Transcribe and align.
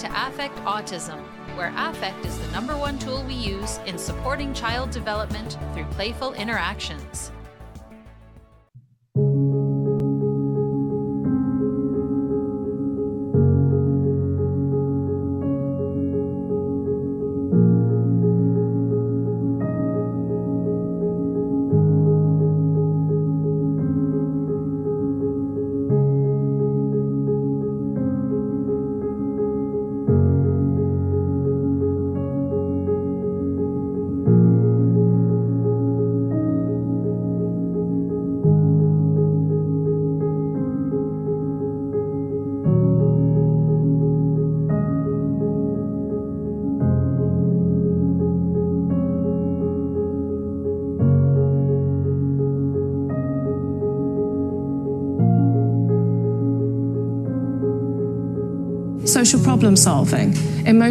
to 0.00 0.06
Affect 0.26 0.56
Autism, 0.60 1.20
where 1.56 1.74
affect 1.76 2.24
is 2.24 2.38
the 2.38 2.50
number 2.52 2.74
one 2.74 2.98
tool 2.98 3.22
we 3.24 3.34
use 3.34 3.78
in 3.84 3.98
supporting 3.98 4.54
child 4.54 4.90
development 4.90 5.58
through 5.74 5.84
playful 5.90 6.32
interactions. 6.32 7.32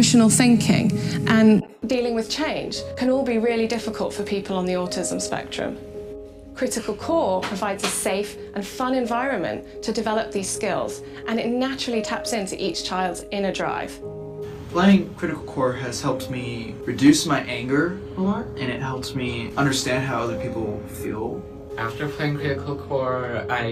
Emotional 0.00 0.30
thinking, 0.30 0.90
and 1.28 1.62
dealing 1.86 2.14
with 2.14 2.30
change 2.30 2.80
can 2.96 3.10
all 3.10 3.22
be 3.22 3.36
really 3.36 3.66
difficult 3.66 4.14
for 4.14 4.22
people 4.22 4.56
on 4.56 4.64
the 4.64 4.72
autism 4.72 5.20
spectrum. 5.20 5.76
Critical 6.54 6.94
Core 6.94 7.42
provides 7.42 7.84
a 7.84 7.88
safe 7.88 8.38
and 8.54 8.66
fun 8.66 8.94
environment 8.94 9.82
to 9.82 9.92
develop 9.92 10.32
these 10.32 10.48
skills, 10.48 11.02
and 11.28 11.38
it 11.38 11.48
naturally 11.48 12.00
taps 12.00 12.32
into 12.32 12.56
each 12.56 12.82
child's 12.82 13.26
inner 13.30 13.52
drive. 13.52 13.92
Playing 14.70 15.12
Critical 15.16 15.44
Core 15.44 15.74
has 15.74 16.00
helped 16.00 16.30
me 16.30 16.74
reduce 16.86 17.26
my 17.26 17.40
anger 17.40 18.00
a 18.16 18.22
lot, 18.22 18.46
and 18.56 18.72
it 18.72 18.80
helps 18.80 19.14
me 19.14 19.52
understand 19.58 20.06
how 20.06 20.22
other 20.22 20.40
people 20.40 20.82
feel. 21.02 21.42
After 21.76 22.08
playing 22.08 22.36
Critical 22.36 22.76
Core, 22.76 23.44
I 23.50 23.64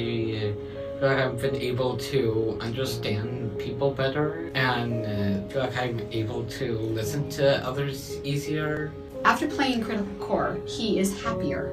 feel 1.01 1.09
like 1.09 1.19
I've 1.25 1.41
been 1.41 1.57
able 1.57 1.97
to 1.97 2.59
understand 2.61 3.38
people 3.59 3.91
better 3.91 4.51
and 4.55 5.05
uh, 5.05 5.49
feel 5.49 5.63
like 5.63 5.77
I'm 5.77 6.01
able 6.13 6.45
to 6.45 6.79
listen 6.79 7.29
to 7.31 7.65
others 7.67 8.17
easier. 8.25 8.93
After 9.25 9.49
playing 9.49 9.83
Critical 9.83 10.15
Core, 10.21 10.59
he 10.67 10.99
is 10.99 11.21
happier. 11.23 11.73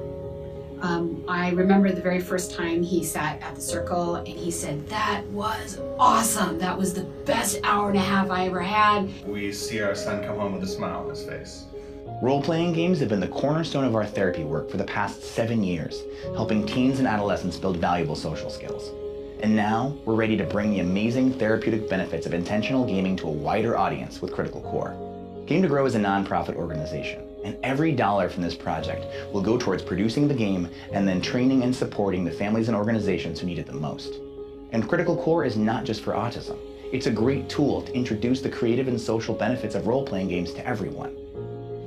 Um, 0.80 1.24
I 1.26 1.50
remember 1.50 1.90
the 1.90 2.02
very 2.02 2.20
first 2.20 2.52
time 2.54 2.82
he 2.82 3.02
sat 3.02 3.40
at 3.40 3.54
the 3.54 3.60
circle 3.60 4.16
and 4.16 4.28
he 4.28 4.50
said, 4.50 4.86
That 4.88 5.24
was 5.28 5.80
awesome. 5.98 6.58
That 6.58 6.76
was 6.76 6.92
the 6.92 7.04
best 7.24 7.58
hour 7.64 7.88
and 7.88 7.96
a 7.96 8.02
half 8.02 8.30
I 8.30 8.46
ever 8.46 8.60
had. 8.60 9.08
We 9.26 9.52
see 9.52 9.80
our 9.80 9.94
son 9.94 10.22
come 10.22 10.36
home 10.36 10.52
with 10.52 10.62
a 10.64 10.66
smile 10.66 11.00
on 11.00 11.10
his 11.10 11.24
face. 11.24 11.64
Role 12.22 12.42
playing 12.42 12.72
games 12.72 13.00
have 13.00 13.08
been 13.08 13.20
the 13.20 13.28
cornerstone 13.28 13.84
of 13.84 13.94
our 13.94 14.04
therapy 14.04 14.44
work 14.44 14.70
for 14.70 14.76
the 14.76 14.84
past 14.84 15.22
seven 15.22 15.62
years, 15.62 16.02
helping 16.34 16.66
teens 16.66 16.98
and 16.98 17.08
adolescents 17.08 17.56
build 17.56 17.78
valuable 17.78 18.16
social 18.16 18.50
skills. 18.50 18.90
And 19.40 19.54
now, 19.54 19.94
we're 20.06 20.14
ready 20.14 20.36
to 20.38 20.44
bring 20.44 20.70
the 20.70 20.80
amazing 20.80 21.34
therapeutic 21.34 21.90
benefits 21.90 22.24
of 22.24 22.32
intentional 22.32 22.86
gaming 22.86 23.16
to 23.16 23.28
a 23.28 23.30
wider 23.30 23.76
audience 23.76 24.22
with 24.22 24.32
Critical 24.32 24.62
Core. 24.62 24.96
Game 25.46 25.60
to 25.60 25.68
Grow 25.68 25.84
is 25.84 25.94
a 25.94 26.00
nonprofit 26.00 26.56
organization, 26.56 27.22
and 27.44 27.58
every 27.62 27.92
dollar 27.92 28.30
from 28.30 28.42
this 28.42 28.54
project 28.54 29.04
will 29.34 29.42
go 29.42 29.58
towards 29.58 29.82
producing 29.82 30.26
the 30.26 30.34
game 30.34 30.70
and 30.90 31.06
then 31.06 31.20
training 31.20 31.64
and 31.64 31.76
supporting 31.76 32.24
the 32.24 32.30
families 32.30 32.68
and 32.68 32.76
organizations 32.76 33.38
who 33.38 33.46
need 33.46 33.58
it 33.58 33.66
the 33.66 33.74
most. 33.74 34.14
And 34.72 34.88
Critical 34.88 35.16
Core 35.22 35.44
is 35.44 35.56
not 35.56 35.84
just 35.84 36.02
for 36.02 36.14
autism. 36.14 36.56
It's 36.90 37.06
a 37.06 37.10
great 37.10 37.50
tool 37.50 37.82
to 37.82 37.94
introduce 37.94 38.40
the 38.40 38.48
creative 38.48 38.88
and 38.88 38.98
social 38.98 39.34
benefits 39.34 39.74
of 39.74 39.86
role-playing 39.86 40.28
games 40.28 40.54
to 40.54 40.66
everyone. 40.66 41.14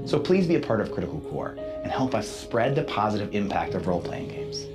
So 0.06 0.20
please 0.20 0.46
be 0.46 0.56
a 0.56 0.60
part 0.60 0.82
of 0.82 0.92
Critical 0.92 1.20
Core 1.22 1.58
and 1.84 1.92
help 1.92 2.14
us 2.14 2.30
spread 2.30 2.76
the 2.76 2.84
positive 2.84 3.34
impact 3.34 3.74
of 3.74 3.88
role-playing 3.88 4.28
games. 4.28 4.68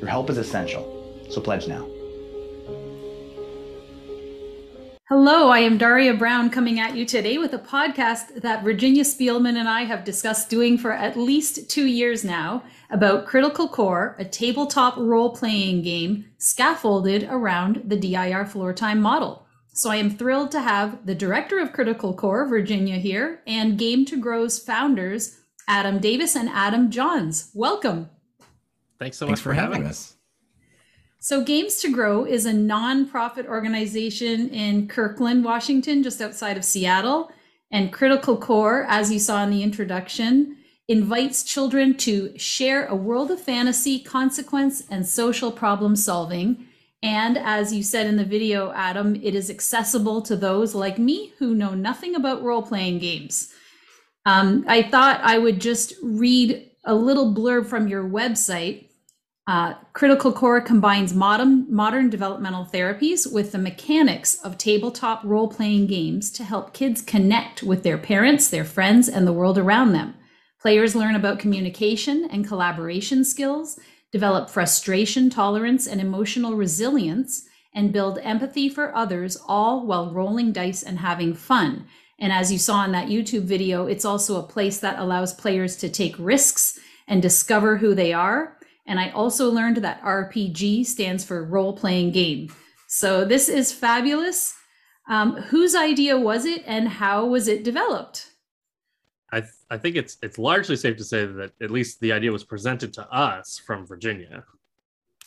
Your 0.00 0.08
help 0.08 0.30
is 0.30 0.38
essential, 0.38 1.26
so 1.28 1.40
pledge 1.40 1.68
now. 1.68 1.86
Hello, 5.14 5.50
I 5.50 5.58
am 5.58 5.76
Daria 5.76 6.14
Brown 6.14 6.48
coming 6.48 6.80
at 6.80 6.96
you 6.96 7.04
today 7.04 7.36
with 7.36 7.52
a 7.52 7.58
podcast 7.58 8.40
that 8.40 8.64
Virginia 8.64 9.04
Spielman 9.04 9.58
and 9.58 9.68
I 9.68 9.82
have 9.82 10.04
discussed 10.04 10.48
doing 10.48 10.78
for 10.78 10.90
at 10.90 11.18
least 11.18 11.68
two 11.68 11.86
years 11.86 12.24
now 12.24 12.64
about 12.88 13.26
Critical 13.26 13.68
Core, 13.68 14.16
a 14.18 14.24
tabletop 14.24 14.96
role 14.96 15.36
playing 15.36 15.82
game 15.82 16.24
scaffolded 16.38 17.28
around 17.28 17.82
the 17.84 17.96
DIR 17.98 18.46
floor 18.46 18.72
time 18.72 19.02
model. 19.02 19.46
So 19.74 19.90
I 19.90 19.96
am 19.96 20.08
thrilled 20.08 20.50
to 20.52 20.62
have 20.62 21.04
the 21.04 21.14
director 21.14 21.58
of 21.58 21.74
Critical 21.74 22.14
Core, 22.14 22.48
Virginia, 22.48 22.96
here, 22.96 23.42
and 23.46 23.76
Game 23.76 24.06
to 24.06 24.16
Grow's 24.16 24.58
founders, 24.58 25.38
Adam 25.68 25.98
Davis 25.98 26.34
and 26.34 26.48
Adam 26.48 26.90
Johns. 26.90 27.50
Welcome. 27.54 28.08
Thanks 28.98 29.18
so 29.18 29.26
Thanks 29.26 29.40
much 29.40 29.42
for, 29.42 29.50
for 29.50 29.60
having 29.60 29.84
us. 29.84 29.90
us. 29.90 30.11
So, 31.24 31.44
Games 31.44 31.76
to 31.76 31.88
Grow 31.88 32.24
is 32.24 32.46
a 32.46 32.52
nonprofit 32.52 33.46
organization 33.46 34.48
in 34.48 34.88
Kirkland, 34.88 35.44
Washington, 35.44 36.02
just 36.02 36.20
outside 36.20 36.56
of 36.56 36.64
Seattle. 36.64 37.30
And 37.70 37.92
Critical 37.92 38.36
Core, 38.36 38.86
as 38.88 39.12
you 39.12 39.20
saw 39.20 39.44
in 39.44 39.50
the 39.50 39.62
introduction, 39.62 40.56
invites 40.88 41.44
children 41.44 41.96
to 41.98 42.36
share 42.36 42.86
a 42.86 42.96
world 42.96 43.30
of 43.30 43.40
fantasy, 43.40 44.00
consequence, 44.00 44.82
and 44.90 45.06
social 45.06 45.52
problem 45.52 45.94
solving. 45.94 46.66
And 47.04 47.38
as 47.38 47.72
you 47.72 47.84
said 47.84 48.08
in 48.08 48.16
the 48.16 48.24
video, 48.24 48.72
Adam, 48.72 49.14
it 49.14 49.36
is 49.36 49.48
accessible 49.48 50.22
to 50.22 50.34
those 50.34 50.74
like 50.74 50.98
me 50.98 51.34
who 51.38 51.54
know 51.54 51.74
nothing 51.74 52.16
about 52.16 52.42
role 52.42 52.62
playing 52.62 52.98
games. 52.98 53.52
Um, 54.26 54.64
I 54.66 54.82
thought 54.82 55.20
I 55.22 55.38
would 55.38 55.60
just 55.60 55.94
read 56.02 56.68
a 56.84 56.96
little 56.96 57.32
blurb 57.32 57.68
from 57.68 57.86
your 57.86 58.02
website 58.02 58.88
uh, 59.48 59.74
Critical 59.92 60.32
Core 60.32 60.60
combines 60.60 61.12
modern, 61.12 61.66
modern 61.68 62.08
developmental 62.08 62.64
therapies 62.64 63.30
with 63.30 63.50
the 63.50 63.58
mechanics 63.58 64.36
of 64.44 64.56
tabletop 64.56 65.22
role 65.24 65.48
playing 65.48 65.88
games 65.88 66.30
to 66.32 66.44
help 66.44 66.72
kids 66.72 67.02
connect 67.02 67.62
with 67.62 67.82
their 67.82 67.98
parents, 67.98 68.48
their 68.48 68.64
friends, 68.64 69.08
and 69.08 69.26
the 69.26 69.32
world 69.32 69.58
around 69.58 69.92
them. 69.92 70.14
Players 70.60 70.94
learn 70.94 71.16
about 71.16 71.40
communication 71.40 72.28
and 72.30 72.46
collaboration 72.46 73.24
skills, 73.24 73.80
develop 74.12 74.48
frustration 74.48 75.28
tolerance 75.28 75.88
and 75.88 76.00
emotional 76.00 76.54
resilience, 76.54 77.44
and 77.74 77.92
build 77.92 78.18
empathy 78.18 78.68
for 78.68 78.94
others, 78.94 79.36
all 79.48 79.84
while 79.84 80.12
rolling 80.12 80.52
dice 80.52 80.84
and 80.84 81.00
having 81.00 81.34
fun. 81.34 81.84
And 82.16 82.32
as 82.32 82.52
you 82.52 82.58
saw 82.58 82.84
in 82.84 82.92
that 82.92 83.08
YouTube 83.08 83.42
video, 83.42 83.86
it's 83.88 84.04
also 84.04 84.38
a 84.38 84.46
place 84.46 84.78
that 84.78 85.00
allows 85.00 85.34
players 85.34 85.74
to 85.78 85.88
take 85.88 86.14
risks 86.16 86.78
and 87.08 87.20
discover 87.20 87.78
who 87.78 87.92
they 87.96 88.12
are 88.12 88.56
and 88.86 88.98
I 88.98 89.10
also 89.10 89.50
learned 89.50 89.78
that 89.78 90.02
RPG 90.02 90.86
stands 90.86 91.24
for 91.24 91.44
role 91.44 91.72
playing 91.76 92.12
game. 92.12 92.52
So 92.88 93.24
this 93.24 93.48
is 93.48 93.72
fabulous. 93.72 94.54
Um, 95.08 95.36
whose 95.36 95.74
idea 95.74 96.16
was 96.18 96.44
it 96.44 96.62
and 96.66 96.88
how 96.88 97.26
was 97.26 97.48
it 97.48 97.64
developed? 97.64 98.28
I, 99.32 99.40
th- 99.40 99.52
I 99.70 99.78
think 99.78 99.96
it's 99.96 100.18
it's 100.22 100.38
largely 100.38 100.76
safe 100.76 100.96
to 100.98 101.04
say 101.04 101.24
that 101.26 101.52
at 101.60 101.70
least 101.70 102.00
the 102.00 102.12
idea 102.12 102.30
was 102.30 102.44
presented 102.44 102.92
to 102.94 103.10
us 103.10 103.58
from 103.58 103.86
Virginia. 103.86 104.44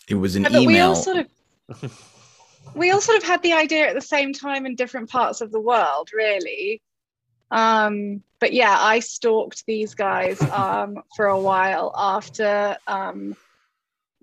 It 0.08 0.16
was 0.16 0.36
an 0.36 0.44
Yeah, 0.44 0.60
email. 0.60 0.68
we 0.68 0.80
all 0.80 0.96
sort 0.96 1.18
of 1.18 1.28
we 2.76 2.92
all 2.92 3.02
sort 3.02 3.18
of 3.18 3.24
had 3.24 3.42
the 3.42 3.54
idea 3.54 3.88
at 3.90 3.96
the 3.96 4.02
same 4.02 4.32
time 4.32 4.66
in 4.66 4.76
different 4.76 5.10
parts 5.10 5.42
of 5.42 5.52
the 5.52 5.60
world, 5.60 6.10
really. 6.14 6.82
Um, 7.52 8.22
but 8.40 8.54
yeah, 8.54 8.78
I 8.80 9.00
stalked 9.00 9.66
these 9.66 9.96
guys 9.96 10.40
um, 10.42 10.98
for 11.16 11.26
a 11.28 11.40
while 11.40 11.92
after 11.98 12.78
um, 12.88 13.36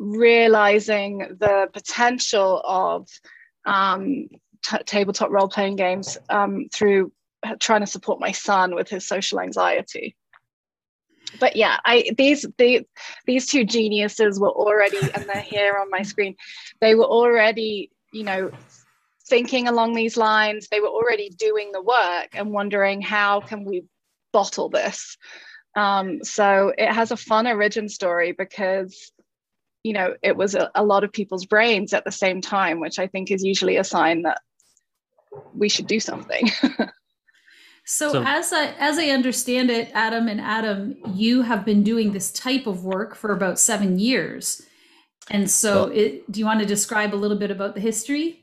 realizing 0.03 1.19
the 1.39 1.69
potential 1.73 2.61
of 2.65 3.09
um, 3.65 4.27
t- 4.65 4.79
tabletop 4.85 5.31
role 5.31 5.49
playing 5.49 5.77
games 5.77 6.19
um, 6.29 6.67
through 6.73 7.13
trying 7.61 7.81
to 7.81 7.87
support 7.87 8.21
my 8.21 8.33
son 8.33 8.75
with 8.75 8.89
his 8.89 9.07
social 9.07 9.41
anxiety. 9.41 10.17
But 11.39 11.57
yeah, 11.57 11.79
I 11.85 12.11
these 12.19 12.45
the, 12.59 12.87
these 13.27 13.47
two 13.47 13.65
geniuses 13.65 14.39
were 14.39 14.51
already, 14.51 15.15
and 15.15 15.29
they're 15.29 15.41
here 15.41 15.79
on 15.81 15.89
my 15.89 16.03
screen. 16.03 16.35
They 16.81 16.95
were 16.95 17.07
already, 17.07 17.91
you 18.11 18.25
know, 18.25 18.51
thinking 19.29 19.69
along 19.69 19.95
these 19.95 20.17
lines. 20.17 20.69
They 20.69 20.81
were 20.81 20.89
already 20.89 21.31
doing 21.31 21.73
the 21.73 21.81
work 21.81 22.29
and 22.35 22.51
wondering 22.51 23.01
how 23.01 23.41
can 23.41 23.65
we 23.65 23.85
bottle 24.33 24.69
this. 24.69 25.17
Um, 25.75 26.23
so 26.23 26.73
it 26.77 26.93
has 26.93 27.13
a 27.13 27.17
fun 27.17 27.47
origin 27.47 27.89
story 27.89 28.33
because 28.33 29.11
you 29.85 29.93
know 29.93 30.15
it 30.23 30.37
was 30.37 30.55
a, 30.55 30.71
a 30.75 30.85
lot 30.85 31.05
of 31.05 31.13
people's 31.13 31.47
brains 31.47 31.93
at 31.93 32.05
the 32.05 32.13
same 32.13 32.41
time 32.41 32.81
which 32.81 32.99
i 32.99 33.07
think 33.07 33.31
is 33.31 33.43
usually 33.45 33.77
a 33.77 33.85
sign 33.85 34.23
that 34.23 34.41
we 35.55 35.69
should 35.69 35.87
do 35.87 35.99
something 36.01 36.51
So, 37.85 38.13
So- 38.13 38.23
as 38.25 38.53
I 38.53 38.67
as 38.79 38.99
I 38.99 39.09
understand 39.09 39.71
it, 39.71 39.91
Adam 39.93 40.29
and 40.29 40.41
Adam, 40.41 40.97
you 41.15 41.43
have 41.43 41.65
been 41.65 41.83
doing 41.83 42.13
this 42.13 42.31
type 42.31 42.69
of 42.69 42.85
work 42.85 43.17
for 43.17 43.33
about 43.33 43.59
seven 43.59 43.99
years, 43.99 44.63
and 45.31 45.51
so 45.51 45.87
Well- 45.87 45.93
it, 45.93 46.31
do 46.31 46.39
you 46.39 46.47
want 46.47 46.61
to 46.61 46.67
describe 46.67 47.13
a 47.13 47.17
little 47.17 47.37
bit 47.37 47.51
about 47.51 47.75
the 47.75 47.81
history? 47.81 48.42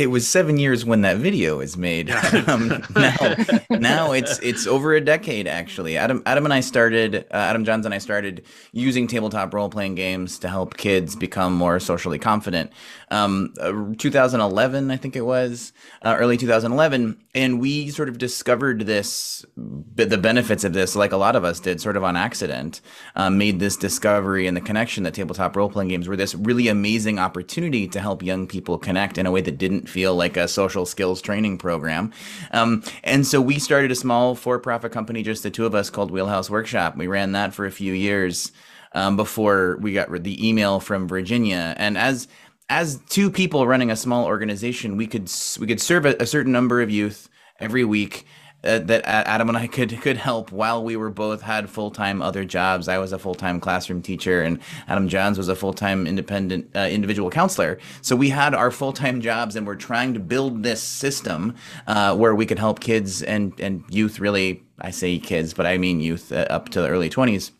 It 0.00 0.06
was 0.06 0.26
seven 0.26 0.56
years 0.56 0.82
when 0.86 1.02
that 1.02 1.18
video 1.18 1.58
was 1.58 1.76
made. 1.76 2.10
um, 2.48 2.82
now, 2.96 3.36
now 3.68 4.12
it's 4.12 4.38
it's 4.38 4.66
over 4.66 4.94
a 4.94 5.00
decade 5.00 5.46
actually. 5.46 5.98
Adam 5.98 6.22
Adam 6.24 6.46
and 6.46 6.54
I 6.54 6.60
started. 6.60 7.26
Uh, 7.30 7.36
Adam 7.36 7.66
Johns 7.66 7.84
and 7.84 7.94
I 7.94 7.98
started 7.98 8.46
using 8.72 9.06
tabletop 9.06 9.52
role 9.52 9.68
playing 9.68 9.96
games 9.96 10.38
to 10.38 10.48
help 10.48 10.78
kids 10.78 11.16
become 11.16 11.52
more 11.52 11.78
socially 11.78 12.18
confident. 12.18 12.72
Um, 13.10 13.52
uh, 13.60 13.72
2011, 13.98 14.90
I 14.90 14.96
think 14.96 15.16
it 15.16 15.26
was 15.26 15.74
uh, 16.02 16.16
early 16.18 16.38
2011, 16.38 17.20
and 17.34 17.60
we 17.60 17.90
sort 17.90 18.08
of 18.08 18.18
discovered 18.18 18.86
this, 18.86 19.44
the 19.56 20.16
benefits 20.16 20.62
of 20.62 20.72
this, 20.72 20.94
like 20.94 21.12
a 21.12 21.16
lot 21.16 21.34
of 21.34 21.44
us 21.44 21.58
did, 21.58 21.80
sort 21.80 21.96
of 21.96 22.04
on 22.04 22.16
accident. 22.16 22.80
Um, 23.16 23.36
made 23.36 23.58
this 23.58 23.76
discovery 23.76 24.46
and 24.46 24.56
the 24.56 24.60
connection 24.60 25.02
that 25.04 25.14
tabletop 25.14 25.56
role 25.56 25.68
playing 25.68 25.88
games 25.88 26.06
were 26.06 26.16
this 26.16 26.34
really 26.36 26.68
amazing 26.68 27.18
opportunity 27.18 27.88
to 27.88 28.00
help 28.00 28.22
young 28.22 28.46
people 28.46 28.78
connect 28.78 29.18
in 29.18 29.26
a 29.26 29.30
way 29.30 29.40
that 29.40 29.58
didn't 29.58 29.88
feel 29.90 30.14
like 30.14 30.36
a 30.36 30.48
social 30.48 30.86
skills 30.86 31.20
training 31.20 31.58
program. 31.58 32.12
Um, 32.52 32.82
and 33.04 33.26
so 33.26 33.40
we 33.40 33.58
started 33.58 33.90
a 33.90 33.94
small 33.96 34.34
for 34.34 34.58
profit 34.58 34.92
company, 34.92 35.22
just 35.22 35.42
the 35.42 35.50
two 35.50 35.66
of 35.66 35.74
us, 35.74 35.90
called 35.90 36.10
Wheelhouse 36.10 36.48
Workshop. 36.48 36.96
We 36.96 37.06
ran 37.06 37.32
that 37.32 37.52
for 37.52 37.66
a 37.66 37.70
few 37.70 37.92
years 37.92 38.52
um, 38.92 39.16
before 39.16 39.76
we 39.80 39.92
got 39.92 40.10
the 40.22 40.48
email 40.48 40.80
from 40.80 41.08
Virginia. 41.08 41.74
And 41.76 41.98
as 41.98 42.28
as 42.68 43.00
two 43.08 43.30
people 43.30 43.66
running 43.66 43.90
a 43.90 43.96
small 43.96 44.26
organization, 44.26 44.96
we 44.96 45.06
could 45.06 45.30
we 45.58 45.66
could 45.66 45.80
serve 45.80 46.06
a, 46.06 46.16
a 46.20 46.26
certain 46.26 46.52
number 46.52 46.80
of 46.80 46.90
youth 46.90 47.28
every 47.58 47.84
week. 47.84 48.26
Uh, 48.62 48.78
that 48.78 49.02
Adam 49.06 49.48
and 49.48 49.56
I 49.56 49.66
could 49.66 50.00
could 50.02 50.18
help 50.18 50.52
while 50.52 50.84
we 50.84 50.94
were 50.94 51.10
both 51.10 51.40
had 51.40 51.70
full 51.70 51.90
time 51.90 52.20
other 52.20 52.44
jobs. 52.44 52.88
I 52.88 52.98
was 52.98 53.12
a 53.12 53.18
full 53.18 53.34
time 53.34 53.58
classroom 53.58 54.02
teacher, 54.02 54.42
and 54.42 54.58
Adam 54.86 55.08
Johns 55.08 55.38
was 55.38 55.48
a 55.48 55.56
full 55.56 55.72
time 55.72 56.06
independent 56.06 56.70
uh, 56.76 56.80
individual 56.80 57.30
counselor. 57.30 57.78
So 58.02 58.16
we 58.16 58.28
had 58.28 58.54
our 58.54 58.70
full 58.70 58.92
time 58.92 59.20
jobs, 59.22 59.56
and 59.56 59.66
we're 59.66 59.76
trying 59.76 60.12
to 60.14 60.20
build 60.20 60.62
this 60.62 60.82
system 60.82 61.54
uh, 61.86 62.14
where 62.16 62.34
we 62.34 62.44
could 62.44 62.58
help 62.58 62.80
kids 62.80 63.22
and 63.22 63.58
and 63.58 63.82
youth. 63.88 64.20
Really, 64.20 64.62
I 64.78 64.90
say 64.90 65.18
kids, 65.18 65.54
but 65.54 65.64
I 65.64 65.78
mean 65.78 66.00
youth 66.00 66.30
uh, 66.30 66.46
up 66.50 66.68
to 66.70 66.82
the 66.82 66.88
early 66.88 67.08
twenties 67.08 67.52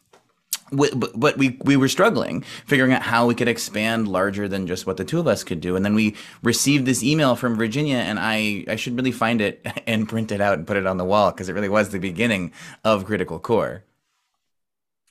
but 0.72 1.18
but 1.18 1.36
we 1.38 1.58
we 1.64 1.76
were 1.76 1.88
struggling 1.88 2.42
figuring 2.66 2.92
out 2.92 3.02
how 3.02 3.26
we 3.26 3.34
could 3.34 3.48
expand 3.48 4.08
larger 4.08 4.48
than 4.48 4.66
just 4.66 4.86
what 4.86 4.96
the 4.96 5.04
two 5.04 5.18
of 5.18 5.26
us 5.26 5.42
could 5.44 5.60
do 5.60 5.76
and 5.76 5.84
then 5.84 5.94
we 5.94 6.14
received 6.42 6.86
this 6.86 7.02
email 7.02 7.36
from 7.36 7.56
virginia 7.56 7.96
and 7.96 8.18
i 8.20 8.64
i 8.68 8.76
should 8.76 8.96
really 8.96 9.12
find 9.12 9.40
it 9.40 9.64
and 9.86 10.08
print 10.08 10.32
it 10.32 10.40
out 10.40 10.58
and 10.58 10.66
put 10.66 10.76
it 10.76 10.86
on 10.86 10.96
the 10.96 11.04
wall 11.04 11.30
because 11.30 11.48
it 11.48 11.52
really 11.52 11.68
was 11.68 11.90
the 11.90 11.98
beginning 11.98 12.52
of 12.84 13.04
critical 13.04 13.38
core 13.38 13.84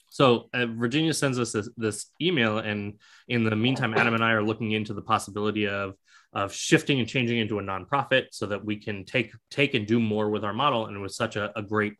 So 0.10 0.50
uh, 0.54 0.66
Virginia 0.66 1.14
sends 1.14 1.40
us 1.40 1.54
this, 1.54 1.70
this 1.78 2.08
email, 2.20 2.58
and 2.58 2.96
in 3.28 3.44
the 3.44 3.56
meantime, 3.56 3.94
Adam 3.94 4.16
and 4.16 4.24
I 4.24 4.32
are 4.32 4.44
looking 4.44 4.72
into 4.72 4.94
the 4.94 5.02
possibility 5.02 5.68
of 5.68 5.96
of 6.34 6.54
shifting 6.54 7.00
and 7.00 7.08
changing 7.08 7.40
into 7.40 7.58
a 7.58 7.64
nonprofit 7.64 8.28
so 8.32 8.46
that 8.48 8.64
we 8.64 8.76
can 8.76 9.06
take 9.06 9.32
take 9.50 9.74
and 9.74 9.88
do 9.88 10.00
more 10.00 10.30
with 10.30 10.44
our 10.44 10.54
model. 10.54 10.88
And 10.88 10.96
it 10.96 11.00
was 11.00 11.16
such 11.16 11.36
a, 11.36 11.58
a 11.58 11.62
great 11.62 11.94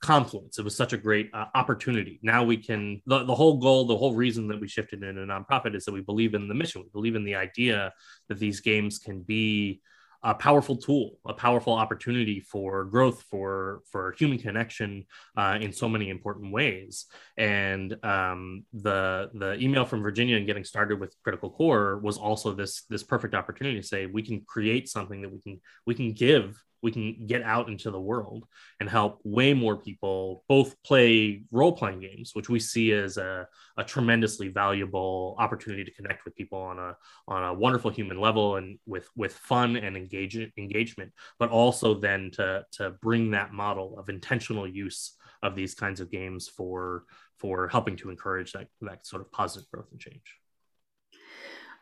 confluence. 0.00 0.58
It 0.58 0.64
was 0.64 0.76
such 0.76 0.92
a 0.92 0.96
great 0.96 1.30
uh, 1.34 1.46
opportunity. 1.54 2.20
Now 2.22 2.44
we 2.44 2.56
can 2.56 3.02
the, 3.06 3.24
the 3.24 3.34
whole 3.34 3.58
goal, 3.58 3.84
the 3.86 3.96
whole 3.96 4.14
reason 4.14 4.48
that 4.48 4.60
we 4.60 4.68
shifted 4.68 5.02
into 5.02 5.22
nonprofit 5.22 5.74
is 5.74 5.84
that 5.84 5.92
we 5.92 6.02
believe 6.02 6.34
in 6.34 6.48
the 6.48 6.54
mission. 6.54 6.82
We 6.82 6.90
believe 6.92 7.16
in 7.16 7.24
the 7.24 7.34
idea 7.34 7.92
that 8.28 8.38
these 8.38 8.60
games 8.60 8.98
can 8.98 9.20
be 9.22 9.80
a 10.22 10.34
powerful 10.34 10.76
tool, 10.76 11.16
a 11.26 11.32
powerful 11.32 11.72
opportunity 11.72 12.40
for 12.40 12.84
growth, 12.84 13.22
for 13.30 13.82
for 13.90 14.14
human 14.18 14.38
connection 14.38 15.06
uh, 15.36 15.58
in 15.60 15.72
so 15.72 15.88
many 15.88 16.10
important 16.10 16.52
ways. 16.52 17.06
And 17.36 17.96
um, 18.04 18.64
the 18.72 19.30
the 19.34 19.54
email 19.62 19.84
from 19.84 20.02
Virginia 20.02 20.36
and 20.36 20.46
getting 20.46 20.64
started 20.64 20.98
with 20.98 21.14
Critical 21.22 21.50
Core 21.50 21.98
was 21.98 22.18
also 22.18 22.52
this 22.52 22.82
this 22.88 23.04
perfect 23.04 23.34
opportunity 23.34 23.80
to 23.80 23.86
say 23.86 24.06
we 24.06 24.22
can 24.22 24.40
create 24.46 24.88
something 24.88 25.22
that 25.22 25.32
we 25.32 25.40
can 25.40 25.60
we 25.86 25.94
can 25.94 26.12
give 26.12 26.60
we 26.82 26.92
can 26.92 27.26
get 27.26 27.42
out 27.42 27.68
into 27.68 27.90
the 27.90 28.00
world 28.00 28.44
and 28.80 28.88
help 28.88 29.20
way 29.24 29.54
more 29.54 29.76
people 29.76 30.44
both 30.48 30.80
play 30.82 31.42
role 31.50 31.72
playing 31.72 32.00
games, 32.00 32.30
which 32.34 32.48
we 32.48 32.60
see 32.60 32.92
as 32.92 33.16
a, 33.16 33.46
a 33.76 33.84
tremendously 33.84 34.48
valuable 34.48 35.36
opportunity 35.38 35.84
to 35.84 35.94
connect 35.94 36.24
with 36.24 36.36
people 36.36 36.58
on 36.58 36.78
a 36.78 36.96
on 37.26 37.44
a 37.44 37.54
wonderful 37.54 37.90
human 37.90 38.20
level 38.20 38.56
and 38.56 38.78
with 38.86 39.08
with 39.16 39.34
fun 39.34 39.76
and 39.76 39.96
engage, 39.96 40.36
engagement, 40.56 41.12
but 41.38 41.50
also 41.50 41.94
then 41.94 42.30
to 42.32 42.64
to 42.72 42.90
bring 43.02 43.30
that 43.30 43.52
model 43.52 43.98
of 43.98 44.08
intentional 44.08 44.66
use 44.66 45.16
of 45.42 45.54
these 45.54 45.74
kinds 45.74 46.00
of 46.00 46.10
games 46.10 46.48
for 46.48 47.04
for 47.38 47.68
helping 47.68 47.96
to 47.96 48.10
encourage 48.10 48.52
that 48.52 48.68
that 48.80 49.06
sort 49.06 49.22
of 49.22 49.30
positive 49.32 49.68
growth 49.70 49.88
and 49.90 50.00
change. 50.00 50.38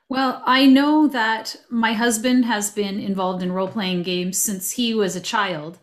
Well, 0.09 0.41
I 0.47 0.67
know 0.67 1.09
that 1.09 1.57
my 1.69 1.93
husband 1.93 2.45
has 2.45 2.71
been 2.71 3.01
involved 3.01 3.43
in 3.43 3.51
role 3.51 3.69
playing 3.69 4.05
games 4.05 4.39
since 4.39 4.71
he 4.73 4.95
was 4.95 5.17
a 5.17 5.21
child. 5.21 5.79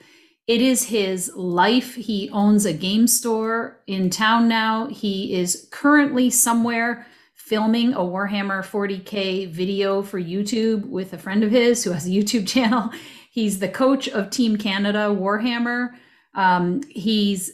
It 0.47 0.61
is 0.61 0.85
his 0.85 1.31
life. 1.35 1.95
He 1.95 2.29
owns 2.31 2.65
a 2.65 2.73
game 2.73 3.07
store 3.07 3.81
in 3.85 4.09
town 4.09 4.47
now. 4.47 4.87
He 4.87 5.33
is 5.33 5.67
currently 5.71 6.29
somewhere 6.29 7.05
filming 7.33 7.93
a 7.93 7.99
Warhammer 7.99 8.63
40K 8.63 9.49
video 9.49 10.01
for 10.01 10.19
YouTube 10.19 10.85
with 10.85 11.11
a 11.11 11.17
friend 11.17 11.43
of 11.43 11.51
his 11.51 11.83
who 11.83 11.91
has 11.91 12.07
a 12.07 12.09
YouTube 12.09 12.47
channel. 12.55 12.91
He's 13.29 13.59
the 13.59 13.67
coach 13.67 14.07
of 14.07 14.29
Team 14.29 14.57
Canada 14.57 15.09
Warhammer. 15.09 15.89
Um, 16.33 16.81
he's 16.89 17.51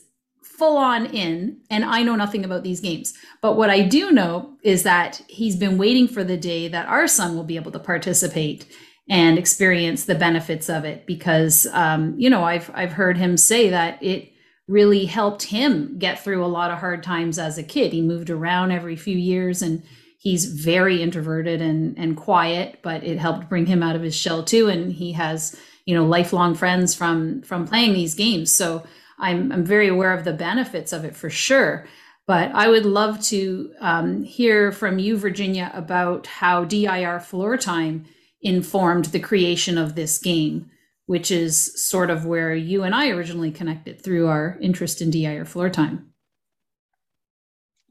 full 0.60 0.78
on 0.78 1.08
in, 1.08 1.58
and 1.72 1.86
I 1.86 2.04
know 2.04 2.16
nothing 2.16 2.44
about 2.46 2.64
these 2.64 2.82
games. 2.82 3.14
But 3.42 3.56
what 3.56 3.70
I 3.70 3.82
do 3.82 4.12
know 4.12 4.58
is 4.62 4.84
that 4.84 5.22
he's 5.28 5.56
been 5.56 5.78
waiting 5.78 6.08
for 6.08 6.24
the 6.24 6.38
day 6.38 6.68
that 6.68 6.88
our 6.88 7.08
son 7.08 7.36
will 7.36 7.46
be 7.46 7.56
able 7.56 7.72
to 7.72 7.80
participate 7.80 8.68
and 9.10 9.40
experience 9.40 10.06
the 10.06 10.14
benefits 10.14 10.70
of 10.70 10.86
it 10.86 11.08
because 11.08 11.66
um, 11.72 12.14
you 12.18 12.30
know 12.30 12.44
I've 12.44 12.70
I've 12.76 12.92
heard 12.92 13.18
him 13.18 13.38
say 13.38 13.70
that 13.70 14.04
it 14.04 14.32
really 14.68 15.06
helped 15.06 15.44
him 15.44 15.98
get 15.98 16.24
through 16.24 16.46
a 16.46 16.48
lot 16.48 16.70
of 16.70 16.78
hard 16.78 17.02
times 17.02 17.40
as 17.40 17.58
a 17.58 17.64
kid. 17.64 17.92
He 17.92 18.02
moved 18.02 18.30
around 18.30 18.72
every 18.72 18.96
few 18.96 19.18
years 19.18 19.64
and 19.64 19.82
he's 20.20 20.46
very 20.46 21.02
introverted 21.02 21.62
and 21.62 21.98
and 21.98 22.18
quiet, 22.18 22.80
but 22.84 23.04
it 23.04 23.18
helped 23.18 23.50
bring 23.50 23.66
him 23.66 23.82
out 23.82 23.96
of 23.96 24.04
his 24.04 24.16
shell 24.16 24.44
too 24.44 24.68
and 24.68 24.92
he 24.92 25.14
has, 25.14 25.60
you 25.86 25.96
know, 25.96 26.06
lifelong 26.06 26.54
friends 26.54 26.94
from 26.94 27.42
from 27.44 27.66
playing 27.66 27.94
these 27.94 28.14
games. 28.14 28.52
So 28.52 28.84
I'm 29.20 29.52
I'm 29.52 29.66
very 29.66 29.88
aware 29.88 30.14
of 30.14 30.24
the 30.24 30.34
benefits 30.34 30.94
of 30.94 31.06
it 31.06 31.16
for 31.16 31.30
sure. 31.30 31.86
But 32.28 32.52
I 32.54 32.68
would 32.68 32.86
love 32.86 33.20
to 33.24 33.74
um, 33.80 34.24
hear 34.24 34.72
from 34.72 35.00
you, 35.00 35.18
Virginia, 35.18 35.72
about 35.74 36.28
how 36.28 36.64
DIR 36.64 37.20
floor 37.22 37.58
time 37.58 38.06
informed 38.42 39.06
the 39.06 39.20
creation 39.20 39.80
of 39.80 39.96
this 39.96 40.20
game, 40.20 40.70
which 41.08 41.32
is 41.32 41.82
sort 41.82 42.12
of 42.12 42.28
where 42.28 42.54
you 42.54 42.84
and 42.84 42.94
I 42.94 43.10
originally 43.10 43.52
connected 43.52 44.04
through 44.04 44.28
our 44.28 44.60
interest 44.62 45.02
in 45.02 45.10
DIR 45.10 45.46
floor 45.46 45.72
time. 45.72 46.14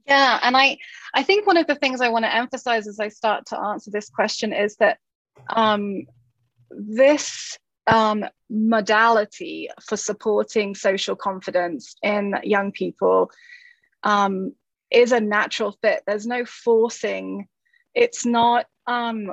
Yeah, 0.07 0.39
and 0.43 0.57
I 0.57 0.79
I 1.15 1.23
think 1.23 1.47
one 1.47 1.57
of 1.57 1.67
the 1.67 1.75
things 1.75 2.01
I 2.01 2.09
want 2.09 2.25
to 2.25 2.35
emphasize 2.35 2.87
as 2.87 3.01
I 3.01 3.09
start 3.09 3.47
to 3.47 3.59
answer 3.59 3.91
this 3.91 4.09
question 4.09 4.53
is 4.53 4.77
that 4.77 4.99
um, 5.51 6.07
this 6.71 7.59
um, 7.89 8.25
modality 8.51 9.69
for 9.83 9.97
supporting 9.97 10.75
social 10.75 11.17
confidence 11.17 11.97
in 12.03 12.35
young 12.43 12.71
people 12.71 13.31
um, 14.03 14.53
is 14.91 15.13
a 15.13 15.21
natural 15.21 15.77
fit. 15.83 16.03
There's 16.07 16.27
no 16.27 16.45
forcing. 16.45 17.49
It's 17.95 18.25
not. 18.25 18.67
Um, 18.87 19.33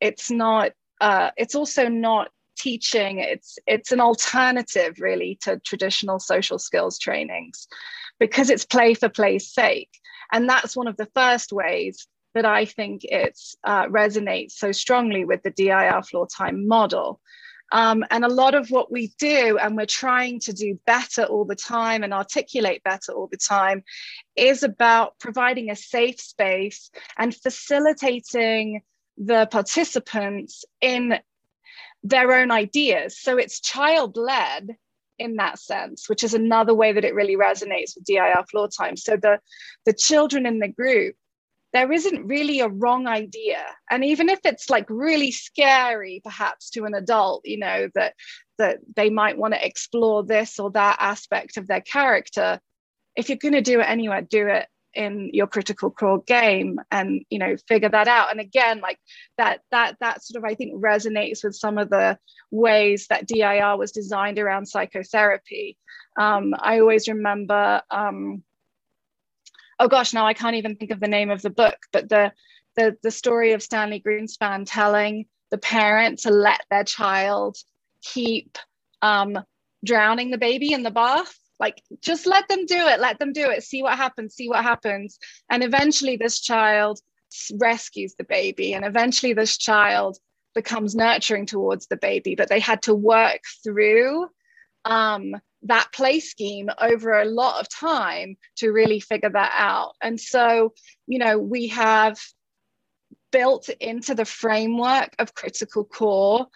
it's 0.00 0.30
not. 0.30 0.72
Uh, 1.00 1.30
it's 1.36 1.54
also 1.54 1.88
not 1.88 2.30
teaching. 2.58 3.18
It's 3.18 3.58
it's 3.66 3.92
an 3.92 4.00
alternative 4.00 4.96
really 4.98 5.38
to 5.42 5.60
traditional 5.60 6.18
social 6.18 6.58
skills 6.58 6.98
trainings 6.98 7.68
because 8.18 8.50
it's 8.50 8.64
play 8.64 8.94
for 8.94 9.08
play's 9.08 9.52
sake. 9.52 9.90
And 10.32 10.48
that's 10.48 10.76
one 10.76 10.88
of 10.88 10.96
the 10.96 11.08
first 11.14 11.52
ways 11.52 12.06
that 12.34 12.44
I 12.44 12.64
think 12.64 13.02
it 13.04 13.38
uh, 13.64 13.86
resonates 13.86 14.52
so 14.52 14.72
strongly 14.72 15.24
with 15.24 15.42
the 15.42 15.50
DIR 15.50 16.02
floor 16.02 16.26
time 16.26 16.68
model. 16.68 17.20
Um, 17.70 18.04
and 18.10 18.24
a 18.24 18.28
lot 18.28 18.54
of 18.54 18.70
what 18.70 18.90
we 18.90 19.12
do, 19.18 19.58
and 19.58 19.76
we're 19.76 19.86
trying 19.86 20.40
to 20.40 20.52
do 20.52 20.78
better 20.86 21.24
all 21.24 21.44
the 21.44 21.56
time 21.56 22.02
and 22.02 22.14
articulate 22.14 22.82
better 22.82 23.12
all 23.12 23.28
the 23.30 23.36
time, 23.36 23.82
is 24.36 24.62
about 24.62 25.18
providing 25.18 25.70
a 25.70 25.76
safe 25.76 26.20
space 26.20 26.90
and 27.16 27.34
facilitating 27.34 28.82
the 29.18 29.46
participants 29.50 30.64
in 30.80 31.18
their 32.02 32.32
own 32.32 32.50
ideas. 32.50 33.18
So 33.18 33.36
it's 33.36 33.60
child 33.60 34.16
led 34.16 34.76
in 35.18 35.36
that 35.36 35.58
sense, 35.58 36.08
which 36.08 36.22
is 36.22 36.34
another 36.34 36.72
way 36.72 36.92
that 36.92 37.04
it 37.04 37.14
really 37.14 37.36
resonates 37.36 37.96
with 37.96 38.04
DIR 38.04 38.44
floor 38.50 38.68
time. 38.68 38.96
So 38.96 39.16
the, 39.16 39.40
the 39.84 39.92
children 39.92 40.46
in 40.46 40.60
the 40.60 40.68
group 40.68 41.16
there 41.72 41.92
isn't 41.92 42.26
really 42.26 42.60
a 42.60 42.68
wrong 42.68 43.06
idea. 43.06 43.64
And 43.90 44.04
even 44.04 44.28
if 44.28 44.40
it's 44.44 44.70
like 44.70 44.86
really 44.88 45.30
scary 45.30 46.20
perhaps 46.24 46.70
to 46.70 46.84
an 46.84 46.94
adult 46.94 47.42
you 47.44 47.58
know 47.58 47.88
that 47.94 48.14
that 48.58 48.78
they 48.96 49.10
might 49.10 49.38
want 49.38 49.54
to 49.54 49.66
explore 49.66 50.24
this 50.24 50.58
or 50.58 50.70
that 50.72 50.96
aspect 51.00 51.56
of 51.56 51.66
their 51.66 51.80
character 51.80 52.60
if 53.14 53.28
you're 53.28 53.38
going 53.38 53.54
to 53.54 53.60
do 53.60 53.80
it 53.80 53.88
anyway 53.88 54.26
do 54.28 54.46
it 54.48 54.66
in 54.94 55.30
your 55.32 55.46
critical 55.46 55.90
core 55.90 56.22
game 56.22 56.80
and 56.90 57.24
you 57.30 57.38
know 57.38 57.56
figure 57.68 57.88
that 57.88 58.08
out. 58.08 58.30
And 58.30 58.40
again 58.40 58.80
like 58.80 58.98
that 59.36 59.60
that 59.70 59.96
that 60.00 60.24
sort 60.24 60.42
of 60.42 60.50
i 60.50 60.54
think 60.54 60.74
resonates 60.82 61.44
with 61.44 61.54
some 61.54 61.78
of 61.78 61.90
the 61.90 62.18
ways 62.50 63.06
that 63.08 63.26
dir 63.26 63.76
was 63.76 63.92
designed 63.92 64.38
around 64.38 64.66
psychotherapy. 64.66 65.76
Um, 66.18 66.54
i 66.58 66.80
always 66.80 67.08
remember 67.08 67.82
um, 67.90 68.42
oh 69.78 69.88
gosh, 69.88 70.12
now 70.12 70.26
I 70.26 70.34
can't 70.34 70.56
even 70.56 70.76
think 70.76 70.90
of 70.90 71.00
the 71.00 71.08
name 71.08 71.30
of 71.30 71.42
the 71.42 71.50
book, 71.50 71.76
but 71.92 72.08
the 72.08 72.32
the 72.76 72.96
the 73.02 73.10
story 73.10 73.52
of 73.52 73.62
Stanley 73.62 74.02
Greenspan 74.04 74.64
telling 74.66 75.26
the 75.50 75.58
parent 75.58 76.20
to 76.20 76.30
let 76.30 76.60
their 76.70 76.84
child 76.84 77.56
keep 78.02 78.58
um, 79.02 79.38
drowning 79.84 80.30
the 80.30 80.38
baby 80.38 80.72
in 80.72 80.82
the 80.82 80.90
bath. 80.90 81.34
Like, 81.60 81.82
just 82.02 82.26
let 82.26 82.46
them 82.48 82.66
do 82.66 82.76
it, 82.76 83.00
let 83.00 83.18
them 83.18 83.32
do 83.32 83.50
it, 83.50 83.64
see 83.64 83.82
what 83.82 83.96
happens, 83.96 84.34
see 84.34 84.48
what 84.48 84.62
happens. 84.62 85.18
And 85.50 85.64
eventually, 85.64 86.16
this 86.16 86.40
child 86.40 87.00
rescues 87.54 88.14
the 88.14 88.24
baby, 88.24 88.74
and 88.74 88.84
eventually, 88.84 89.32
this 89.32 89.58
child 89.58 90.18
becomes 90.54 90.94
nurturing 90.94 91.46
towards 91.46 91.86
the 91.86 91.96
baby, 91.96 92.34
but 92.34 92.48
they 92.48 92.60
had 92.60 92.82
to 92.82 92.94
work 92.94 93.40
through 93.64 94.28
um, 94.84 95.34
that 95.68 95.92
play 95.92 96.20
scheme 96.20 96.68
over 96.80 97.20
a 97.20 97.24
lot 97.24 97.60
of 97.60 97.68
time 97.68 98.36
to 98.56 98.70
really 98.70 99.00
figure 99.00 99.30
that 99.30 99.52
out. 99.56 99.94
And 100.02 100.20
so, 100.20 100.74
you 101.06 101.18
know, 101.18 101.38
we 101.38 101.68
have 101.68 102.18
built 103.30 103.68
into 103.80 104.14
the 104.14 104.24
framework 104.24 105.14
of 105.18 105.34
critical 105.34 105.84
core 105.84 106.46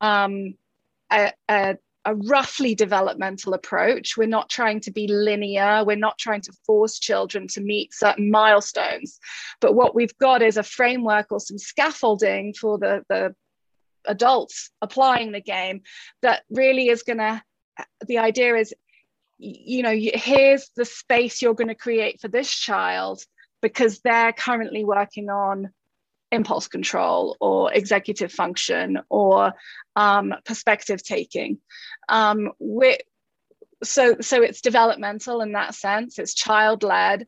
um, 0.00 0.54
a, 1.12 1.32
a, 1.48 1.76
a 2.04 2.14
roughly 2.14 2.74
developmental 2.74 3.54
approach. 3.54 4.16
We're 4.16 4.26
not 4.26 4.50
trying 4.50 4.80
to 4.80 4.90
be 4.90 5.06
linear. 5.06 5.84
We're 5.84 5.96
not 5.96 6.18
trying 6.18 6.40
to 6.42 6.52
force 6.66 6.98
children 6.98 7.46
to 7.48 7.60
meet 7.60 7.94
certain 7.94 8.30
milestones. 8.30 9.20
But 9.60 9.74
what 9.74 9.94
we've 9.94 10.16
got 10.18 10.42
is 10.42 10.56
a 10.56 10.62
framework 10.62 11.30
or 11.30 11.40
some 11.40 11.58
scaffolding 11.58 12.54
for 12.54 12.78
the, 12.78 13.04
the 13.08 13.34
adults 14.06 14.70
applying 14.80 15.30
the 15.30 15.40
game 15.40 15.82
that 16.22 16.42
really 16.50 16.88
is 16.88 17.02
going 17.02 17.18
to 17.18 17.42
the 18.06 18.18
idea 18.18 18.56
is 18.56 18.74
you 19.38 19.82
know 19.82 19.94
here's 19.94 20.70
the 20.76 20.84
space 20.84 21.42
you're 21.42 21.54
going 21.54 21.68
to 21.68 21.74
create 21.74 22.20
for 22.20 22.28
this 22.28 22.50
child 22.50 23.22
because 23.60 24.00
they're 24.00 24.32
currently 24.32 24.84
working 24.84 25.30
on 25.30 25.70
impulse 26.30 26.68
control 26.68 27.36
or 27.40 27.72
executive 27.72 28.32
function 28.32 28.98
or 29.10 29.52
um, 29.96 30.34
perspective 30.44 31.02
taking. 31.02 31.58
Um, 32.08 32.52
so 33.82 34.16
so 34.20 34.42
it's 34.42 34.60
developmental 34.60 35.40
in 35.40 35.52
that 35.52 35.74
sense. 35.74 36.18
It's 36.18 36.34
child 36.34 36.82
led 36.82 37.26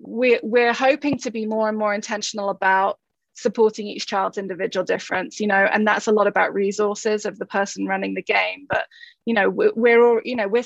we're, 0.00 0.40
we're 0.42 0.72
hoping 0.72 1.18
to 1.18 1.30
be 1.30 1.46
more 1.46 1.68
and 1.68 1.78
more 1.78 1.94
intentional 1.94 2.48
about 2.48 2.98
supporting 3.34 3.86
each 3.86 4.06
child's 4.06 4.38
individual 4.38 4.84
difference 4.84 5.40
you 5.40 5.46
know 5.46 5.66
and 5.72 5.86
that's 5.86 6.06
a 6.06 6.12
lot 6.12 6.26
about 6.26 6.54
resources 6.54 7.24
of 7.24 7.38
the 7.38 7.46
person 7.46 7.86
running 7.86 8.14
the 8.14 8.22
game 8.22 8.66
but 8.68 8.86
you 9.24 9.34
know 9.34 9.48
we're, 9.48 10.04
all 10.04 10.20
you 10.24 10.36
know 10.36 10.48
we're 10.48 10.64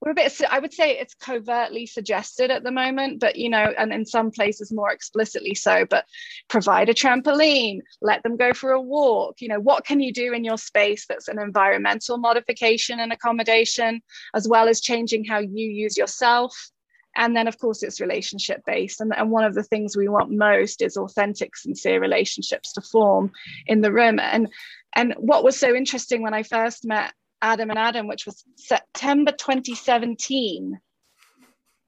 we're 0.00 0.12
a 0.12 0.14
bit 0.14 0.40
i 0.50 0.58
would 0.58 0.72
say 0.72 0.92
it's 0.92 1.14
covertly 1.14 1.86
suggested 1.86 2.50
at 2.50 2.62
the 2.62 2.70
moment 2.70 3.20
but 3.20 3.36
you 3.36 3.48
know 3.50 3.72
and 3.78 3.92
in 3.92 4.06
some 4.06 4.30
places 4.30 4.72
more 4.72 4.90
explicitly 4.90 5.54
so 5.54 5.84
but 5.84 6.04
provide 6.48 6.88
a 6.88 6.94
trampoline 6.94 7.80
let 8.00 8.22
them 8.22 8.36
go 8.36 8.52
for 8.52 8.72
a 8.72 8.80
walk 8.80 9.40
you 9.40 9.48
know 9.48 9.60
what 9.60 9.84
can 9.84 10.00
you 10.00 10.12
do 10.12 10.32
in 10.32 10.44
your 10.44 10.58
space 10.58 11.06
that's 11.06 11.28
an 11.28 11.38
environmental 11.38 12.16
modification 12.16 13.00
and 13.00 13.12
accommodation 13.12 14.00
as 14.34 14.48
well 14.48 14.68
as 14.68 14.80
changing 14.80 15.24
how 15.24 15.38
you 15.38 15.68
use 15.68 15.96
yourself 15.96 16.70
and 17.16 17.36
then 17.36 17.48
of 17.48 17.58
course 17.58 17.82
it's 17.82 18.00
relationship 18.00 18.62
based. 18.66 19.00
And, 19.00 19.12
and 19.16 19.30
one 19.30 19.44
of 19.44 19.54
the 19.54 19.62
things 19.62 19.96
we 19.96 20.08
want 20.08 20.30
most 20.30 20.82
is 20.82 20.96
authentic 20.96 21.56
sincere 21.56 22.00
relationships 22.00 22.72
to 22.74 22.80
form 22.80 23.32
in 23.66 23.80
the 23.80 23.92
room. 23.92 24.18
And 24.18 24.48
and 24.94 25.14
what 25.18 25.44
was 25.44 25.58
so 25.58 25.74
interesting 25.74 26.22
when 26.22 26.34
i 26.34 26.42
first 26.42 26.84
met 26.84 27.12
adam 27.42 27.70
and 27.70 27.78
adam 27.78 28.06
which 28.06 28.26
was 28.26 28.44
september 28.56 29.32
2017 29.32 30.78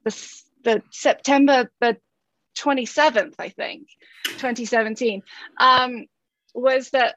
the, 0.03 0.33
the 0.63 0.81
september 0.91 1.69
the 1.79 1.97
27th 2.57 3.35
i 3.39 3.49
think 3.49 3.87
2017 4.25 5.21
um, 5.59 6.05
was 6.53 6.89
that 6.91 7.15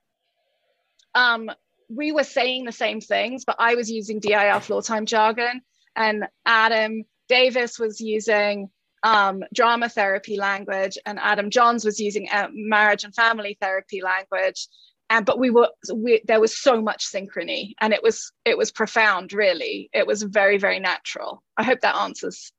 um, 1.15 1.51
we 1.89 2.11
were 2.13 2.25
saying 2.25 2.65
the 2.65 2.73
same 2.73 3.01
things 3.01 3.45
but 3.45 3.57
i 3.59 3.75
was 3.75 3.91
using 3.91 4.19
dir 4.19 4.61
floor 4.61 4.83
time 4.83 5.07
jargon 5.07 5.61
and 5.95 6.25
adam 6.45 7.05
Davis 7.28 7.78
was 7.78 8.00
using 8.00 8.71
um, 9.02 9.42
drama 9.54 9.88
therapy 9.88 10.37
language, 10.37 10.99
and 11.06 11.18
Adam 11.18 11.50
Johns 11.50 11.85
was 11.85 12.00
using 12.00 12.28
uh, 12.30 12.49
marriage 12.52 13.04
and 13.04 13.14
family 13.14 13.56
therapy 13.61 14.02
language. 14.02 14.68
And 15.09 15.25
but 15.25 15.38
we 15.38 15.50
were 15.50 15.71
we, 15.95 16.21
there 16.26 16.40
was 16.40 16.56
so 16.56 16.83
much 16.83 17.06
synchrony, 17.06 17.75
and 17.80 17.92
it 17.92 18.02
was 18.02 18.33
it 18.45 18.59
was 18.59 18.73
profound. 18.73 19.33
Really, 19.33 19.88
it 19.92 20.06
was 20.06 20.23
very 20.23 20.59
very 20.59 20.80
natural. 20.80 21.42
I 21.56 21.62
hope 21.62 21.80
that 21.80 21.95
answers 21.95 22.52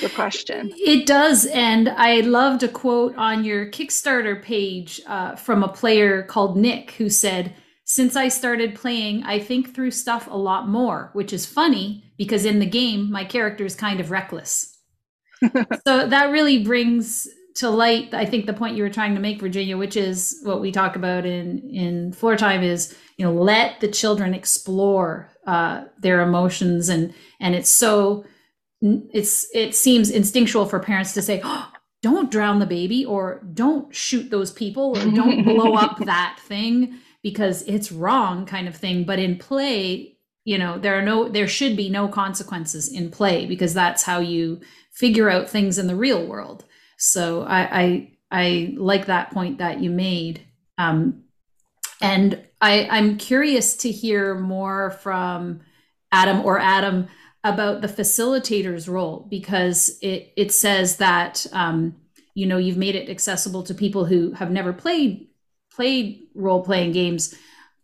your 0.00 0.10
question. 0.10 0.72
It 0.76 1.06
does. 1.06 1.46
And 1.46 1.88
I 1.88 2.20
loved 2.20 2.62
a 2.62 2.68
quote 2.68 3.14
on 3.16 3.44
your 3.44 3.66
Kickstarter 3.66 4.40
page 4.40 5.00
uh, 5.06 5.36
from 5.36 5.62
a 5.62 5.68
player 5.68 6.22
called 6.22 6.56
Nick 6.56 6.92
who 6.92 7.10
said, 7.10 7.54
since 7.84 8.16
I 8.16 8.28
started 8.28 8.74
playing, 8.74 9.24
I 9.24 9.38
think 9.38 9.74
through 9.74 9.90
stuff 9.90 10.26
a 10.30 10.36
lot 10.36 10.68
more, 10.68 11.10
which 11.12 11.32
is 11.32 11.44
funny 11.44 12.12
because 12.16 12.46
in 12.46 12.58
the 12.58 12.66
game, 12.66 13.10
my 13.10 13.24
character 13.24 13.64
is 13.64 13.74
kind 13.74 14.00
of 14.00 14.10
reckless. 14.10 14.78
so 15.86 16.06
that 16.06 16.30
really 16.30 16.64
brings 16.64 17.28
to 17.56 17.68
light, 17.68 18.14
I 18.14 18.24
think, 18.24 18.46
the 18.46 18.54
point 18.54 18.76
you 18.76 18.82
were 18.82 18.90
trying 18.90 19.14
to 19.14 19.20
make, 19.20 19.40
Virginia, 19.40 19.76
which 19.76 19.96
is 19.96 20.40
what 20.42 20.60
we 20.60 20.72
talk 20.72 20.96
about 20.96 21.26
in 21.26 21.58
in 21.70 22.12
floor 22.12 22.36
time 22.36 22.62
is 22.62 22.96
you 23.16 23.24
know 23.24 23.32
let 23.32 23.80
the 23.80 23.88
children 23.88 24.34
explore 24.34 25.30
uh, 25.46 25.84
their 25.98 26.22
emotions 26.22 26.88
and 26.88 27.14
and 27.40 27.54
it's 27.54 27.70
so 27.70 28.24
it's 28.80 29.46
it 29.54 29.74
seems 29.74 30.10
instinctual 30.10 30.66
for 30.66 30.80
parents 30.80 31.12
to 31.14 31.22
say. 31.22 31.40
Oh, 31.44 31.70
don't 32.02 32.30
drown 32.30 32.58
the 32.58 32.66
baby 32.66 33.02
or 33.02 33.42
don't 33.54 33.94
shoot 33.94 34.30
those 34.30 34.50
people 34.50 34.94
or 34.94 35.10
don't 35.10 35.42
blow 35.42 35.72
up 35.72 35.96
that 36.04 36.38
thing 36.38 37.00
because 37.24 37.62
it's 37.62 37.90
wrong 37.90 38.46
kind 38.46 38.68
of 38.68 38.76
thing 38.76 39.02
but 39.02 39.18
in 39.18 39.36
play 39.36 40.14
you 40.44 40.58
know 40.58 40.78
there 40.78 40.96
are 40.96 41.02
no 41.02 41.28
there 41.28 41.48
should 41.48 41.76
be 41.76 41.88
no 41.88 42.06
consequences 42.06 42.92
in 42.92 43.10
play 43.10 43.46
because 43.46 43.74
that's 43.74 44.04
how 44.04 44.20
you 44.20 44.60
figure 44.92 45.28
out 45.28 45.48
things 45.50 45.78
in 45.78 45.88
the 45.88 45.96
real 45.96 46.24
world. 46.24 46.64
So 46.96 47.42
i 47.42 47.82
i, 47.82 48.12
I 48.30 48.74
like 48.76 49.06
that 49.06 49.32
point 49.32 49.58
that 49.58 49.80
you 49.80 49.90
made. 49.90 50.46
Um, 50.78 51.24
and 52.00 52.44
i 52.60 52.88
i'm 52.90 53.16
curious 53.16 53.76
to 53.76 53.90
hear 53.90 54.34
more 54.34 54.90
from 54.90 55.60
adam 56.10 56.44
or 56.44 56.58
adam 56.58 57.06
about 57.44 57.80
the 57.82 57.88
facilitator's 57.88 58.88
role 58.88 59.26
because 59.30 59.96
it 60.02 60.32
it 60.36 60.50
says 60.50 60.96
that 60.96 61.46
um, 61.52 61.94
you 62.34 62.46
know 62.46 62.58
you've 62.58 62.76
made 62.76 62.96
it 62.96 63.08
accessible 63.08 63.62
to 63.62 63.74
people 63.74 64.04
who 64.04 64.32
have 64.32 64.50
never 64.50 64.72
played 64.72 65.28
played 65.74 66.28
role 66.34 66.62
playing 66.62 66.92
games, 66.92 67.34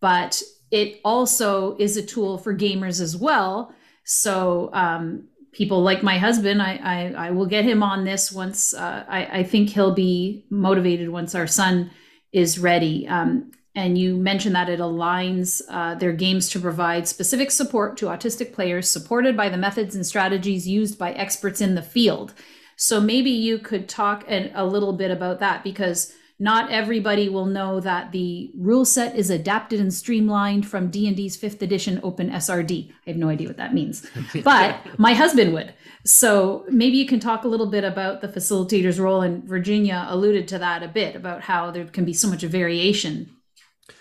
but 0.01 0.43
it 0.71 1.01
also 1.05 1.77
is 1.79 1.97
a 1.97 2.03
tool 2.03 2.39
for 2.39 2.55
gamers 2.55 3.01
as 3.01 3.17
well. 3.17 3.75
So 4.05 4.71
um, 4.73 5.29
people 5.53 5.83
like 5.83 6.03
my 6.03 6.19
husband, 6.19 6.63
I, 6.63 6.77
I, 6.83 7.27
I 7.27 7.31
will 7.31 7.47
get 7.47 7.65
him 7.65 7.83
on 7.83 8.05
this 8.05 8.31
once. 8.33 8.73
Uh, 8.73 9.05
I, 9.09 9.41
I 9.41 9.43
think 9.43 9.71
he'll 9.71 9.95
be 9.95 10.47
motivated 10.51 11.09
once 11.09 11.35
our 11.35 11.47
son 11.47 11.91
is 12.33 12.59
ready. 12.59 13.09
Um, 13.09 13.51
and 13.75 13.97
you 13.97 14.17
mentioned 14.17 14.55
that 14.55 14.69
it 14.69 14.81
aligns 14.81 15.63
uh, 15.69 15.95
their 15.95 16.13
games 16.13 16.49
to 16.51 16.61
provide 16.61 17.07
specific 17.07 17.51
support 17.51 17.97
to 17.99 18.07
autistic 18.07 18.53
players, 18.53 18.89
supported 18.89 19.37
by 19.37 19.49
the 19.49 19.57
methods 19.57 19.95
and 19.95 20.05
strategies 20.05 20.67
used 20.67 20.99
by 20.99 21.13
experts 21.13 21.61
in 21.61 21.75
the 21.75 21.83
field. 21.83 22.35
So 22.77 23.01
maybe 23.01 23.31
you 23.31 23.59
could 23.59 23.89
talk 23.89 24.25
a, 24.29 24.51
a 24.55 24.65
little 24.65 24.93
bit 24.93 25.11
about 25.11 25.39
that 25.41 25.63
because 25.63 26.13
not 26.41 26.73
everybody 26.73 27.29
will 27.29 27.45
know 27.45 27.81
that 27.81 28.13
the 28.13 28.51
rule 28.57 28.87
set 28.87 29.15
is 29.15 29.29
adapted 29.29 29.79
and 29.79 29.93
streamlined 29.93 30.67
from 30.67 30.91
D&D's 30.91 31.37
5th 31.37 31.61
edition 31.61 32.01
open 32.03 32.31
SRD. 32.31 32.91
I 33.07 33.11
have 33.11 33.19
no 33.19 33.29
idea 33.29 33.47
what 33.47 33.59
that 33.59 33.75
means. 33.75 34.07
But 34.43 34.81
my 34.99 35.13
husband 35.13 35.53
would. 35.53 35.75
So 36.05 36.65
maybe 36.71 36.97
you 36.97 37.07
can 37.07 37.21
talk 37.21 37.45
a 37.45 37.49
little 37.49 37.67
bit 37.67 37.85
about 37.85 38.23
the 38.23 38.29
facilitator's 38.29 38.99
role 38.99 39.21
and 39.21 39.45
Virginia 39.45 40.07
alluded 40.09 40.49
to 40.49 40.59
that 40.59 40.83
a 40.83 40.89
bit 40.89 41.15
about 41.15 41.43
how 41.43 41.71
there 41.71 41.85
can 41.85 42.07
be 42.07 42.15
so 42.15 42.29
much 42.29 42.43
variation. 42.43 43.37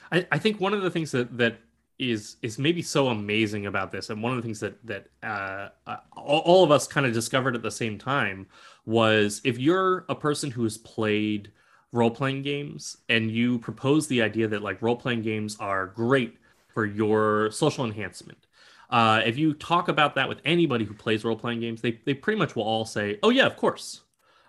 I, 0.10 0.26
I 0.32 0.40
think 0.40 0.62
one 0.62 0.74
of 0.74 0.82
the 0.82 0.90
things 0.90 1.12
that 1.12 1.38
that 1.38 1.58
is 2.00 2.38
is 2.42 2.58
maybe 2.58 2.82
so 2.82 3.10
amazing 3.10 3.66
about 3.66 3.92
this, 3.92 4.10
and 4.10 4.24
one 4.24 4.32
of 4.32 4.38
the 4.38 4.42
things 4.42 4.62
that 4.62 4.86
that 4.88 5.08
uh, 5.22 5.70
uh, 5.86 5.98
all, 6.16 6.40
all 6.40 6.64
of 6.64 6.72
us 6.72 6.88
kind 6.88 7.06
of 7.06 7.12
discovered 7.12 7.56
at 7.56 7.62
the 7.62 7.70
same 7.70 7.98
time 7.98 8.48
was 8.86 9.42
if 9.44 9.60
you're 9.60 10.06
a 10.08 10.16
person 10.16 10.50
who 10.50 10.64
has 10.64 10.78
played 10.78 11.52
role 11.92 12.12
playing 12.12 12.42
games 12.44 12.98
and 13.10 13.32
you 13.32 13.60
propose 13.60 14.08
the 14.08 14.22
idea 14.22 14.48
that 14.48 14.62
like 14.62 14.82
role 14.82 14.96
playing 14.96 15.22
games 15.22 15.58
are 15.60 15.88
great 15.88 16.38
for 16.74 16.86
your 16.86 17.52
social 17.52 17.86
enhancement. 17.86 18.46
Uh, 18.90 19.22
if 19.26 19.38
you 19.38 19.54
talk 19.54 19.88
about 19.88 20.16
that 20.16 20.28
with 20.28 20.40
anybody 20.46 20.86
who 20.86 20.94
plays 20.94 21.24
role 21.24 21.36
playing 21.36 21.60
games, 21.60 21.82
they, 21.82 22.00
they 22.06 22.14
pretty 22.14 22.40
much 22.40 22.56
will 22.56 22.64
all 22.64 22.86
say, 22.86 23.20
"Oh 23.22 23.30
yeah, 23.30 23.46
of 23.46 23.56
course," 23.56 24.02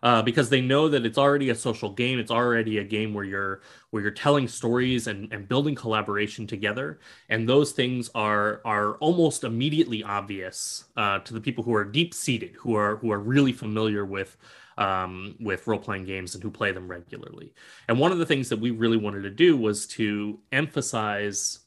uh, 0.03 0.23
because 0.23 0.49
they 0.49 0.63
know 0.63 0.89
that 0.89 1.05
it's 1.05 1.19
already 1.19 1.51
a 1.51 1.55
social 1.55 1.91
game. 1.91 2.19
It's 2.19 2.31
already 2.31 2.79
a 2.79 2.85
game 2.85 3.13
where 3.13 3.25
you're 3.25 3.61
where 3.91 4.03
you're 4.03 4.13
telling 4.13 4.49
stories 4.49 5.09
and, 5.09 5.31
and 5.33 5.47
building 5.47 5.75
collaboration 5.75 6.47
together, 6.47 7.01
and 7.29 7.47
those 7.47 7.73
things 7.73 8.11
are 8.15 8.63
are 8.65 8.95
almost 8.97 9.45
immediately 9.45 10.03
obvious 10.03 10.85
uh, 10.97 11.19
to 11.21 11.35
the 11.35 11.41
people 11.41 11.63
who 11.65 11.75
are 11.75 11.85
deep 11.85 12.15
seated, 12.15 12.53
who 12.57 12.75
are 12.77 12.97
who 12.97 13.13
are 13.13 13.21
really 13.21 13.53
familiar 13.53 14.07
with 14.07 14.39
um, 14.81 15.37
with 15.39 15.67
role 15.67 15.79
playing 15.79 16.05
games 16.05 16.35
and 16.35 16.43
who 16.43 16.51
play 16.51 16.73
them 16.73 16.89
regularly. 16.89 17.53
And 17.87 17.99
one 17.99 18.11
of 18.11 18.19
the 18.19 18.27
things 18.27 18.49
that 18.49 18.59
we 18.59 18.71
really 18.71 18.97
wanted 18.97 19.23
to 19.23 19.31
do 19.31 19.57
was 19.57 19.87
to 19.89 20.41
emphasize 20.51 21.61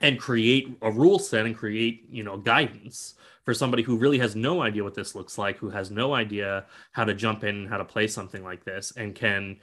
and 0.00 0.18
create 0.18 0.76
a 0.80 0.90
rule 0.90 1.18
set 1.18 1.44
and 1.44 1.54
create 1.54 2.06
you 2.10 2.24
know 2.24 2.38
guidance 2.38 3.14
for 3.44 3.52
somebody 3.52 3.82
who 3.82 3.96
really 3.96 4.18
has 4.18 4.34
no 4.34 4.62
idea 4.62 4.82
what 4.82 4.94
this 4.94 5.14
looks 5.14 5.36
like 5.36 5.58
who 5.58 5.68
has 5.68 5.90
no 5.90 6.14
idea 6.14 6.64
how 6.92 7.04
to 7.04 7.12
jump 7.12 7.44
in 7.44 7.66
how 7.66 7.76
to 7.76 7.84
play 7.84 8.06
something 8.06 8.42
like 8.42 8.64
this 8.64 8.94
and 8.96 9.14
can 9.14 9.58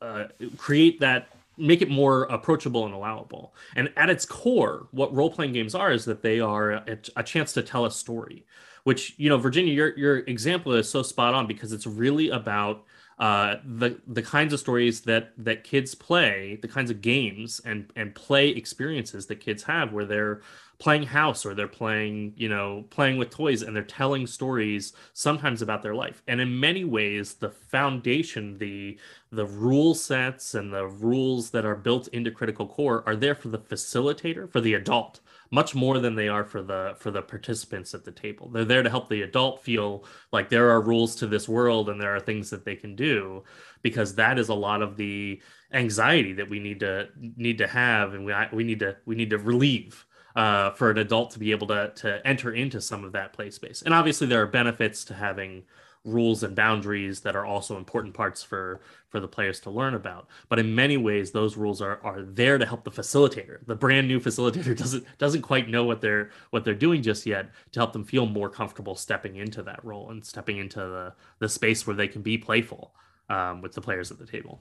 uh, 0.00 0.24
create 0.56 0.98
that 1.00 1.28
make 1.58 1.82
it 1.82 1.90
more 1.90 2.22
approachable 2.24 2.86
and 2.86 2.94
allowable 2.94 3.54
and 3.76 3.92
at 3.96 4.08
its 4.08 4.24
core 4.24 4.88
what 4.92 5.14
role-playing 5.14 5.52
games 5.52 5.74
are 5.74 5.92
is 5.92 6.06
that 6.06 6.22
they 6.22 6.40
are 6.40 6.72
a, 6.72 6.98
a 7.16 7.22
chance 7.22 7.52
to 7.52 7.62
tell 7.62 7.84
a 7.84 7.90
story 7.90 8.46
which 8.84 9.14
you 9.16 9.28
know 9.28 9.38
virginia 9.38 9.72
your, 9.72 9.96
your 9.98 10.18
example 10.18 10.72
is 10.72 10.88
so 10.88 11.02
spot 11.02 11.34
on 11.34 11.46
because 11.46 11.72
it's 11.72 11.86
really 11.86 12.30
about 12.30 12.84
uh, 13.18 13.56
the 13.76 14.00
the 14.08 14.22
kinds 14.22 14.52
of 14.52 14.58
stories 14.58 15.02
that 15.02 15.32
that 15.38 15.62
kids 15.62 15.94
play, 15.94 16.58
the 16.62 16.68
kinds 16.68 16.90
of 16.90 17.00
games 17.00 17.60
and 17.64 17.92
and 17.96 18.14
play 18.14 18.48
experiences 18.48 19.26
that 19.26 19.36
kids 19.36 19.62
have, 19.62 19.92
where 19.92 20.04
they're 20.04 20.40
playing 20.80 21.04
house 21.04 21.46
or 21.46 21.54
they're 21.54 21.68
playing 21.68 22.32
you 22.36 22.48
know 22.48 22.84
playing 22.90 23.16
with 23.16 23.30
toys 23.30 23.62
and 23.62 23.74
they're 23.76 23.84
telling 23.84 24.26
stories 24.26 24.92
sometimes 25.12 25.62
about 25.62 25.82
their 25.82 25.94
life. 25.94 26.22
And 26.26 26.40
in 26.40 26.58
many 26.58 26.84
ways 26.84 27.34
the 27.34 27.50
foundation 27.50 28.58
the 28.58 28.98
the 29.30 29.46
rule 29.46 29.94
sets 29.94 30.54
and 30.54 30.72
the 30.72 30.86
rules 30.88 31.50
that 31.50 31.64
are 31.64 31.76
built 31.76 32.08
into 32.08 32.32
critical 32.32 32.66
core 32.66 33.04
are 33.06 33.16
there 33.16 33.36
for 33.36 33.48
the 33.48 33.58
facilitator 33.58 34.50
for 34.50 34.60
the 34.60 34.74
adult 34.74 35.20
much 35.50 35.74
more 35.74 35.98
than 35.98 36.14
they 36.14 36.28
are 36.28 36.44
for 36.44 36.62
the 36.62 36.94
for 36.98 37.10
the 37.10 37.22
participants 37.22 37.94
at 37.94 38.04
the 38.04 38.12
table. 38.12 38.48
They're 38.48 38.64
there 38.64 38.82
to 38.82 38.90
help 38.90 39.08
the 39.08 39.22
adult 39.22 39.62
feel 39.62 40.04
like 40.32 40.48
there 40.48 40.70
are 40.70 40.80
rules 40.80 41.16
to 41.16 41.26
this 41.26 41.48
world 41.48 41.88
and 41.88 42.00
there 42.00 42.14
are 42.14 42.20
things 42.20 42.50
that 42.50 42.64
they 42.64 42.76
can 42.76 42.96
do 42.96 43.44
because 43.82 44.14
that 44.16 44.38
is 44.38 44.48
a 44.48 44.54
lot 44.54 44.82
of 44.82 44.96
the 44.96 45.40
anxiety 45.72 46.32
that 46.34 46.48
we 46.48 46.60
need 46.60 46.80
to 46.80 47.08
need 47.16 47.58
to 47.58 47.66
have 47.66 48.14
and 48.14 48.24
we 48.24 48.34
we 48.52 48.64
need 48.64 48.80
to 48.80 48.96
we 49.06 49.14
need 49.14 49.30
to 49.30 49.38
relieve 49.38 50.06
uh, 50.36 50.70
for 50.72 50.90
an 50.90 50.98
adult 50.98 51.30
to 51.32 51.38
be 51.38 51.50
able 51.52 51.66
to 51.68 51.92
to 51.96 52.26
enter 52.26 52.52
into 52.52 52.80
some 52.80 53.04
of 53.04 53.12
that 53.12 53.32
play 53.32 53.50
space. 53.50 53.82
And 53.82 53.94
obviously 53.94 54.26
there 54.26 54.42
are 54.42 54.46
benefits 54.46 55.04
to 55.06 55.14
having 55.14 55.64
rules 56.04 56.42
and 56.42 56.54
boundaries 56.54 57.20
that 57.20 57.34
are 57.34 57.46
also 57.46 57.76
important 57.76 58.14
parts 58.14 58.42
for 58.42 58.80
for 59.08 59.20
the 59.20 59.28
players 59.28 59.60
to 59.60 59.70
learn 59.70 59.94
about. 59.94 60.28
But 60.48 60.58
in 60.58 60.74
many 60.74 60.96
ways 60.96 61.32
those 61.32 61.56
rules 61.56 61.80
are 61.80 61.98
are 62.04 62.22
there 62.22 62.58
to 62.58 62.66
help 62.66 62.84
the 62.84 62.90
facilitator. 62.90 63.64
The 63.66 63.74
brand 63.74 64.06
new 64.06 64.20
facilitator 64.20 64.76
doesn't 64.78 65.04
doesn't 65.18 65.42
quite 65.42 65.68
know 65.68 65.84
what 65.84 66.00
they're 66.00 66.30
what 66.50 66.64
they're 66.64 66.74
doing 66.74 67.02
just 67.02 67.26
yet 67.26 67.50
to 67.72 67.80
help 67.80 67.92
them 67.92 68.04
feel 68.04 68.26
more 68.26 68.50
comfortable 68.50 68.94
stepping 68.94 69.36
into 69.36 69.62
that 69.62 69.84
role 69.84 70.10
and 70.10 70.24
stepping 70.24 70.58
into 70.58 70.78
the 70.78 71.14
the 71.38 71.48
space 71.48 71.86
where 71.86 71.96
they 71.96 72.08
can 72.08 72.22
be 72.22 72.36
playful 72.36 72.94
um, 73.30 73.62
with 73.62 73.72
the 73.72 73.80
players 73.80 74.10
at 74.10 74.18
the 74.18 74.26
table. 74.26 74.60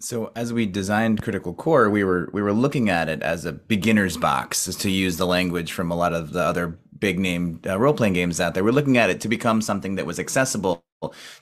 So 0.00 0.30
as 0.36 0.52
we 0.52 0.64
designed 0.66 1.22
Critical 1.22 1.52
Core, 1.54 1.90
we 1.90 2.04
were 2.04 2.30
we 2.32 2.40
were 2.40 2.52
looking 2.52 2.88
at 2.88 3.08
it 3.08 3.20
as 3.22 3.44
a 3.44 3.52
beginner's 3.52 4.16
box, 4.16 4.64
to 4.64 4.90
use 4.90 5.16
the 5.16 5.26
language 5.26 5.72
from 5.72 5.90
a 5.90 5.96
lot 5.96 6.12
of 6.12 6.32
the 6.32 6.42
other 6.42 6.78
big 7.00 7.18
name 7.18 7.60
uh, 7.66 7.78
role 7.78 7.94
playing 7.94 8.14
games 8.14 8.40
out 8.40 8.54
there. 8.54 8.64
We're 8.64 8.72
looking 8.72 8.98
at 8.98 9.10
it 9.10 9.20
to 9.22 9.28
become 9.28 9.60
something 9.60 9.96
that 9.96 10.06
was 10.06 10.18
accessible 10.18 10.84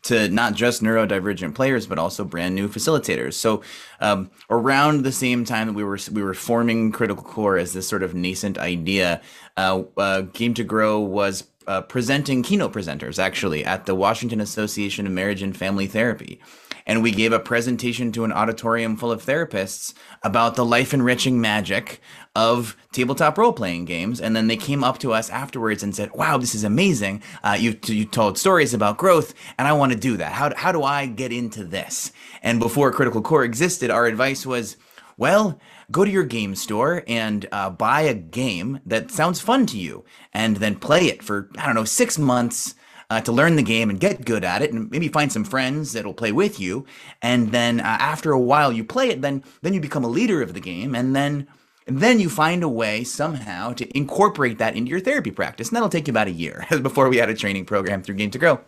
to 0.03 0.29
not 0.29 0.55
just 0.55 0.83
neurodivergent 0.83 1.55
players 1.55 1.87
but 1.87 1.99
also 1.99 2.25
brand 2.25 2.55
new 2.55 2.69
facilitators. 2.69 3.35
So 3.35 3.63
um, 4.01 4.31
around 4.51 5.03
the 5.03 5.13
same 5.13 5.45
time 5.45 5.69
that 5.69 5.73
we 5.73 5.85
were 5.85 5.99
we 6.13 6.23
were 6.23 6.35
forming 6.35 6.93
Critical 6.93 7.25
Core 7.25 7.57
as 7.57 7.73
this 7.73 7.89
sort 7.89 8.03
of 8.03 8.15
nascent 8.15 8.59
idea, 8.59 9.23
uh, 9.57 9.83
uh, 9.97 10.21
Game 10.33 10.53
to 10.55 10.65
Grow 10.65 11.01
was 11.01 11.45
uh, 11.67 11.83
presenting 11.83 12.43
keynote 12.43 12.73
presenters 12.73 13.19
actually 13.19 13.65
at 13.65 13.87
the 13.87 13.95
Washington 13.95 14.41
Association 14.41 15.07
of 15.07 15.13
Marriage 15.13 15.43
and 15.43 15.57
Family 15.57 15.87
Therapy 15.87 16.41
and 16.87 17.03
we 17.03 17.11
gave 17.11 17.33
a 17.33 17.41
presentation 17.41 18.13
to 18.13 18.25
an 18.25 18.33
auditorium 18.33 18.97
full 18.97 19.11
of 19.11 19.25
therapists 19.25 19.93
about 20.23 20.55
the 20.55 20.65
life 20.65 20.95
enriching 20.95 21.41
magic 21.41 22.01
of 22.37 22.77
tabletop 22.93 23.37
role 23.37 23.53
playing 23.53 23.87
games. 23.87 24.21
And 24.21 24.37
then 24.37 24.47
they 24.47 24.57
came 24.57 24.85
up 24.85 24.99
to 24.99 25.13
us 25.13 25.29
afterwards 25.29 25.83
and 25.83 25.95
said, 25.97 26.13
Wow, 26.13 26.39
this 26.39 26.55
is 26.55 26.63
amazing. 26.63 27.23
Uh, 27.43 27.57
you, 27.59 27.77
you 27.87 28.05
told 28.05 28.39
stories 28.39 28.73
about 28.73 28.99
growth, 28.99 29.35
and 29.59 29.67
I 29.67 29.73
want 29.73 29.93
to 29.93 29.99
do 29.99 30.17
that. 30.19 30.33
How, 30.33 30.55
how 30.55 30.71
do 30.71 30.85
I 30.85 31.07
get 31.07 31.33
into 31.33 31.65
this? 31.65 32.13
And 32.43 32.61
before 32.61 32.93
Critical 32.93 33.21
Core 33.21 33.45
existed, 33.45 33.91
our 33.91 34.07
advice 34.07 34.47
was, 34.47 34.77
Well, 35.17 35.59
go 35.91 36.05
to 36.05 36.11
your 36.11 36.25
game 36.25 36.55
store 36.55 37.03
and 37.07 37.47
uh, 37.51 37.71
buy 37.71 38.03
a 38.03 38.15
game 38.15 38.81
that 38.85 39.11
sounds 39.11 39.41
fun 39.41 39.65
to 39.67 39.79
you 39.79 40.05
and 40.33 40.57
then 40.57 40.77
play 40.77 41.07
it 41.07 41.23
for, 41.23 41.51
I 41.57 41.67
don't 41.67 41.75
know, 41.75 41.85
six 41.85 42.19
months 42.19 42.75
uh, 43.09 43.21
to 43.21 43.33
learn 43.33 43.57
the 43.57 43.63
game 43.63 43.89
and 43.89 44.01
get 44.01 44.25
good 44.25 44.45
at 44.45 44.63
it, 44.63 44.73
and 44.73 44.91
maybe 44.91 45.09
find 45.09 45.33
some 45.33 45.45
friends 45.45 45.93
that'll 45.93 46.15
play 46.15 46.33
with 46.33 46.59
you. 46.59 46.85
And 47.23 47.53
then 47.53 47.81
uh, 47.81 47.85
after 47.85 48.33
a 48.33 48.41
while, 48.41 48.73
you 48.73 48.85
play 48.85 49.09
it. 49.09 49.23
Then 49.23 49.45
then 49.63 49.75
you 49.75 49.81
become 49.81 50.05
a 50.05 50.09
leader 50.09 50.43
of 50.43 50.55
the 50.55 50.61
game, 50.61 50.95
and 50.95 51.15
then 51.15 51.47
and 51.87 52.01
then 52.01 52.19
you 52.19 52.29
find 52.29 52.63
a 52.65 52.69
way 52.69 53.05
somehow 53.05 53.73
to 53.75 53.97
incorporate 53.97 54.59
that 54.59 54.75
into 54.75 54.91
your 54.91 55.01
therapy 55.01 55.31
practice. 55.31 55.69
And 55.69 55.77
that'll 55.77 55.89
take 55.89 56.09
you 56.09 56.13
about 56.13 56.27
a 56.27 56.33
year 56.33 56.67
before 56.83 57.09
we 57.09 57.19
had 57.19 57.31
a 57.31 57.35
training 57.35 57.65
program 57.65 58.03
through 58.03 58.17
Game 58.17 58.31
to 58.33 58.39
Grow. 58.39 58.61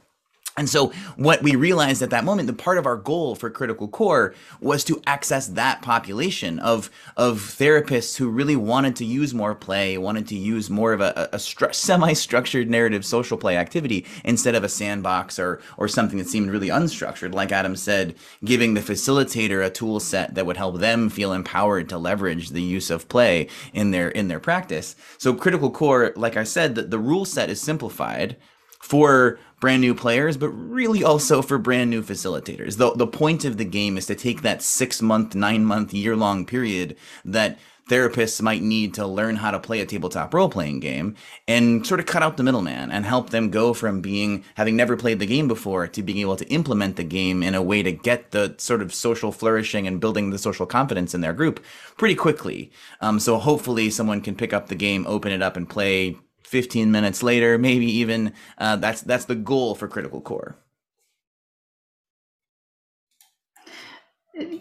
And 0.58 0.68
so, 0.68 0.88
what 1.16 1.42
we 1.42 1.54
realized 1.56 2.02
at 2.02 2.10
that 2.10 2.24
moment, 2.24 2.48
the 2.48 2.52
part 2.52 2.78
of 2.78 2.86
our 2.86 2.96
goal 2.96 3.34
for 3.34 3.48
Critical 3.48 3.88
Core 3.88 4.34
was 4.60 4.84
to 4.84 5.00
access 5.06 5.46
that 5.48 5.82
population 5.82 6.58
of 6.58 6.90
of 7.16 7.38
therapists 7.38 8.16
who 8.16 8.28
really 8.28 8.56
wanted 8.56 8.96
to 8.96 9.04
use 9.04 9.32
more 9.32 9.54
play, 9.54 9.96
wanted 9.96 10.26
to 10.28 10.36
use 10.36 10.68
more 10.68 10.92
of 10.92 11.00
a, 11.00 11.28
a 11.32 11.36
stru- 11.36 11.74
semi-structured 11.74 12.68
narrative 12.68 13.04
social 13.04 13.38
play 13.38 13.56
activity 13.56 14.04
instead 14.24 14.54
of 14.54 14.64
a 14.64 14.68
sandbox 14.68 15.38
or 15.38 15.60
or 15.76 15.88
something 15.88 16.18
that 16.18 16.28
seemed 16.28 16.50
really 16.50 16.68
unstructured. 16.68 17.34
Like 17.34 17.52
Adam 17.52 17.76
said, 17.76 18.16
giving 18.44 18.74
the 18.74 18.80
facilitator 18.80 19.64
a 19.64 19.70
tool 19.70 20.00
set 20.00 20.34
that 20.34 20.46
would 20.46 20.56
help 20.56 20.78
them 20.78 21.08
feel 21.08 21.32
empowered 21.32 21.88
to 21.88 21.98
leverage 21.98 22.50
the 22.50 22.62
use 22.62 22.90
of 22.90 23.08
play 23.08 23.48
in 23.72 23.92
their 23.92 24.08
in 24.08 24.28
their 24.28 24.40
practice. 24.40 24.96
So, 25.18 25.34
Critical 25.34 25.70
Core, 25.70 26.12
like 26.16 26.36
I 26.36 26.44
said, 26.44 26.74
the, 26.74 26.82
the 26.82 26.98
rule 26.98 27.24
set 27.24 27.50
is 27.50 27.60
simplified 27.60 28.36
for 28.80 29.38
brand 29.60 29.80
new 29.80 29.94
players, 29.94 30.36
but 30.36 30.50
really 30.50 31.02
also 31.02 31.42
for 31.42 31.58
brand 31.58 31.90
new 31.90 32.02
facilitators. 32.02 32.76
The, 32.76 32.92
the 32.94 33.06
point 33.06 33.44
of 33.44 33.56
the 33.56 33.64
game 33.64 33.96
is 33.96 34.06
to 34.06 34.14
take 34.14 34.42
that 34.42 34.62
six 34.62 35.02
month, 35.02 35.34
nine 35.34 35.64
month, 35.64 35.92
year 35.92 36.16
long 36.16 36.46
period 36.46 36.96
that 37.24 37.58
therapists 37.88 38.40
might 38.42 38.62
need 38.62 38.94
to 38.94 39.06
learn 39.06 39.36
how 39.36 39.50
to 39.50 39.58
play 39.58 39.80
a 39.80 39.86
tabletop 39.86 40.32
role 40.34 40.48
playing 40.48 40.78
game 40.78 41.16
and 41.46 41.86
sort 41.86 42.00
of 42.00 42.06
cut 42.06 42.22
out 42.22 42.36
the 42.36 42.42
middleman 42.42 42.90
and 42.90 43.04
help 43.04 43.30
them 43.30 43.50
go 43.50 43.72
from 43.72 44.00
being 44.00 44.44
having 44.54 44.76
never 44.76 44.96
played 44.96 45.18
the 45.18 45.26
game 45.26 45.48
before 45.48 45.86
to 45.86 46.02
being 46.02 46.18
able 46.18 46.36
to 46.36 46.46
implement 46.48 46.96
the 46.96 47.04
game 47.04 47.42
in 47.42 47.54
a 47.54 47.62
way 47.62 47.82
to 47.82 47.90
get 47.90 48.30
the 48.30 48.54
sort 48.58 48.82
of 48.82 48.94
social 48.94 49.32
flourishing 49.32 49.86
and 49.86 50.00
building 50.00 50.30
the 50.30 50.38
social 50.38 50.66
confidence 50.66 51.14
in 51.14 51.22
their 51.22 51.32
group 51.32 51.64
pretty 51.96 52.14
quickly. 52.14 52.70
Um, 53.00 53.18
so 53.18 53.38
hopefully 53.38 53.90
someone 53.90 54.20
can 54.20 54.36
pick 54.36 54.52
up 54.52 54.68
the 54.68 54.74
game, 54.74 55.06
open 55.06 55.32
it 55.32 55.42
up, 55.42 55.56
and 55.56 55.68
play 55.68 56.16
15 56.48 56.90
minutes 56.90 57.22
later, 57.22 57.58
maybe 57.58 57.86
even. 57.86 58.32
Uh, 58.56 58.76
that's 58.76 59.02
that's 59.02 59.26
the 59.26 59.34
goal 59.34 59.74
for 59.74 59.86
Critical 59.88 60.20
Core. 60.20 60.56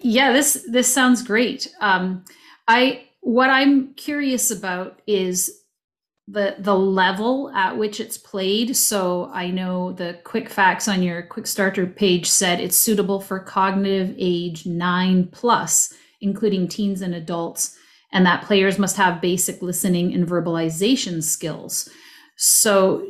Yeah, 0.02 0.34
this 0.34 0.66
this 0.70 0.92
sounds 0.92 1.22
great. 1.22 1.72
Um, 1.82 2.26
I 2.68 3.06
what 3.22 3.50
I'm 3.50 3.94
curious 3.94 4.52
about 4.52 5.02
is 5.08 5.64
the 6.28 6.56
the 6.60 6.76
level 6.76 7.52
at 7.52 7.78
which 7.78 8.00
it's 8.00 8.18
played. 8.18 8.76
So 8.76 9.30
I 9.34 9.50
know 9.50 9.94
the 9.94 10.20
quick 10.24 10.50
facts 10.50 10.88
on 10.88 11.04
your 11.04 11.24
Kickstarter 11.24 11.96
page 11.96 12.28
said 12.30 12.60
it's 12.60 12.76
suitable 12.76 13.22
for 13.22 13.40
cognitive 13.40 14.16
age 14.18 14.66
nine 14.66 15.28
plus, 15.28 15.94
including 16.22 16.68
teens 16.68 17.02
and 17.02 17.16
adults 17.16 17.77
and 18.12 18.26
that 18.26 18.44
players 18.44 18.80
must 18.80 18.98
have 18.98 19.22
basic 19.22 19.62
listening 19.62 20.14
and 20.14 20.28
verbalization 20.28 21.22
skills. 21.22 21.90
So, 22.38 23.06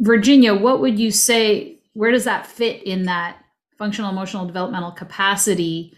Virginia, 0.00 0.54
what 0.54 0.80
would 0.80 0.98
you 0.98 1.10
say? 1.10 1.78
Where 1.92 2.10
does 2.10 2.24
that 2.24 2.46
fit 2.46 2.82
in 2.82 3.04
that 3.04 3.38
functional 3.78 4.10
emotional 4.10 4.46
developmental 4.46 4.92
capacity 4.92 5.96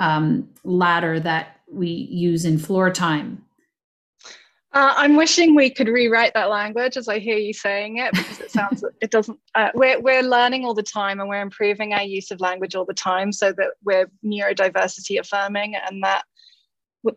um, 0.00 0.48
ladder 0.64 1.20
that 1.20 1.60
we 1.70 1.88
use 1.88 2.44
in 2.44 2.58
floor 2.58 2.90
time? 2.90 3.44
Uh, 4.72 4.92
I'm 4.96 5.16
wishing 5.16 5.54
we 5.54 5.70
could 5.70 5.88
rewrite 5.88 6.34
that 6.34 6.50
language 6.50 6.98
as 6.98 7.08
I 7.08 7.18
hear 7.18 7.38
you 7.38 7.54
saying 7.54 7.98
it 7.98 8.12
because 8.12 8.40
it 8.40 8.50
sounds 8.50 8.84
it 9.00 9.10
doesn't. 9.10 9.38
Uh, 9.54 9.70
we're 9.74 9.98
we're 10.00 10.22
learning 10.22 10.64
all 10.64 10.74
the 10.74 10.82
time 10.82 11.20
and 11.20 11.28
we're 11.28 11.40
improving 11.40 11.94
our 11.94 12.02
use 12.02 12.30
of 12.30 12.40
language 12.40 12.74
all 12.74 12.84
the 12.84 12.94
time 12.94 13.32
so 13.32 13.50
that 13.52 13.72
we're 13.82 14.10
neurodiversity 14.24 15.18
affirming 15.18 15.74
and 15.74 16.04
that 16.04 16.24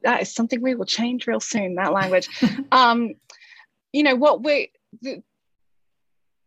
that 0.04 0.22
is 0.22 0.34
something 0.34 0.62
we 0.62 0.76
will 0.76 0.86
change 0.86 1.28
real 1.28 1.40
soon. 1.40 1.76
That 1.76 1.94
language. 1.94 2.28
um, 2.72 3.14
you 3.94 4.04
know 4.04 4.16
what 4.16 4.44
we 4.44 4.72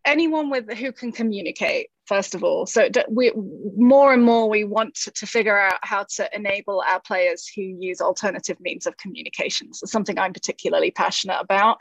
anyone 0.04 0.50
with 0.50 0.70
who 0.72 0.92
can 0.92 1.12
communicate 1.12 1.88
first 2.06 2.34
of 2.34 2.44
all 2.44 2.66
so 2.66 2.88
we 3.08 3.32
more 3.76 4.12
and 4.12 4.22
more 4.22 4.48
we 4.48 4.64
want 4.64 4.94
to, 4.94 5.10
to, 5.12 5.26
figure 5.26 5.58
out 5.58 5.78
how 5.82 6.04
to 6.16 6.28
enable 6.34 6.82
our 6.86 7.00
players 7.00 7.50
who 7.54 7.62
use 7.62 8.00
alternative 8.00 8.58
means 8.60 8.86
of 8.86 8.96
communication 8.98 9.72
so 9.72 9.86
something 9.86 10.18
i'm 10.18 10.32
particularly 10.32 10.90
passionate 10.90 11.38
about 11.40 11.78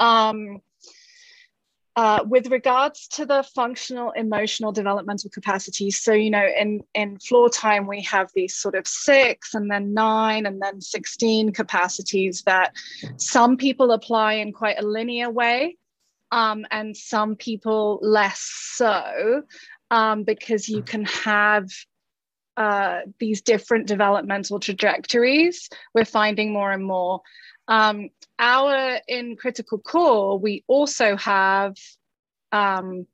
um, 0.00 0.58
uh, 1.96 2.24
with 2.26 2.50
regards 2.50 3.06
to 3.06 3.26
the 3.26 3.42
functional 3.54 4.10
emotional 4.12 4.72
developmental 4.72 5.30
capacities 5.30 6.00
so 6.00 6.12
you 6.12 6.30
know 6.30 6.46
in 6.58 6.80
in 6.94 7.18
floor 7.18 7.50
time 7.50 7.86
we 7.86 8.00
have 8.02 8.30
these 8.34 8.56
sort 8.56 8.74
of 8.74 8.86
six 8.86 9.54
and 9.54 9.70
then 9.70 9.92
nine 9.92 10.46
and 10.46 10.60
then 10.62 10.80
16 10.80 11.52
capacities 11.52 12.42
that 12.46 12.72
some 13.16 13.56
people 13.56 13.92
apply 13.92 14.34
in 14.34 14.52
quite 14.52 14.78
a 14.78 14.86
linear 14.86 15.30
way 15.30 15.76
um, 16.32 16.64
and 16.70 16.96
some 16.96 17.36
people 17.36 17.98
less 18.00 18.40
so, 18.40 19.42
um, 19.90 20.24
because 20.24 20.66
you 20.66 20.82
can 20.82 21.04
have 21.04 21.68
uh, 22.56 23.00
these 23.20 23.42
different 23.42 23.86
developmental 23.86 24.58
trajectories. 24.58 25.68
We're 25.94 26.06
finding 26.06 26.52
more 26.52 26.72
and 26.72 26.84
more. 26.84 27.20
Um, 27.68 28.08
our 28.38 29.00
in 29.08 29.36
critical 29.36 29.78
core, 29.78 30.38
we 30.38 30.64
also 30.66 31.16
have 31.16 31.74
um, 32.50 33.06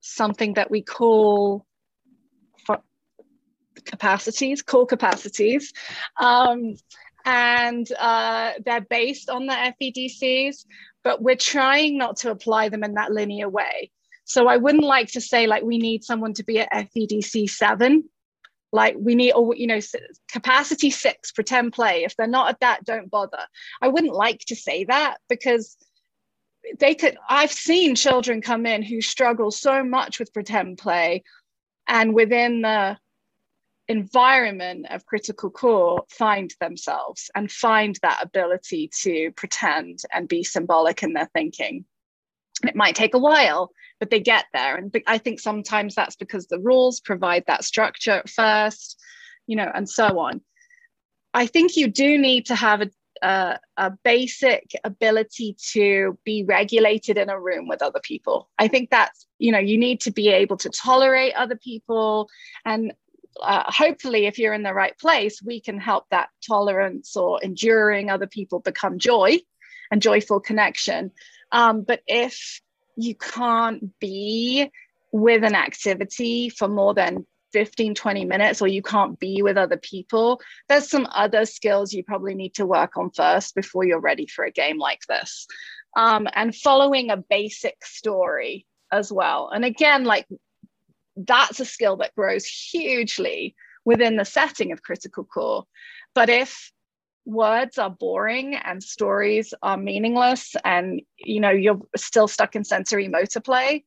something 0.00 0.54
that 0.54 0.70
we 0.70 0.82
call 0.82 1.66
capacities, 3.84 4.62
core 4.62 4.86
capacities. 4.86 5.72
Um, 6.20 6.74
and 7.24 7.90
uh, 7.98 8.52
they're 8.64 8.86
based 8.88 9.30
on 9.30 9.46
the 9.46 9.74
FEDCs, 9.80 10.64
but 11.02 11.22
we're 11.22 11.36
trying 11.36 11.98
not 11.98 12.16
to 12.18 12.30
apply 12.30 12.68
them 12.68 12.84
in 12.84 12.94
that 12.94 13.12
linear 13.12 13.48
way. 13.48 13.90
So 14.24 14.48
I 14.48 14.56
wouldn't 14.56 14.84
like 14.84 15.12
to 15.12 15.20
say 15.20 15.46
like 15.46 15.62
we 15.62 15.78
need 15.78 16.04
someone 16.04 16.34
to 16.34 16.44
be 16.44 16.60
at 16.60 16.72
FEDC 16.72 17.48
seven, 17.48 18.08
like 18.72 18.96
we 18.98 19.14
need, 19.14 19.32
or 19.32 19.54
you 19.54 19.66
know, 19.66 19.80
capacity 20.30 20.90
six, 20.90 21.32
pretend 21.32 21.72
play. 21.72 22.04
If 22.04 22.16
they're 22.16 22.26
not 22.26 22.50
at 22.50 22.60
that, 22.60 22.84
don't 22.84 23.10
bother. 23.10 23.46
I 23.80 23.88
wouldn't 23.88 24.14
like 24.14 24.40
to 24.46 24.56
say 24.56 24.84
that 24.84 25.18
because 25.28 25.76
they 26.78 26.94
could. 26.94 27.16
I've 27.28 27.52
seen 27.52 27.94
children 27.94 28.42
come 28.42 28.66
in 28.66 28.82
who 28.82 29.00
struggle 29.00 29.50
so 29.50 29.84
much 29.84 30.18
with 30.18 30.32
pretend 30.32 30.78
play, 30.78 31.22
and 31.86 32.14
within 32.14 32.62
the 32.62 32.98
environment 33.88 34.86
of 34.90 35.06
critical 35.06 35.48
core 35.48 36.04
find 36.10 36.52
themselves 36.60 37.30
and 37.36 37.50
find 37.50 37.98
that 38.02 38.20
ability 38.20 38.90
to 39.02 39.30
pretend 39.36 40.00
and 40.12 40.28
be 40.28 40.42
symbolic 40.42 41.02
in 41.04 41.12
their 41.12 41.30
thinking. 41.32 41.84
It 42.64 42.76
might 42.76 42.94
take 42.94 43.14
a 43.14 43.18
while, 43.18 43.70
but 44.00 44.10
they 44.10 44.20
get 44.20 44.46
there. 44.52 44.76
And 44.76 44.94
I 45.06 45.18
think 45.18 45.40
sometimes 45.40 45.94
that's 45.94 46.16
because 46.16 46.46
the 46.46 46.58
rules 46.58 47.00
provide 47.00 47.44
that 47.46 47.64
structure 47.64 48.22
first, 48.26 48.98
you 49.46 49.56
know, 49.56 49.70
and 49.74 49.88
so 49.88 50.18
on. 50.18 50.40
I 51.34 51.46
think 51.46 51.76
you 51.76 51.88
do 51.88 52.16
need 52.16 52.46
to 52.46 52.54
have 52.54 52.82
a, 52.82 52.90
a, 53.22 53.58
a, 53.76 53.90
basic 54.04 54.70
ability 54.84 55.56
to 55.72 56.18
be 56.24 56.44
regulated 56.44 57.18
in 57.18 57.28
a 57.28 57.38
room 57.38 57.68
with 57.68 57.82
other 57.82 58.00
people. 58.02 58.48
I 58.58 58.68
think 58.68 58.90
that's, 58.90 59.26
you 59.38 59.52
know, 59.52 59.58
you 59.58 59.76
need 59.76 60.00
to 60.02 60.10
be 60.10 60.28
able 60.28 60.56
to 60.58 60.70
tolerate 60.70 61.34
other 61.34 61.56
people. 61.56 62.28
And 62.64 62.94
uh, 63.42 63.64
hopefully, 63.66 64.26
if 64.26 64.38
you're 64.38 64.54
in 64.54 64.62
the 64.62 64.72
right 64.72 64.98
place, 64.98 65.42
we 65.42 65.60
can 65.60 65.78
help 65.78 66.04
that 66.10 66.30
tolerance 66.46 67.16
or 67.16 67.42
enduring 67.42 68.10
other 68.10 68.26
people 68.26 68.60
become 68.60 68.98
joy 68.98 69.38
and 69.90 70.00
joyful 70.00 70.40
connection. 70.40 71.10
Um, 71.52 71.82
but 71.82 72.00
if 72.06 72.60
you 72.96 73.14
can't 73.14 73.98
be 74.00 74.70
with 75.12 75.44
an 75.44 75.54
activity 75.54 76.48
for 76.48 76.68
more 76.68 76.94
than 76.94 77.26
15, 77.52 77.94
20 77.94 78.24
minutes, 78.24 78.60
or 78.60 78.68
you 78.68 78.82
can't 78.82 79.18
be 79.18 79.42
with 79.42 79.56
other 79.56 79.76
people, 79.76 80.40
there's 80.68 80.90
some 80.90 81.06
other 81.12 81.44
skills 81.46 81.92
you 81.92 82.04
probably 82.04 82.34
need 82.34 82.54
to 82.54 82.66
work 82.66 82.96
on 82.96 83.10
first 83.10 83.54
before 83.54 83.84
you're 83.84 84.00
ready 84.00 84.26
for 84.26 84.44
a 84.44 84.50
game 84.50 84.78
like 84.78 85.00
this. 85.08 85.46
Um, 85.96 86.28
and 86.34 86.54
following 86.54 87.10
a 87.10 87.16
basic 87.16 87.82
story 87.84 88.66
as 88.92 89.10
well. 89.10 89.50
And 89.52 89.64
again, 89.64 90.04
like 90.04 90.26
that's 91.16 91.60
a 91.60 91.64
skill 91.64 91.96
that 91.96 92.14
grows 92.14 92.44
hugely 92.44 93.54
within 93.84 94.16
the 94.16 94.24
setting 94.24 94.72
of 94.72 94.82
critical 94.82 95.24
core. 95.24 95.64
But 96.14 96.28
if 96.28 96.70
words 97.26 97.76
are 97.76 97.90
boring 97.90 98.54
and 98.54 98.82
stories 98.82 99.52
are 99.62 99.76
meaningless 99.76 100.54
and 100.64 101.02
you 101.18 101.40
know 101.40 101.50
you're 101.50 101.80
still 101.96 102.28
stuck 102.28 102.54
in 102.54 102.64
sensory 102.64 103.08
motor 103.08 103.40
play 103.40 103.84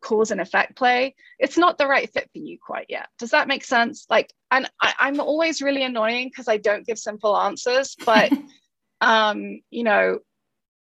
cause 0.00 0.30
and 0.30 0.40
effect 0.40 0.76
play 0.76 1.14
it's 1.38 1.58
not 1.58 1.78
the 1.78 1.86
right 1.86 2.10
fit 2.12 2.30
for 2.32 2.38
you 2.38 2.56
quite 2.64 2.86
yet. 2.88 3.08
Does 3.18 3.30
that 3.30 3.48
make 3.48 3.64
sense? 3.64 4.06
Like 4.08 4.32
and 4.50 4.70
I, 4.80 4.94
i'm 4.98 5.20
always 5.20 5.60
really 5.60 5.82
annoying 5.82 6.28
because 6.28 6.48
i 6.48 6.56
don't 6.56 6.86
give 6.86 6.98
simple 6.98 7.36
answers 7.36 7.96
but 8.06 8.32
um 9.00 9.60
you 9.70 9.82
know 9.82 10.20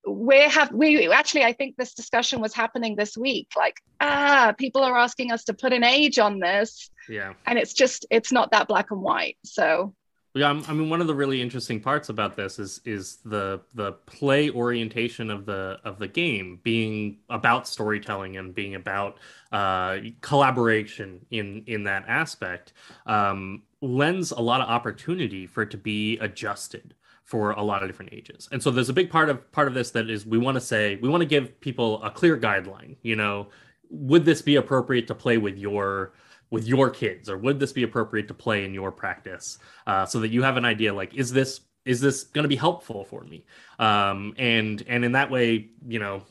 we 0.07 0.40
have 0.40 0.72
we 0.72 1.11
actually 1.12 1.44
i 1.44 1.53
think 1.53 1.77
this 1.77 1.94
discussion 1.94 2.40
was 2.40 2.53
happening 2.53 2.96
this 2.96 3.16
week. 3.16 3.48
Like 3.57 3.77
ah 4.01 4.53
people 4.59 4.83
are 4.83 4.98
asking 4.98 5.31
us 5.31 5.44
to 5.44 5.55
put 5.55 5.72
an 5.72 5.85
age 5.85 6.18
on 6.18 6.40
this 6.40 6.90
yeah. 7.09 7.35
and 7.46 7.57
it's 7.57 7.72
just 7.72 8.05
it's 8.11 8.33
not 8.33 8.51
that 8.51 8.66
black 8.66 8.90
and 8.90 9.01
white. 9.01 9.37
So 9.44 9.94
yeah 10.35 10.62
i 10.68 10.73
mean 10.73 10.88
one 10.88 11.01
of 11.01 11.07
the 11.07 11.14
really 11.14 11.40
interesting 11.40 11.81
parts 11.81 12.09
about 12.09 12.37
this 12.37 12.59
is 12.59 12.81
is 12.85 13.18
the 13.25 13.61
the 13.75 13.92
play 14.07 14.51
orientation 14.51 15.31
of 15.31 15.45
the 15.47 15.79
of 15.85 15.99
the 15.99 16.09
game 16.09 16.59
being 16.62 17.18
about 17.31 17.66
storytelling 17.68 18.37
and 18.37 18.55
being 18.55 18.75
about 18.75 19.18
uh, 19.53 19.99
collaboration 20.21 21.25
in 21.31 21.62
in 21.66 21.85
that 21.85 22.05
aspect 22.09 22.73
um, 23.07 23.62
lends 23.83 24.31
a 24.31 24.40
lot 24.40 24.61
of 24.61 24.68
opportunity 24.68 25.47
for 25.47 25.62
it 25.62 25.71
to 25.71 25.77
be 25.77 26.18
adjusted 26.18 26.95
for 27.25 27.53
a 27.53 27.62
lot 27.62 27.83
of 27.83 27.88
different 27.88 28.12
ages. 28.12 28.49
And 28.53 28.62
so 28.62 28.71
there's 28.71 28.88
a 28.88 28.92
big 28.92 29.11
part 29.11 29.29
of 29.29 29.51
part 29.53 29.68
of 29.68 29.75
this 29.75 29.90
that 29.92 30.11
is 30.11 30.27
we 30.27 30.38
want 30.38 30.57
to 30.57 30.61
say 30.61 30.97
we 30.97 31.09
want 31.09 31.23
to 31.23 31.27
give 31.27 31.61
people 31.61 32.03
a 32.03 32.11
clear 32.11 32.37
guideline, 32.37 32.97
you 33.03 33.16
know, 33.16 33.49
would 33.90 34.25
this 34.25 34.42
be 34.42 34.57
appropriate 34.57 35.07
to 35.09 35.14
play 35.14 35.38
with 35.38 35.57
your 35.57 36.12
with 36.53 36.69
your 36.69 36.88
kids 36.88 37.29
or 37.29 37.37
would 37.37 37.59
this 37.59 37.73
be 37.73 37.83
appropriate 37.83 38.29
to 38.29 38.35
play 38.35 38.65
in 38.65 38.73
your 38.73 38.93
practice 38.93 39.59
uh, 39.88 40.07
so 40.07 40.21
that 40.21 40.29
you 40.29 40.43
have 40.43 40.57
an 40.57 40.65
idea 40.65 40.95
like 40.95 41.12
is 41.15 41.33
this 41.33 41.62
is 41.85 42.01
this 42.01 42.23
going 42.23 42.45
to 42.45 42.49
be 42.49 42.55
helpful 42.55 43.05
for 43.05 43.25
me 43.25 43.45
um, 43.81 44.33
and 44.38 44.85
and 44.87 45.05
in 45.05 45.11
that 45.11 45.29
way 45.29 45.69
you 45.88 45.99
know 45.99 46.23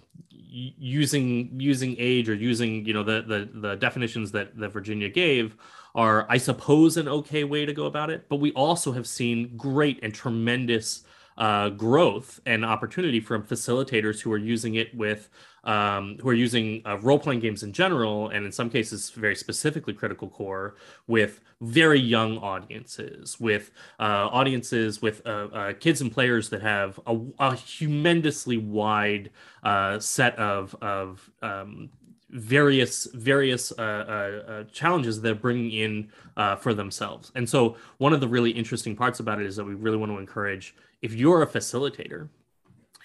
using 0.53 1.59
using 1.59 1.95
age 1.97 2.29
or 2.29 2.33
using 2.33 2.85
you 2.85 2.93
know 2.93 3.03
the 3.03 3.21
the, 3.21 3.49
the 3.59 3.75
definitions 3.75 4.31
that 4.31 4.57
that 4.57 4.69
virginia 4.71 5.09
gave 5.09 5.57
are, 5.95 6.25
I 6.29 6.37
suppose, 6.37 6.97
an 6.97 7.07
okay 7.07 7.43
way 7.43 7.65
to 7.65 7.73
go 7.73 7.85
about 7.85 8.09
it. 8.09 8.27
But 8.29 8.37
we 8.37 8.51
also 8.53 8.91
have 8.91 9.07
seen 9.07 9.55
great 9.57 9.99
and 10.03 10.13
tremendous 10.13 11.03
uh, 11.37 11.69
growth 11.69 12.39
and 12.45 12.63
opportunity 12.63 13.19
from 13.19 13.43
facilitators 13.43 14.19
who 14.19 14.31
are 14.31 14.37
using 14.37 14.75
it 14.75 14.95
with 14.95 15.29
um, 15.63 16.17
who 16.21 16.29
are 16.29 16.33
using 16.33 16.81
uh, 16.85 16.97
role-playing 16.99 17.39
games 17.39 17.63
in 17.63 17.71
general 17.71 18.29
and 18.29 18.45
in 18.45 18.51
some 18.51 18.69
cases 18.69 19.09
very 19.11 19.35
specifically 19.35 19.93
critical 19.93 20.27
core 20.27 20.75
with 21.07 21.41
very 21.61 21.99
young 21.99 22.37
audiences 22.39 23.39
with 23.39 23.71
uh, 23.99 24.27
audiences 24.31 25.01
with 25.01 25.21
uh, 25.25 25.47
uh 25.53 25.73
kids 25.73 26.01
and 26.01 26.11
players 26.11 26.49
that 26.49 26.61
have 26.61 26.99
a, 27.05 27.15
a 27.39 28.57
wide 28.57 29.29
uh, 29.63 29.99
set 29.99 30.35
of 30.39 30.75
of 30.81 31.29
um, 31.41 31.89
various 32.31 33.05
various 33.13 33.71
uh, 33.73 34.63
challenges 34.71 35.21
they're 35.21 35.35
bringing 35.35 35.71
in 35.71 36.09
for 36.59 36.73
themselves. 36.73 37.31
And 37.35 37.47
so 37.47 37.75
one 37.97 38.13
of 38.13 38.21
the 38.21 38.27
really 38.27 38.51
interesting 38.51 38.95
parts 38.95 39.19
about 39.19 39.39
it 39.39 39.45
is 39.45 39.55
that 39.57 39.65
we 39.65 39.75
really 39.75 39.97
want 39.97 40.11
to 40.11 40.17
encourage 40.17 40.73
if 41.01 41.13
you're 41.13 41.41
a 41.41 41.47
facilitator, 41.47 42.29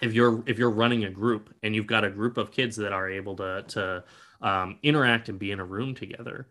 if 0.01 0.13
you're 0.13 0.43
if 0.45 0.57
you're 0.57 0.71
running 0.71 1.05
a 1.05 1.09
group 1.09 1.53
and 1.63 1.75
you've 1.75 1.87
got 1.87 2.03
a 2.03 2.09
group 2.09 2.37
of 2.37 2.51
kids 2.51 2.75
that 2.77 2.93
are 2.93 3.09
able 3.09 3.35
to 3.37 3.63
to 3.69 4.03
um, 4.41 4.77
interact 4.83 5.29
and 5.29 5.39
be 5.39 5.51
in 5.51 5.59
a 5.59 5.65
room 5.65 5.95
together, 5.95 6.47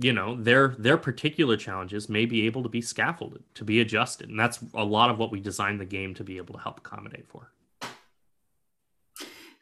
you 0.00 0.12
know 0.12 0.34
their 0.36 0.74
their 0.78 0.96
particular 0.96 1.56
challenges 1.56 2.08
may 2.08 2.26
be 2.26 2.46
able 2.46 2.62
to 2.62 2.68
be 2.68 2.80
scaffolded 2.80 3.42
to 3.54 3.64
be 3.64 3.80
adjusted 3.80 4.28
and 4.28 4.38
that's 4.38 4.58
a 4.74 4.84
lot 4.84 5.10
of 5.10 5.18
what 5.18 5.30
we 5.30 5.40
designed 5.40 5.80
the 5.80 5.86
game 5.86 6.14
to 6.14 6.22
be 6.22 6.36
able 6.36 6.54
to 6.54 6.60
help 6.60 6.78
accommodate 6.78 7.26
for 7.28 7.50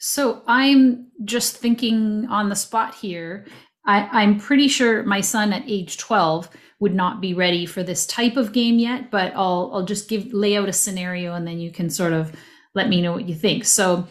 so 0.06 0.42
I'm 0.46 1.06
just 1.24 1.56
thinking 1.56 2.26
on 2.28 2.50
the 2.50 2.56
spot 2.56 2.94
here. 2.94 3.46
I, 3.86 4.22
am 4.22 4.38
pretty 4.38 4.68
sure 4.68 5.02
my 5.02 5.22
son 5.22 5.50
at 5.54 5.62
age 5.66 5.96
12 5.96 6.50
would 6.80 6.94
not 6.94 7.22
be 7.22 7.32
ready 7.32 7.64
for 7.64 7.82
this 7.82 8.06
type 8.06 8.36
of 8.36 8.52
game 8.52 8.78
yet, 8.78 9.10
but 9.10 9.32
I'll 9.34 9.70
I'll 9.72 9.84
just 9.84 10.10
give 10.10 10.30
lay 10.32 10.58
out 10.58 10.68
a 10.68 10.74
scenario 10.74 11.32
and 11.34 11.46
then 11.46 11.58
you 11.58 11.70
can 11.70 11.88
sort 11.88 12.12
of 12.12 12.32
let 12.74 12.88
me 12.88 13.00
know 13.00 13.12
what 13.12 13.28
you 13.28 13.34
think. 13.34 13.64
So 13.64 14.06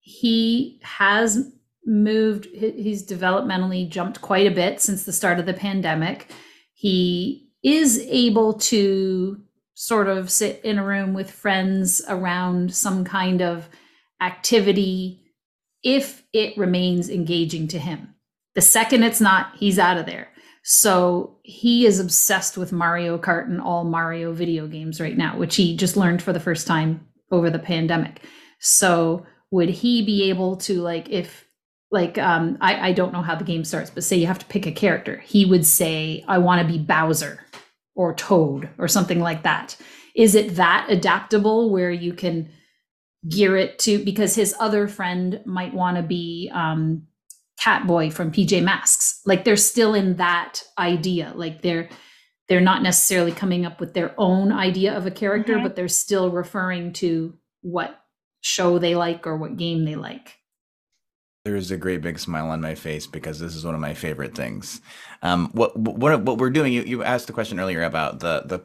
he 0.00 0.80
has 0.82 1.50
moved, 1.86 2.46
he's 2.46 3.06
developmentally 3.06 3.88
jumped 3.88 4.20
quite 4.20 4.46
a 4.46 4.54
bit 4.54 4.80
since 4.80 5.04
the 5.04 5.12
start 5.12 5.38
of 5.38 5.46
the 5.46 5.54
pandemic. 5.54 6.30
He 6.74 7.50
is 7.62 7.98
able 8.08 8.54
to 8.54 9.40
sort 9.74 10.08
of 10.08 10.30
sit 10.30 10.60
in 10.64 10.78
a 10.78 10.84
room 10.84 11.14
with 11.14 11.30
friends 11.30 12.02
around 12.08 12.74
some 12.74 13.04
kind 13.04 13.42
of 13.42 13.68
activity 14.20 15.20
if 15.82 16.22
it 16.32 16.56
remains 16.56 17.10
engaging 17.10 17.68
to 17.68 17.78
him. 17.78 18.14
The 18.54 18.60
second 18.60 19.02
it's 19.02 19.20
not, 19.20 19.56
he's 19.56 19.78
out 19.78 19.98
of 19.98 20.06
there. 20.06 20.28
So 20.62 21.38
he 21.42 21.84
is 21.84 22.00
obsessed 22.00 22.56
with 22.56 22.72
Mario 22.72 23.18
Kart 23.18 23.46
and 23.46 23.60
all 23.60 23.84
Mario 23.84 24.32
video 24.32 24.66
games 24.66 25.00
right 25.00 25.16
now, 25.16 25.36
which 25.36 25.56
he 25.56 25.76
just 25.76 25.96
learned 25.96 26.22
for 26.22 26.32
the 26.32 26.40
first 26.40 26.66
time 26.66 27.06
over 27.34 27.50
the 27.50 27.58
pandemic. 27.58 28.20
So 28.60 29.26
would 29.50 29.68
he 29.68 30.04
be 30.04 30.30
able 30.30 30.56
to 30.56 30.80
like 30.80 31.08
if 31.10 31.46
like 31.90 32.18
um 32.18 32.58
I, 32.60 32.88
I 32.88 32.92
don't 32.92 33.12
know 33.12 33.22
how 33.22 33.34
the 33.34 33.44
game 33.44 33.64
starts, 33.64 33.90
but 33.90 34.04
say 34.04 34.16
you 34.16 34.26
have 34.26 34.38
to 34.38 34.46
pick 34.46 34.66
a 34.66 34.72
character, 34.72 35.18
he 35.18 35.44
would 35.44 35.66
say, 35.66 36.24
I 36.26 36.38
want 36.38 36.60
to 36.60 36.72
be 36.72 36.78
Bowser 36.78 37.40
or 37.94 38.14
Toad 38.14 38.68
or 38.78 38.88
something 38.88 39.20
like 39.20 39.42
that. 39.44 39.76
Is 40.16 40.34
it 40.34 40.56
that 40.56 40.86
adaptable 40.88 41.70
where 41.70 41.90
you 41.90 42.12
can 42.12 42.50
gear 43.28 43.56
it 43.56 43.78
to 43.80 44.04
because 44.04 44.34
his 44.34 44.54
other 44.60 44.86
friend 44.86 45.40
might 45.46 45.72
want 45.72 45.96
to 45.96 46.02
be 46.02 46.50
um 46.52 47.06
Catboy 47.60 48.12
from 48.12 48.32
PJ 48.32 48.62
Masks. 48.62 49.20
Like 49.24 49.44
they're 49.44 49.56
still 49.56 49.94
in 49.94 50.16
that 50.16 50.62
idea. 50.78 51.32
Like 51.34 51.62
they're 51.62 51.88
they're 52.48 52.60
not 52.60 52.82
necessarily 52.82 53.32
coming 53.32 53.64
up 53.64 53.80
with 53.80 53.94
their 53.94 54.14
own 54.18 54.52
idea 54.52 54.96
of 54.96 55.06
a 55.06 55.10
character, 55.10 55.54
mm-hmm. 55.54 55.62
but 55.62 55.76
they're 55.76 55.88
still 55.88 56.30
referring 56.30 56.92
to 56.94 57.34
what 57.62 58.00
show 58.40 58.78
they 58.78 58.94
like 58.94 59.26
or 59.26 59.36
what 59.36 59.56
game 59.56 59.84
they 59.84 59.96
like. 59.96 60.38
There's 61.44 61.70
a 61.70 61.76
great 61.76 62.00
big 62.00 62.18
smile 62.18 62.48
on 62.48 62.60
my 62.60 62.74
face 62.74 63.06
because 63.06 63.38
this 63.38 63.54
is 63.54 63.64
one 63.64 63.74
of 63.74 63.80
my 63.80 63.92
favorite 63.92 64.34
things. 64.34 64.80
Um, 65.22 65.50
what 65.52 65.76
what 65.78 66.22
what 66.22 66.38
we're 66.38 66.50
doing? 66.50 66.72
You, 66.72 66.82
you 66.82 67.02
asked 67.02 67.26
the 67.26 67.34
question 67.34 67.60
earlier 67.60 67.82
about 67.82 68.20
the 68.20 68.42
the 68.46 68.60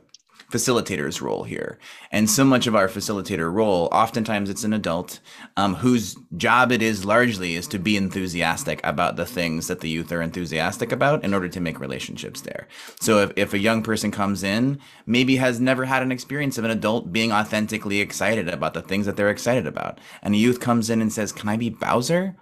facilitator's 0.52 1.22
role 1.22 1.44
here. 1.44 1.78
And 2.12 2.30
so 2.30 2.44
much 2.44 2.68
of 2.68 2.76
our 2.76 2.88
facilitator 2.88 3.52
role, 3.54 3.88
oftentimes 3.92 4.50
it's 4.50 4.64
an 4.64 4.74
adult 4.74 5.20
um, 5.58 5.76
whose 5.76 6.16
job 6.38 6.72
it 6.72 6.82
is 6.82 7.06
largely 7.06 7.56
is 7.56 7.68
to 7.68 7.80
be 7.80 7.96
enthusiastic 7.96 8.82
about 8.84 9.16
the 9.16 9.26
things 9.26 9.68
that 9.68 9.82
the 9.82 9.90
youth 9.90 10.12
are 10.12 10.22
enthusiastic 10.22 10.92
about 10.92 11.24
in 11.24 11.34
order 11.34 11.48
to 11.48 11.60
make 11.60 11.80
relationships 11.80 12.42
there. 12.42 12.68
So 13.00 13.20
if, 13.20 13.32
if 13.36 13.54
a 13.54 13.60
young 13.60 13.84
person 13.84 14.12
comes 14.12 14.44
in, 14.44 14.80
maybe 15.06 15.36
has 15.36 15.60
never 15.60 15.86
had 15.86 16.02
an 16.02 16.12
experience 16.12 16.58
of 16.58 16.66
an 16.66 16.72
adult 16.72 17.12
being 17.12 17.32
authentically 17.32 18.00
excited 18.00 18.50
about 18.50 18.74
the 18.74 18.82
things 18.82 19.06
that 19.06 19.16
they're 19.16 19.30
excited 19.30 19.68
about, 19.68 20.00
and 20.22 20.34
a 20.34 20.38
youth 20.38 20.60
comes 20.60 20.90
in 20.90 21.02
and 21.02 21.14
says, 21.14 21.32
Can 21.32 21.50
I 21.50 21.58
be 21.58 21.70
Bowser? 21.70 22.36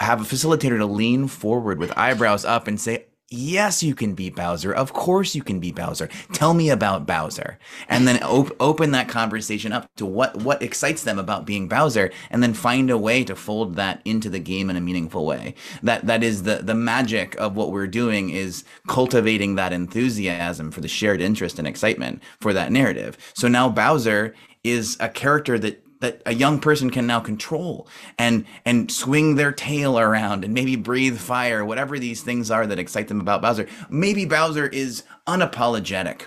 have 0.00 0.20
a 0.20 0.24
facilitator 0.24 0.78
to 0.78 0.86
lean 0.86 1.28
forward 1.28 1.78
with 1.78 1.96
eyebrows 1.96 2.44
up 2.44 2.66
and 2.66 2.80
say, 2.80 3.06
Yes, 3.32 3.80
you 3.80 3.94
can 3.94 4.14
be 4.14 4.28
Bowser. 4.28 4.72
Of 4.72 4.92
course 4.92 5.36
you 5.36 5.44
can 5.44 5.60
be 5.60 5.70
Bowser. 5.70 6.08
Tell 6.32 6.52
me 6.52 6.68
about 6.68 7.06
Bowser. 7.06 7.60
And 7.88 8.08
then 8.08 8.20
op- 8.24 8.56
open 8.58 8.90
that 8.90 9.08
conversation 9.08 9.72
up 9.72 9.88
to 9.98 10.04
what, 10.06 10.38
what 10.38 10.60
excites 10.64 11.04
them 11.04 11.16
about 11.16 11.46
being 11.46 11.68
Bowser 11.68 12.10
and 12.30 12.42
then 12.42 12.54
find 12.54 12.90
a 12.90 12.98
way 12.98 13.22
to 13.22 13.36
fold 13.36 13.76
that 13.76 14.02
into 14.04 14.28
the 14.30 14.40
game 14.40 14.68
in 14.68 14.74
a 14.74 14.80
meaningful 14.80 15.26
way. 15.26 15.54
That, 15.80 16.06
that 16.06 16.24
is 16.24 16.42
the, 16.42 16.56
the 16.56 16.74
magic 16.74 17.36
of 17.38 17.54
what 17.54 17.70
we're 17.70 17.86
doing 17.86 18.30
is 18.30 18.64
cultivating 18.88 19.54
that 19.54 19.72
enthusiasm 19.72 20.72
for 20.72 20.80
the 20.80 20.88
shared 20.88 21.20
interest 21.20 21.60
and 21.60 21.68
excitement 21.68 22.20
for 22.40 22.52
that 22.52 22.72
narrative. 22.72 23.16
So 23.34 23.46
now 23.46 23.68
Bowser 23.68 24.34
is 24.64 24.96
a 24.98 25.08
character 25.08 25.56
that 25.60 25.84
that 26.00 26.22
a 26.26 26.34
young 26.34 26.58
person 26.60 26.90
can 26.90 27.06
now 27.06 27.20
control 27.20 27.88
and 28.18 28.44
and 28.64 28.90
swing 28.90 29.36
their 29.36 29.52
tail 29.52 29.98
around 29.98 30.44
and 30.44 30.52
maybe 30.52 30.76
breathe 30.76 31.18
fire 31.18 31.64
whatever 31.64 31.98
these 31.98 32.22
things 32.22 32.50
are 32.50 32.66
that 32.66 32.78
excite 32.78 33.08
them 33.08 33.20
about 33.20 33.42
Bowser. 33.42 33.66
Maybe 33.88 34.24
Bowser 34.24 34.66
is 34.66 35.04
unapologetic 35.26 36.22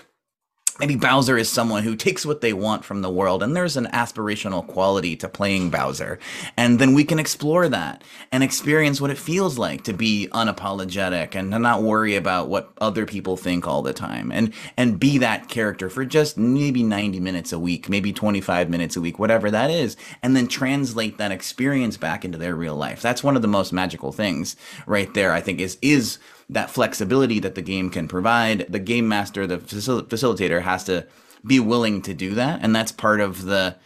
maybe 0.80 0.96
Bowser 0.96 1.38
is 1.38 1.48
someone 1.48 1.82
who 1.82 1.94
takes 1.96 2.26
what 2.26 2.40
they 2.40 2.52
want 2.52 2.84
from 2.84 3.02
the 3.02 3.10
world, 3.10 3.42
and 3.42 3.54
there's 3.54 3.76
an 3.76 3.86
aspirational 3.86 4.66
quality 4.66 5.16
to 5.16 5.28
playing 5.28 5.70
Bowser. 5.70 6.18
And 6.56 6.78
then 6.78 6.94
we 6.94 7.04
can 7.04 7.18
explore 7.18 7.68
that 7.68 8.02
and 8.32 8.42
experience 8.42 9.00
what 9.00 9.10
it 9.10 9.18
feels 9.18 9.58
like 9.58 9.84
to 9.84 9.92
be 9.92 10.28
unapologetic 10.32 11.34
and 11.34 11.52
to 11.52 11.58
not 11.58 11.82
worry 11.82 12.16
about 12.16 12.48
what 12.48 12.72
other 12.80 13.06
people 13.06 13.36
think 13.36 13.66
all 13.66 13.82
the 13.82 13.92
time 13.92 14.32
and 14.32 14.52
and 14.76 14.98
be 14.98 15.18
that 15.18 15.48
character 15.48 15.88
for 15.88 16.04
just 16.04 16.36
maybe 16.36 16.82
90 16.82 17.20
minutes 17.20 17.52
a 17.52 17.58
week, 17.58 17.88
maybe 17.88 18.12
25 18.12 18.68
minutes 18.68 18.96
a 18.96 19.00
week, 19.00 19.18
whatever 19.18 19.50
that 19.50 19.70
is, 19.70 19.96
and 20.22 20.36
then 20.36 20.48
translate 20.48 21.18
that 21.18 21.32
experience 21.32 21.96
back 21.96 22.24
into 22.24 22.38
their 22.38 22.54
real 22.54 22.76
life. 22.76 23.00
That's 23.00 23.22
one 23.22 23.36
of 23.36 23.42
the 23.42 23.48
most 23.48 23.72
magical 23.72 24.12
things 24.12 24.56
right 24.86 25.12
there, 25.14 25.32
I 25.32 25.40
think, 25.40 25.60
is 25.60 25.78
is 25.82 26.18
that 26.48 26.70
flexibility 26.70 27.40
that 27.40 27.54
the 27.54 27.62
game 27.62 27.90
can 27.90 28.08
provide. 28.08 28.66
The 28.68 28.78
game 28.78 29.08
master, 29.08 29.46
the 29.46 29.58
facil- 29.58 30.02
facilitator, 30.02 30.62
has 30.62 30.84
to 30.84 31.06
be 31.46 31.60
willing 31.60 32.02
to 32.02 32.14
do 32.14 32.34
that, 32.34 32.60
and 32.62 32.74
that's 32.74 32.92
part 32.92 33.20
of 33.20 33.44
the 33.44 33.76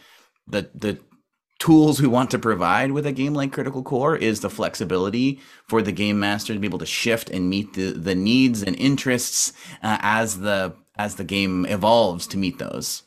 the 0.47 0.69
the 0.73 0.99
tools 1.59 2.01
we 2.01 2.07
want 2.07 2.31
to 2.31 2.39
provide 2.39 2.91
with 2.91 3.05
a 3.05 3.11
game 3.11 3.33
like 3.33 3.51
Critical 3.51 3.83
Core 3.83 4.15
is 4.15 4.39
the 4.39 4.49
flexibility 4.49 5.41
for 5.67 5.81
the 5.81 5.91
game 5.91 6.19
master 6.19 6.53
to 6.53 6.59
be 6.59 6.67
able 6.67 6.79
to 6.79 6.85
shift 6.85 7.29
and 7.29 7.49
meet 7.49 7.73
the 7.73 7.91
the 7.91 8.15
needs 8.15 8.63
and 8.63 8.75
interests 8.77 9.53
uh, 9.83 9.97
as 10.01 10.39
the 10.39 10.73
as 10.97 11.15
the 11.15 11.23
game 11.23 11.65
evolves 11.65 12.27
to 12.27 12.37
meet 12.37 12.59
those. 12.59 13.03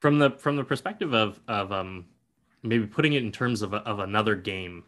From 0.00 0.18
the 0.18 0.30
from 0.30 0.56
the 0.56 0.64
perspective 0.64 1.12
of 1.14 1.40
of 1.48 1.72
um 1.72 2.06
maybe 2.62 2.86
putting 2.86 3.12
it 3.12 3.22
in 3.22 3.32
terms 3.32 3.62
of 3.62 3.74
of 3.74 3.98
another 3.98 4.34
game 4.36 4.84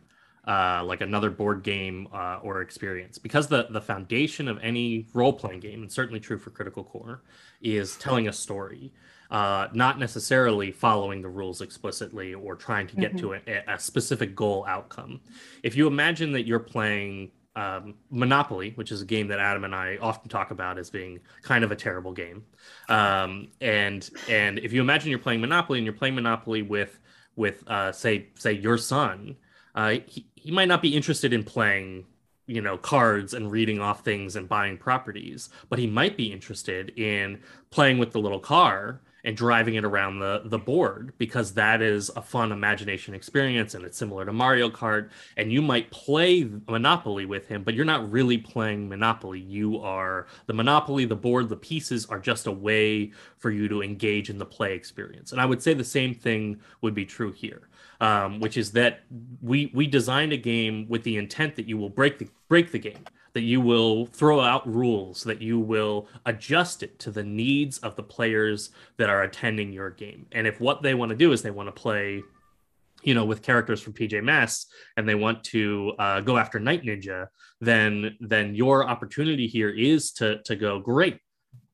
uh, 0.49 0.83
like 0.83 1.03
another 1.03 1.29
board 1.29 1.63
game 1.63 2.09
uh, 2.13 2.39
or 2.43 2.63
experience 2.63 3.19
because 3.19 3.49
the 3.49 3.67
the 3.69 3.83
foundation 3.83 4.49
of 4.49 4.59
any 4.63 5.07
role 5.13 5.33
playing 5.33 5.61
game 5.61 5.83
and 5.83 5.93
certainly 5.93 6.19
true 6.19 6.39
for 6.39 6.49
critical 6.49 6.83
core 6.83 7.23
is 7.61 7.97
telling 7.99 8.29
a 8.29 8.33
story 8.33 8.91
uh, 9.31 9.69
not 9.75 9.99
necessarily 9.99 10.73
following 10.73 11.21
the 11.21 11.29
rules 11.29 11.61
explicitly 11.61 12.33
or 12.33 12.57
trying 12.57 12.87
to 12.87 12.97
get 12.97 13.15
mm-hmm. 13.15 13.27
to 13.29 13.35
a, 13.35 13.75
a, 13.75 13.79
specific 13.79 14.35
goal 14.35 14.65
outcome 14.67 15.21
if 15.63 15.77
you 15.77 15.87
imagine 15.87 16.33
that 16.33 16.47
you're 16.47 16.59
playing 16.59 17.31
um, 17.55 17.97
monopoly 18.11 18.73
which 18.77 18.91
is 18.91 19.03
a 19.03 19.05
game 19.05 19.29
that 19.29 19.41
adam 19.41 19.65
and 19.65 19.75
i 19.75 19.99
often 20.01 20.31
talk 20.31 20.51
about 20.51 20.79
as 20.79 20.89
being 20.89 21.21
kind 21.43 21.63
of 21.63 21.73
a 21.73 21.77
terrible 21.77 22.13
game 22.13 22.43
um, 22.89 23.49
and 23.61 24.09
and 24.31 24.59
if 24.61 24.73
you 24.73 24.81
imagine 24.81 25.11
you're 25.11 25.19
playing 25.19 25.43
monopoly 25.43 25.79
and 25.79 25.85
you're 25.85 25.93
playing 25.93 26.15
monopoly 26.15 26.63
with 26.63 26.99
with 27.37 27.69
uh, 27.69 27.93
say 27.93 28.29
say 28.35 28.53
your 28.53 28.79
son 28.79 29.37
uh, 29.79 29.97
he, 30.07 30.27
he 30.49 30.55
might 30.55 30.67
not 30.67 30.81
be 30.81 30.97
interested 30.97 31.35
in 31.35 31.45
playing 31.45 32.07
you 32.47 32.63
know 32.63 32.79
cards 32.79 33.35
and 33.35 33.51
reading 33.51 33.81
off 33.81 34.03
things 34.03 34.35
and 34.35 34.49
buying 34.49 34.79
properties 34.79 35.51
but 35.69 35.79
he 35.79 35.87
might 35.87 36.17
be 36.17 36.33
interested 36.33 36.89
in 36.99 37.39
playing 37.69 37.99
with 37.99 38.13
the 38.13 38.19
little 38.19 38.41
car 38.41 39.03
and 39.25 39.37
driving 39.37 39.75
it 39.75 39.85
around 39.85 40.21
the 40.21 40.41
the 40.47 40.59
board 40.59 41.13
because 41.19 41.53
that 41.53 41.83
is 41.83 42.11
a 42.17 42.23
fun 42.23 42.51
imagination 42.51 43.15
experience 43.15 43.75
and 43.75 43.85
it's 43.85 43.99
similar 43.99 44.25
to 44.25 44.33
Mario 44.33 44.71
Kart 44.71 45.11
and 45.37 45.53
you 45.53 45.61
might 45.61 45.91
play 45.91 46.49
Monopoly 46.67 47.27
with 47.27 47.47
him 47.47 47.63
but 47.63 47.75
you're 47.75 47.85
not 47.85 48.11
really 48.11 48.39
playing 48.39 48.89
Monopoly. 48.89 49.41
You 49.41 49.81
are 49.81 50.29
the 50.47 50.55
Monopoly 50.55 51.05
the 51.05 51.15
board 51.15 51.51
the 51.51 51.57
pieces 51.57 52.07
are 52.07 52.19
just 52.19 52.47
a 52.47 52.53
way 52.53 53.13
for 53.37 53.51
you 53.51 53.69
to 53.69 53.83
engage 53.83 54.31
in 54.31 54.39
the 54.39 54.47
play 54.47 54.73
experience. 54.73 55.33
And 55.33 55.43
I 55.43 55.45
would 55.45 55.63
say 55.63 55.75
the 55.75 55.85
same 55.85 56.15
thing 56.15 56.61
would 56.81 56.95
be 56.95 57.05
true 57.05 57.33
here 57.33 57.68
um, 58.01 58.41
which 58.41 58.57
is 58.57 58.73
that 58.73 59.01
we 59.41 59.71
we 59.75 59.87
designed 59.87 60.33
a 60.33 60.37
game 60.37 60.87
with 60.89 61.03
the 61.03 61.17
intent 61.17 61.57
that 61.57 61.69
you 61.69 61.77
will 61.77 61.89
break 61.89 62.19
the 62.19 62.29
break 62.49 62.71
the 62.73 62.79
game 62.79 63.05
that 63.39 63.43
you 63.43 63.61
will 63.61 64.07
throw 64.07 64.41
out 64.41 64.67
rules, 64.67 65.23
that 65.25 65.41
you 65.41 65.61
will 65.61 66.09
adjust 66.27 66.83
it 66.83 66.99
to 66.99 67.11
the 67.11 67.23
needs 67.23 67.79
of 67.79 67.95
the 67.97 68.03
players 68.03 68.71
that 68.97 69.11
are 69.11 69.23
attending 69.23 69.73
your 69.73 69.91
game. 69.91 70.27
And 70.33 70.47
if 70.47 70.61
what 70.61 70.83
they 70.83 70.95
want 70.95 71.11
to 71.11 71.17
do 71.17 71.33
is 71.33 71.43
they 71.43 71.51
want 71.51 71.69
to 71.69 71.73
play, 71.73 72.23
you 73.03 73.15
know, 73.15 73.25
with 73.25 73.43
characters 73.43 73.81
from 73.81 73.93
PJ 73.93 74.25
Masks 74.25 74.67
and 74.97 75.09
they 75.09 75.15
want 75.15 75.45
to 75.45 75.93
uh, 75.99 76.21
go 76.21 76.37
after 76.37 76.59
Night 76.59 76.83
Ninja, 76.83 77.29
then 77.61 78.17
then 78.21 78.55
your 78.55 78.89
opportunity 78.89 79.47
here 79.47 79.71
is 79.71 80.11
to 80.13 80.43
to 80.43 80.57
go 80.57 80.81
great. 80.81 81.19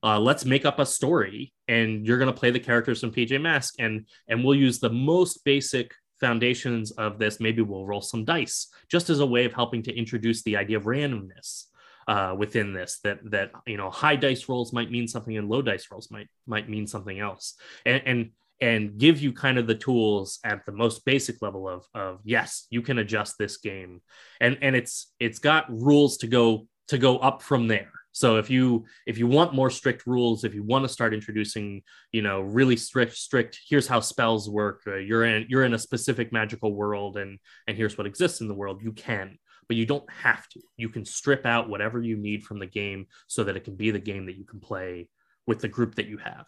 Uh, 0.03 0.19
let's 0.19 0.45
make 0.45 0.65
up 0.65 0.77
a 0.77 0.85
story, 0.85 1.51
and 1.67 2.05
you're 2.05 2.19
going 2.19 2.31
to 2.31 2.39
play 2.39 2.51
the 2.51 2.59
characters 2.59 2.99
from 2.99 3.11
PJ 3.11 3.41
Mask, 3.41 3.73
and 3.79 4.05
and 4.27 4.43
we'll 4.43 4.53
use 4.53 4.79
the 4.79 4.89
most 4.91 5.43
basic 5.43 5.95
foundations 6.25 6.89
of 6.91 7.19
this, 7.19 7.39
maybe 7.39 7.61
we'll 7.61 7.85
roll 7.85 8.01
some 8.01 8.25
dice 8.25 8.67
just 8.89 9.09
as 9.09 9.19
a 9.19 9.25
way 9.25 9.45
of 9.45 9.53
helping 9.53 9.83
to 9.83 9.95
introduce 9.95 10.41
the 10.41 10.57
idea 10.57 10.77
of 10.77 10.85
randomness 10.85 11.65
uh, 12.07 12.33
within 12.35 12.73
this. 12.73 12.99
That 13.03 13.19
that 13.31 13.51
you 13.67 13.77
know 13.77 13.91
high 13.91 14.15
dice 14.15 14.49
rolls 14.49 14.73
might 14.73 14.89
mean 14.89 15.07
something 15.07 15.37
and 15.37 15.47
low 15.49 15.61
dice 15.61 15.87
rolls 15.91 16.09
might 16.09 16.29
might 16.47 16.67
mean 16.67 16.87
something 16.87 17.19
else, 17.19 17.55
and 17.85 18.01
and 18.05 18.29
and 18.61 18.97
give 18.97 19.21
you 19.21 19.33
kind 19.33 19.57
of 19.59 19.67
the 19.67 19.75
tools 19.75 20.39
at 20.43 20.65
the 20.65 20.71
most 20.71 21.05
basic 21.05 21.41
level 21.41 21.67
of 21.67 21.85
of 21.93 22.21
yes 22.23 22.67
you 22.69 22.81
can 22.81 22.99
adjust 22.99 23.37
this 23.37 23.57
game 23.57 24.01
and 24.39 24.57
and 24.61 24.77
it's 24.77 25.11
it's 25.19 25.39
got 25.39 25.65
rules 25.69 26.15
to 26.17 26.27
go 26.27 26.65
to 26.87 26.97
go 26.97 27.17
up 27.17 27.41
from 27.41 27.67
there 27.67 27.91
so 28.15 28.37
if 28.37 28.49
you 28.49 28.85
if 29.05 29.17
you 29.17 29.27
want 29.27 29.53
more 29.53 29.69
strict 29.69 30.07
rules, 30.07 30.45
if 30.45 30.55
you 30.55 30.63
want 30.63 30.85
to 30.85 30.89
start 30.89 31.13
introducing, 31.13 31.83
you 32.13 32.21
know, 32.21 32.39
really 32.39 32.77
strict 32.77 33.17
strict, 33.17 33.59
here's 33.67 33.87
how 33.87 33.99
spells 33.99 34.49
work. 34.49 34.83
Uh, 34.87 34.95
you're 34.95 35.25
in 35.25 35.45
you're 35.49 35.65
in 35.65 35.73
a 35.73 35.77
specific 35.77 36.31
magical 36.31 36.73
world, 36.73 37.17
and 37.17 37.39
and 37.67 37.75
here's 37.75 37.97
what 37.97 38.07
exists 38.07 38.39
in 38.39 38.47
the 38.47 38.53
world. 38.53 38.81
You 38.81 38.93
can, 38.93 39.37
but 39.67 39.75
you 39.75 39.85
don't 39.85 40.09
have 40.09 40.47
to. 40.47 40.61
You 40.77 40.87
can 40.87 41.03
strip 41.03 41.45
out 41.45 41.67
whatever 41.67 42.01
you 42.01 42.15
need 42.15 42.45
from 42.45 42.57
the 42.57 42.65
game 42.65 43.07
so 43.27 43.43
that 43.43 43.57
it 43.57 43.65
can 43.65 43.75
be 43.75 43.91
the 43.91 43.99
game 43.99 44.27
that 44.27 44.37
you 44.37 44.45
can 44.45 44.61
play 44.61 45.09
with 45.45 45.59
the 45.59 45.67
group 45.67 45.95
that 45.95 46.07
you 46.07 46.17
have. 46.19 46.45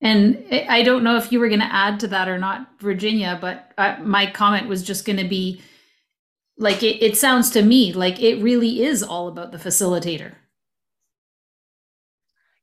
And 0.00 0.44
I 0.50 0.82
don't 0.82 1.04
know 1.04 1.16
if 1.16 1.30
you 1.30 1.38
were 1.38 1.48
going 1.48 1.60
to 1.60 1.72
add 1.72 2.00
to 2.00 2.08
that 2.08 2.28
or 2.28 2.38
not, 2.38 2.66
Virginia, 2.80 3.38
but 3.40 3.70
uh, 3.78 3.98
my 4.02 4.28
comment 4.28 4.66
was 4.66 4.82
just 4.82 5.04
going 5.04 5.18
to 5.18 5.28
be 5.28 5.62
like 6.58 6.82
it, 6.82 7.02
it 7.02 7.16
sounds 7.16 7.50
to 7.50 7.62
me 7.62 7.92
like 7.92 8.20
it 8.20 8.42
really 8.42 8.82
is 8.82 9.02
all 9.02 9.28
about 9.28 9.52
the 9.52 9.58
facilitator. 9.58 10.34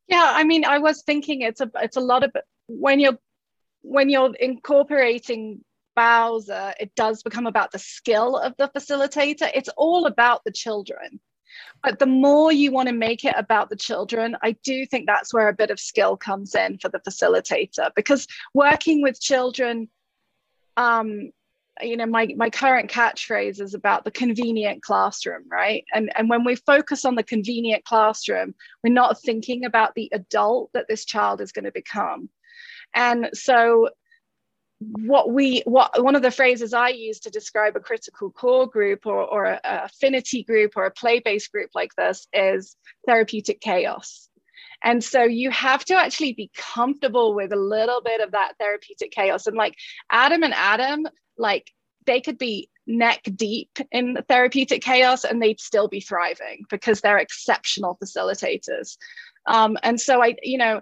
Yeah, 0.08 0.32
I 0.34 0.43
mean, 0.43 0.65
I 0.65 0.80
was 0.80 1.04
thinking 1.04 1.41
it's 1.41 1.62
a 1.62 1.69
it's 1.75 1.97
a 1.97 2.02
lot 2.02 2.23
of 2.23 2.32
when 2.67 2.99
you're 2.99 3.17
when 3.82 4.10
you're 4.10 4.34
incorporating 4.36 5.63
Bowser, 5.95 6.73
it 6.80 6.95
does 6.95 7.23
become 7.23 7.45
about 7.45 7.71
the 7.71 7.80
skill 7.80 8.38
of 8.38 8.56
the 8.58 8.69
facilitator. 8.69 9.52
It's 9.54 9.69
all 9.75 10.06
about 10.06 10.43
the 10.45 10.52
children. 10.52 11.19
But 11.84 11.99
the 11.99 12.06
more 12.06 12.54
you 12.54 12.71
want 12.71 12.88
to 12.88 12.95
make 12.95 13.25
it 13.25 13.36
about 13.38 13.69
the 13.69 13.75
children, 13.75 14.38
I 14.41 14.56
do 14.63 14.86
think 14.86 15.08
that's 15.08 15.34
where 15.34 15.49
a 15.49 15.54
bit 15.54 15.71
of 15.71 15.80
skill 15.80 16.15
comes 16.15 16.56
in 16.56 16.78
for 16.78 16.88
the 16.88 16.99
facilitator 16.99 17.89
because 17.97 18.28
working 18.54 19.02
with 19.02 19.19
children, 19.19 19.89
um, 20.78 21.32
you 21.81 21.97
know, 21.97 22.05
my, 22.05 22.27
my 22.35 22.49
current 22.49 22.89
catchphrase 22.89 23.61
is 23.61 23.73
about 23.73 24.03
the 24.03 24.11
convenient 24.11 24.81
classroom, 24.83 25.43
right? 25.49 25.83
And, 25.93 26.11
and 26.17 26.29
when 26.29 26.43
we 26.43 26.55
focus 26.55 27.05
on 27.05 27.15
the 27.15 27.23
convenient 27.23 27.85
classroom, 27.85 28.53
we're 28.83 28.93
not 28.93 29.21
thinking 29.21 29.65
about 29.65 29.95
the 29.95 30.09
adult 30.13 30.71
that 30.73 30.87
this 30.87 31.05
child 31.05 31.41
is 31.41 31.51
going 31.51 31.65
to 31.65 31.71
become. 31.71 32.29
And 32.93 33.29
so 33.33 33.89
what 34.79 35.31
we 35.31 35.61
what 35.65 36.01
one 36.01 36.15
of 36.15 36.21
the 36.21 36.31
phrases 36.31 36.73
i 36.73 36.87
use 36.87 37.19
to 37.19 37.29
describe 37.29 37.75
a 37.75 37.81
critical 37.81 38.31
core 38.31 38.65
group 38.65 39.05
or, 39.05 39.23
or 39.25 39.43
a, 39.43 39.59
a 39.65 39.83
affinity 39.83 40.41
group 40.41 40.71
or 40.77 40.85
a 40.85 40.91
play-based 40.91 41.51
group 41.51 41.69
like 41.75 41.93
this 41.95 42.27
is 42.31 42.77
therapeutic 43.05 43.59
chaos 43.59 44.29
and 44.81 45.03
so 45.03 45.23
you 45.23 45.51
have 45.51 45.83
to 45.83 45.95
actually 45.95 46.31
be 46.31 46.49
comfortable 46.55 47.35
with 47.35 47.51
a 47.51 47.57
little 47.57 48.01
bit 48.01 48.21
of 48.21 48.31
that 48.31 48.53
therapeutic 48.57 49.11
chaos 49.11 49.47
and 49.47 49.57
like 49.57 49.75
adam 50.11 50.43
and 50.43 50.53
adam 50.53 51.05
like 51.39 51.71
they 52.06 52.21
could 52.21 52.38
be 52.38 52.69
neck 52.86 53.21
deep 53.36 53.78
in 53.91 54.17
therapeutic 54.28 54.82
chaos 54.82 55.23
and 55.23 55.41
they'd 55.41 55.60
still 55.60 55.88
be 55.88 55.99
thriving 55.99 56.63
because 56.69 57.02
they're 57.02 57.19
exceptional 57.19 57.97
facilitators 58.04 58.97
um, 59.47 59.78
and 59.84 59.99
so 60.02 60.23
i 60.23 60.36
you 60.43 60.58
know 60.58 60.82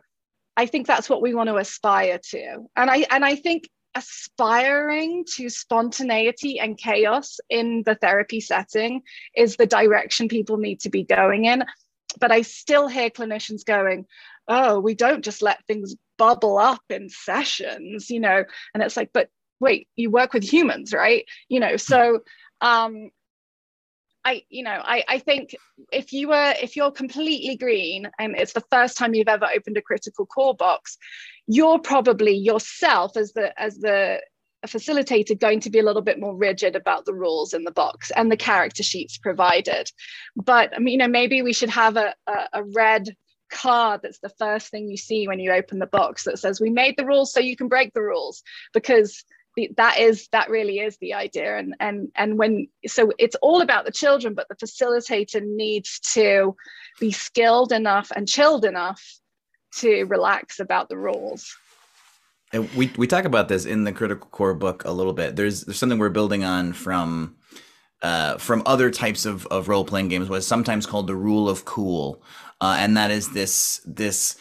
I 0.58 0.66
think 0.66 0.88
that's 0.88 1.08
what 1.08 1.22
we 1.22 1.36
want 1.36 1.50
to 1.50 1.58
aspire 1.58 2.20
to. 2.32 2.66
And 2.76 2.90
I 2.90 3.06
and 3.12 3.24
I 3.24 3.36
think 3.36 3.70
aspiring 3.94 5.24
to 5.36 5.50
spontaneity 5.50 6.60
and 6.60 6.78
chaos 6.78 7.40
in 7.50 7.84
the 7.86 7.96
therapy 7.96 8.42
setting 8.42 9.04
is 9.36 9.56
the 9.56 9.68
direction 9.68 10.28
people 10.28 10.58
need 10.58 10.82
to 10.82 10.90
be 10.90 11.04
going 11.04 11.46
in. 11.46 11.64
But 12.20 12.32
I 12.32 12.42
still 12.42 12.88
hear 12.88 13.12
clinicians 13.12 13.64
going, 13.64 14.08
oh, 14.48 14.80
we 14.80 14.96
don't 14.96 15.24
just 15.24 15.44
let 15.44 15.64
things 15.66 15.96
bubble 16.18 16.58
up 16.58 16.82
in 16.90 17.10
sessions, 17.10 18.10
you 18.10 18.20
know, 18.20 18.44
and 18.74 18.82
it's 18.82 18.98
like, 18.98 19.12
but 19.14 19.30
wait, 19.60 19.88
you 19.96 20.10
work 20.10 20.34
with 20.34 20.44
humans, 20.44 20.94
right? 20.94 21.26
You 21.50 21.60
know, 21.60 21.78
so 21.78 22.22
um, 22.62 23.10
I, 24.26 24.44
you 24.50 24.64
know, 24.64 24.82
I, 24.84 25.04
I 25.08 25.20
think 25.20 25.56
if 25.92 26.12
you 26.12 26.30
were, 26.30 26.54
if 26.62 26.76
you're 26.76 26.92
completely 26.92 27.56
green 27.56 28.10
and 28.20 28.36
it's 28.36 28.54
the 28.54 28.64
first 28.70 28.98
time 28.98 29.14
you've 29.14 29.28
ever 29.28 29.48
opened 29.56 29.78
a 29.78 29.82
critical 29.82 30.26
core 30.26 30.56
box, 30.56 30.98
you're 31.48 31.80
probably 31.80 32.36
yourself 32.36 33.16
as 33.16 33.34
the 33.34 33.58
as 33.60 33.78
the 33.78 34.20
facilitator 34.66 35.40
going 35.40 35.62
to 35.62 35.70
be 35.70 35.80
a 35.80 35.84
little 35.84 36.02
bit 36.02 36.20
more 36.20 36.36
rigid 36.36 36.76
about 36.76 37.06
the 37.06 37.14
rules 37.14 37.54
in 37.54 37.64
the 37.64 37.72
box 37.72 38.12
and 38.18 38.32
the 38.32 38.36
character 38.36 38.84
sheets 38.84 39.18
provided. 39.18 39.90
But 40.36 40.76
I 40.76 40.80
mean, 40.80 40.94
you 40.94 40.98
know, 40.98 41.08
maybe 41.08 41.42
we 41.42 41.54
should 41.54 41.70
have 41.70 41.96
a, 41.96 42.14
a, 42.28 42.50
a 42.54 42.64
red 42.64 43.16
card 43.50 44.02
that's 44.04 44.20
the 44.20 44.34
first 44.38 44.70
thing 44.70 44.90
you 44.90 44.98
see 44.98 45.28
when 45.28 45.40
you 45.40 45.52
open 45.52 45.80
the 45.80 45.86
box 45.88 46.26
that 46.26 46.38
says 46.38 46.60
we 46.60 46.70
made 46.70 46.96
the 46.98 47.06
rules 47.06 47.32
so 47.32 47.40
you 47.40 47.56
can 47.56 47.70
break 47.70 47.94
the 47.94 48.02
rules 48.02 48.44
because 48.74 49.24
that 49.78 50.00
is 50.00 50.28
that 50.32 50.50
really 50.50 50.80
is 50.80 50.98
the 50.98 51.14
idea. 51.14 51.58
And 51.58 51.76
and 51.80 52.12
and 52.16 52.38
when 52.38 52.68
so 52.86 53.12
it's 53.18 53.36
all 53.42 53.62
about 53.62 53.86
the 53.86 53.92
children 53.92 54.34
but 54.34 54.48
the 54.50 54.56
facilitator 54.56 55.42
needs 55.44 56.00
to 56.14 56.56
be 57.00 57.12
skilled 57.12 57.72
enough 57.72 58.12
and 58.16 58.28
chilled 58.28 58.66
enough 58.66 59.02
to 59.78 60.04
relax 60.06 60.60
about 60.60 60.90
the 60.90 60.98
rules. 60.98 61.56
And 62.54 62.70
we 62.74 62.92
we 62.98 63.08
talk 63.08 63.26
about 63.26 63.50
this 63.50 63.66
in 63.66 63.84
the 63.84 63.92
critical 63.92 64.30
core 64.30 64.54
book 64.54 64.86
a 64.86 64.92
little 64.92 65.14
bit. 65.14 65.36
There's 65.36 65.62
there's 65.62 65.78
something 65.78 66.00
we're 66.00 66.10
building 66.10 66.44
on 66.44 66.74
from 66.74 67.36
uh, 68.02 68.38
from 68.38 68.62
other 68.66 68.92
types 68.92 69.26
of, 69.26 69.46
of 69.48 69.68
role 69.68 69.84
playing 69.84 70.08
games, 70.08 70.30
what 70.30 70.38
is 70.38 70.48
sometimes 70.48 70.86
called 70.86 71.08
the 71.08 71.16
rule 71.16 71.50
of 71.50 71.66
cool, 71.66 72.22
uh, 72.62 72.76
and 72.78 72.96
that 72.96 73.12
is 73.12 73.32
this 73.32 73.82
this 73.86 74.38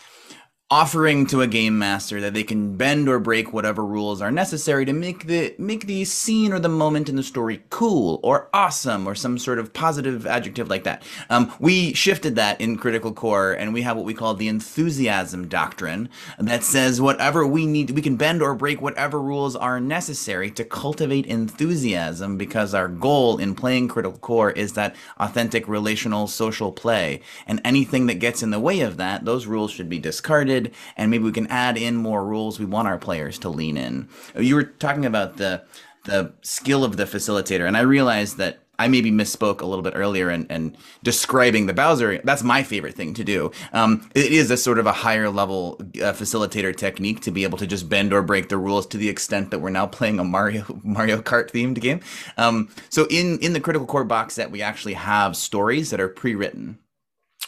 offering 0.68 1.24
to 1.24 1.42
a 1.42 1.46
game 1.46 1.78
master 1.78 2.20
that 2.20 2.34
they 2.34 2.42
can 2.42 2.76
bend 2.76 3.08
or 3.08 3.20
break 3.20 3.52
whatever 3.52 3.86
rules 3.86 4.20
are 4.20 4.32
necessary 4.32 4.84
to 4.84 4.92
make 4.92 5.28
the 5.28 5.54
make 5.58 5.86
the 5.86 6.04
scene 6.04 6.52
or 6.52 6.58
the 6.58 6.68
moment 6.68 7.08
in 7.08 7.14
the 7.14 7.22
story 7.22 7.62
cool 7.70 8.18
or 8.24 8.48
awesome 8.52 9.06
or 9.06 9.14
some 9.14 9.38
sort 9.38 9.60
of 9.60 9.72
positive 9.72 10.26
adjective 10.26 10.68
like 10.68 10.82
that. 10.82 11.04
Um, 11.30 11.52
we 11.60 11.94
shifted 11.94 12.34
that 12.34 12.60
in 12.60 12.78
Critical 12.78 13.12
Core, 13.12 13.52
and 13.52 13.72
we 13.72 13.82
have 13.82 13.96
what 13.96 14.04
we 14.04 14.12
call 14.12 14.34
the 14.34 14.48
enthusiasm 14.48 15.46
doctrine 15.46 16.08
that 16.36 16.64
says 16.64 17.00
whatever 17.00 17.46
we 17.46 17.64
need, 17.64 17.90
we 17.90 18.02
can 18.02 18.16
bend 18.16 18.42
or 18.42 18.52
break 18.56 18.82
whatever 18.82 19.22
rules 19.22 19.54
are 19.54 19.78
necessary 19.78 20.50
to 20.50 20.64
cultivate 20.64 21.26
enthusiasm 21.26 22.36
because 22.36 22.74
our 22.74 22.88
goal 22.88 23.38
in 23.38 23.54
playing 23.54 23.86
Critical 23.86 24.18
Core 24.18 24.50
is 24.50 24.72
that 24.72 24.96
authentic 25.20 25.68
relational 25.68 26.26
social 26.26 26.72
play, 26.72 27.20
and 27.46 27.60
anything 27.64 28.06
that 28.06 28.14
gets 28.14 28.42
in 28.42 28.50
the 28.50 28.58
way 28.58 28.80
of 28.80 28.96
that, 28.96 29.24
those 29.24 29.46
rules 29.46 29.70
should 29.70 29.88
be 29.88 30.00
discarded 30.00 30.55
and 30.96 31.10
maybe 31.10 31.24
we 31.24 31.32
can 31.32 31.46
add 31.48 31.76
in 31.76 31.96
more 31.96 32.24
rules 32.24 32.58
we 32.58 32.66
want 32.66 32.88
our 32.88 32.98
players 32.98 33.38
to 33.40 33.48
lean 33.48 33.76
in. 33.76 34.08
You 34.36 34.54
were 34.54 34.64
talking 34.64 35.06
about 35.06 35.36
the 35.36 35.62
the 36.04 36.32
skill 36.42 36.84
of 36.84 36.96
the 36.96 37.04
facilitator, 37.04 37.66
and 37.66 37.76
I 37.76 37.80
realized 37.80 38.36
that 38.38 38.60
I 38.78 38.88
maybe 38.88 39.10
misspoke 39.10 39.60
a 39.60 39.66
little 39.66 39.82
bit 39.82 39.94
earlier 39.96 40.28
and, 40.28 40.46
and 40.50 40.76
describing 41.02 41.66
the 41.66 41.72
Bowser. 41.72 42.20
That's 42.24 42.42
my 42.42 42.62
favorite 42.62 42.94
thing 42.94 43.14
to 43.14 43.24
do. 43.24 43.50
Um, 43.72 44.08
it 44.14 44.32
is 44.32 44.50
a 44.50 44.56
sort 44.56 44.78
of 44.78 44.86
a 44.86 44.92
higher 44.92 45.30
level 45.30 45.76
uh, 45.80 46.12
facilitator 46.12 46.76
technique 46.76 47.20
to 47.22 47.30
be 47.30 47.44
able 47.44 47.58
to 47.58 47.66
just 47.66 47.88
bend 47.88 48.12
or 48.12 48.22
break 48.22 48.48
the 48.48 48.58
rules 48.58 48.86
to 48.88 48.98
the 48.98 49.08
extent 49.08 49.50
that 49.50 49.60
we're 49.60 49.70
now 49.70 49.86
playing 49.86 50.18
a 50.18 50.24
Mario 50.24 50.64
Mario 50.84 51.20
Kart 51.22 51.50
themed 51.50 51.80
game. 51.80 52.00
Um, 52.36 52.68
so 52.88 53.06
in 53.10 53.38
in 53.38 53.52
the 53.52 53.60
Critical 53.60 53.86
Core 53.86 54.04
box 54.04 54.34
set, 54.34 54.50
we 54.50 54.62
actually 54.62 54.94
have 54.94 55.36
stories 55.36 55.90
that 55.90 56.00
are 56.00 56.08
pre 56.08 56.34
written 56.34 56.78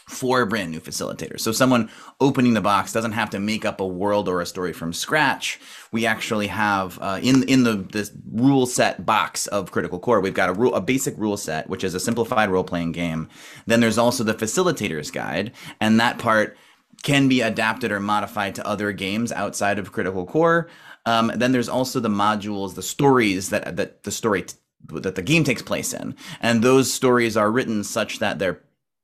for 0.09 0.41
a 0.41 0.47
brand 0.47 0.71
new 0.71 0.79
facilitator. 0.79 1.39
So 1.39 1.51
someone 1.51 1.89
opening 2.19 2.55
the 2.55 2.61
box 2.61 2.91
doesn't 2.91 3.11
have 3.11 3.29
to 3.29 3.39
make 3.39 3.63
up 3.63 3.79
a 3.79 3.85
world 3.85 4.27
or 4.27 4.41
a 4.41 4.45
story 4.45 4.73
from 4.73 4.91
scratch. 4.91 5.59
We 5.91 6.07
actually 6.07 6.47
have 6.47 6.97
uh, 6.99 7.19
in 7.21 7.43
in 7.43 7.63
the 7.63 7.75
this 7.75 8.11
rule 8.31 8.65
set 8.65 9.05
box 9.05 9.45
of 9.47 9.71
Critical 9.71 9.99
Core, 9.99 10.19
we've 10.19 10.33
got 10.33 10.49
a 10.49 10.53
rule 10.53 10.73
a 10.73 10.81
basic 10.81 11.15
rule 11.17 11.37
set, 11.37 11.69
which 11.69 11.83
is 11.83 11.93
a 11.93 11.99
simplified 11.99 12.49
role 12.49 12.63
playing 12.63 12.91
game. 12.91 13.29
Then 13.67 13.81
there's 13.81 13.99
also 13.99 14.23
the 14.23 14.33
facilitator's 14.33 15.11
guide, 15.11 15.51
and 15.79 15.99
that 15.99 16.17
part 16.17 16.57
can 17.03 17.29
be 17.29 17.41
adapted 17.41 17.91
or 17.91 17.99
modified 17.99 18.55
to 18.55 18.67
other 18.67 18.91
games 18.91 19.31
outside 19.31 19.77
of 19.77 19.91
Critical 19.91 20.25
Core. 20.25 20.69
Um, 21.05 21.31
then 21.35 21.51
there's 21.51 21.69
also 21.69 21.99
the 21.99 22.09
modules, 22.09 22.73
the 22.73 22.81
stories 22.81 23.49
that 23.49 23.75
that 23.77 24.03
the 24.03 24.11
story 24.11 24.41
t- 24.41 24.55
that 24.87 25.13
the 25.13 25.21
game 25.21 25.43
takes 25.43 25.61
place 25.61 25.93
in, 25.93 26.15
and 26.41 26.63
those 26.63 26.91
stories 26.91 27.37
are 27.37 27.51
written 27.51 27.83
such 27.83 28.17
that 28.19 28.39
they're 28.39 28.61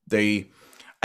they 0.08 0.50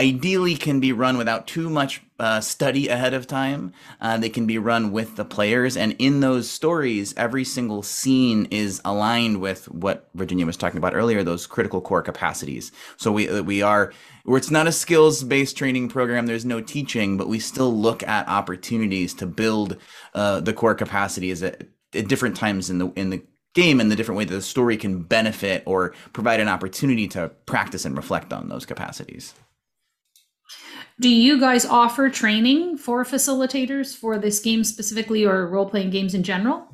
ideally 0.01 0.57
can 0.57 0.81
be 0.81 0.93
run 0.93 1.19
without 1.19 1.47
too 1.47 1.69
much 1.69 2.01
uh, 2.19 2.41
study 2.41 2.89
ahead 2.89 3.13
of 3.13 3.27
time. 3.27 3.75
Uh, 4.01 4.17
they 4.17 4.31
can 4.31 4.47
be 4.47 4.57
run 4.57 4.93
with 4.93 5.17
the 5.17 5.25
players, 5.27 5.77
and 5.77 5.95
in 5.99 6.21
those 6.21 6.51
stories, 6.51 7.13
every 7.19 7.45
single 7.45 7.83
scene 7.83 8.47
is 8.51 8.81
aligned 8.83 9.43
with 9.43 9.67
what 9.67 10.09
Virginia 10.15 10.47
was 10.47 10.57
talking 10.57 10.79
about 10.79 10.95
earlier. 10.95 11.23
Those 11.23 11.47
critical 11.47 11.83
core 11.83 12.01
capacities. 12.01 12.73
So 12.97 13.13
we 13.13 13.29
uh, 13.29 13.43
we 13.43 13.61
are 13.61 13.93
where 14.25 14.39
it's 14.39 14.51
not 14.51 14.67
a 14.67 14.73
skills 14.73 15.23
based 15.23 15.59
training 15.59 15.91
program. 15.91 16.25
There's 16.25 16.47
no 16.47 16.63
teaching, 16.63 17.19
but 17.19 17.29
we 17.29 17.39
still 17.39 17.73
look 17.73 18.03
at 18.03 18.27
opportunities 18.27 19.13
to 19.15 19.27
build 19.27 19.77
uh, 20.15 20.41
the 20.41 20.55
core 20.55 20.75
capacities 20.75 21.43
at, 21.43 21.65
at 21.95 22.09
different 22.09 22.37
times 22.37 22.71
in 22.71 22.79
the 22.79 22.91
in 22.97 23.11
the 23.11 23.23
game 23.55 23.81
and 23.81 23.91
the 23.91 23.97
different 23.97 24.17
way 24.17 24.25
that 24.25 24.35
the 24.35 24.41
story 24.41 24.79
can 24.79 25.03
benefit 25.03 25.63
or 25.67 25.93
provide 26.15 26.41
an 26.41 26.49
opportunity 26.49 27.07
to 27.09 27.29
practice 27.45 27.85
and 27.85 27.97
reflect 27.99 28.33
on 28.33 28.49
those 28.49 28.65
capacities. 28.65 29.35
Do 31.01 31.09
you 31.09 31.41
guys 31.41 31.65
offer 31.65 32.11
training 32.11 32.77
for 32.77 33.07
facilitators 33.07 33.97
for 33.97 34.19
this 34.19 34.39
game 34.39 34.65
specifically 34.65 35.25
or 35.25 35.47
role 35.47 35.65
playing 35.65 35.89
games 35.89 36.13
in 36.13 36.23
general? 36.23 36.67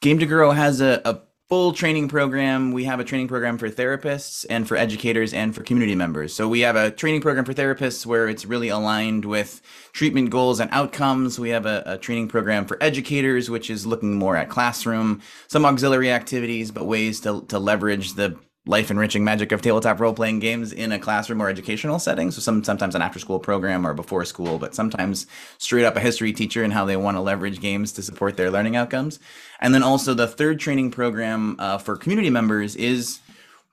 Game 0.00 0.20
to 0.20 0.26
Grow 0.26 0.52
has 0.52 0.80
a, 0.80 1.02
a 1.04 1.22
full 1.48 1.72
training 1.72 2.06
program. 2.06 2.70
We 2.70 2.84
have 2.84 3.00
a 3.00 3.04
training 3.04 3.26
program 3.26 3.58
for 3.58 3.68
therapists 3.68 4.46
and 4.48 4.68
for 4.68 4.76
educators 4.76 5.34
and 5.34 5.52
for 5.52 5.64
community 5.64 5.96
members. 5.96 6.32
So 6.32 6.48
we 6.48 6.60
have 6.60 6.76
a 6.76 6.92
training 6.92 7.22
program 7.22 7.44
for 7.44 7.52
therapists 7.52 8.06
where 8.06 8.28
it's 8.28 8.44
really 8.44 8.68
aligned 8.68 9.24
with 9.24 9.60
treatment 9.92 10.30
goals 10.30 10.60
and 10.60 10.70
outcomes. 10.70 11.40
We 11.40 11.48
have 11.48 11.66
a, 11.66 11.82
a 11.84 11.98
training 11.98 12.28
program 12.28 12.66
for 12.66 12.80
educators, 12.80 13.50
which 13.50 13.70
is 13.70 13.86
looking 13.86 14.14
more 14.14 14.36
at 14.36 14.50
classroom, 14.50 15.20
some 15.48 15.66
auxiliary 15.66 16.12
activities, 16.12 16.70
but 16.70 16.86
ways 16.86 17.18
to, 17.22 17.44
to 17.48 17.58
leverage 17.58 18.14
the 18.14 18.38
life 18.66 18.90
enriching 18.90 19.24
magic 19.24 19.52
of 19.52 19.60
tabletop 19.60 20.00
role 20.00 20.14
playing 20.14 20.38
games 20.38 20.72
in 20.72 20.90
a 20.90 20.98
classroom 20.98 21.42
or 21.42 21.48
educational 21.48 21.98
setting. 21.98 22.30
So 22.30 22.40
some 22.40 22.64
sometimes 22.64 22.94
an 22.94 23.02
after 23.02 23.18
school 23.18 23.38
program 23.38 23.86
or 23.86 23.92
before 23.92 24.24
school, 24.24 24.58
but 24.58 24.74
sometimes 24.74 25.26
straight 25.58 25.84
up 25.84 25.96
a 25.96 26.00
history 26.00 26.32
teacher 26.32 26.62
and 26.62 26.72
how 26.72 26.84
they 26.84 26.96
want 26.96 27.16
to 27.16 27.20
leverage 27.20 27.60
games 27.60 27.92
to 27.92 28.02
support 28.02 28.36
their 28.36 28.50
learning 28.50 28.76
outcomes. 28.76 29.20
And 29.60 29.74
then 29.74 29.82
also 29.82 30.14
the 30.14 30.26
third 30.26 30.60
training 30.60 30.92
program 30.92 31.56
uh, 31.58 31.78
for 31.78 31.96
community 31.96 32.30
members 32.30 32.74
is 32.76 33.20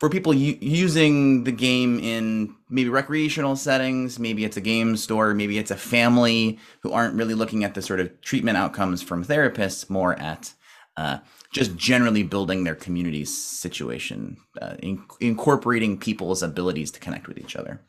for 0.02 0.10
people 0.10 0.34
u- 0.34 0.58
using 0.60 1.44
the 1.46 1.52
game 1.52 2.00
in 2.00 2.56
maybe 2.70 2.90
recreational 2.90 3.56
settings, 3.56 4.20
maybe 4.20 4.44
it's 4.44 4.58
a 4.58 4.62
game 4.62 4.98
store, 4.98 5.34
maybe 5.34 5.58
it's 5.58 5.72
a 5.72 5.78
family 5.78 6.60
who 6.82 6.92
aren't 6.92 7.16
really 7.16 7.36
looking 7.36 7.64
at 7.64 7.76
the 7.76 7.82
sort 7.82 8.00
of 8.00 8.20
treatment 8.22 8.58
outcomes 8.58 9.02
from 9.02 9.24
therapists, 9.24 9.90
more 9.90 10.20
at 10.20 10.54
uh, 11.02 11.20
just 11.54 11.76
generally 11.76 12.24
building 12.24 12.64
their 12.64 12.76
community 12.76 13.26
situation, 13.26 14.38
uh, 14.62 14.76
in- 14.82 15.04
incorporating 15.20 15.98
people's 15.98 16.44
abilities 16.44 16.92
to 16.92 17.00
connect 17.00 17.28
with 17.28 17.38
each 17.38 17.56
other. 17.56 17.82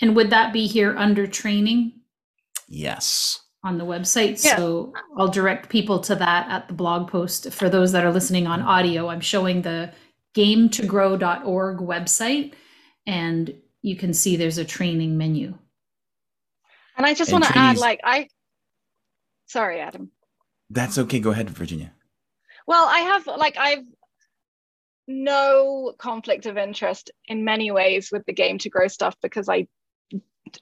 And 0.00 0.14
would 0.16 0.30
that 0.30 0.52
be 0.52 0.66
here 0.66 0.96
under 0.96 1.26
training 1.26 1.92
Yes. 2.68 3.40
on 3.64 3.78
the 3.78 3.84
website? 3.84 4.42
Yeah. 4.44 4.56
So 4.56 4.92
I'll 5.18 5.28
direct 5.28 5.68
people 5.68 5.98
to 6.00 6.14
that 6.16 6.48
at 6.48 6.68
the 6.68 6.74
blog 6.74 7.08
post. 7.10 7.52
For 7.52 7.68
those 7.68 7.92
that 7.92 8.04
are 8.04 8.12
listening 8.12 8.46
on 8.46 8.62
audio, 8.62 9.08
I'm 9.08 9.20
showing 9.20 9.62
the 9.62 9.92
gametogrow.org 10.36 11.78
website, 11.78 12.54
and 13.06 13.54
you 13.82 13.96
can 13.96 14.12
see 14.14 14.36
there's 14.36 14.58
a 14.58 14.64
training 14.64 15.16
menu. 15.18 15.58
And 16.96 17.04
I 17.06 17.14
just 17.14 17.32
want 17.32 17.44
to 17.44 17.56
add, 17.58 17.78
like, 17.78 18.00
I, 18.04 18.28
sorry, 19.46 19.80
Adam. 19.80 20.10
That's 20.70 20.98
okay. 20.98 21.20
Go 21.20 21.30
ahead, 21.30 21.50
Virginia. 21.50 21.92
Well, 22.66 22.86
I 22.86 23.00
have, 23.00 23.26
like, 23.26 23.56
I've 23.58 23.84
no 25.08 25.94
conflict 25.98 26.46
of 26.46 26.56
interest 26.56 27.10
in 27.28 27.44
many 27.44 27.70
ways 27.70 28.10
with 28.10 28.24
the 28.26 28.32
game 28.32 28.58
to 28.58 28.70
grow 28.70 28.88
stuff 28.88 29.14
because 29.22 29.48
I 29.48 29.68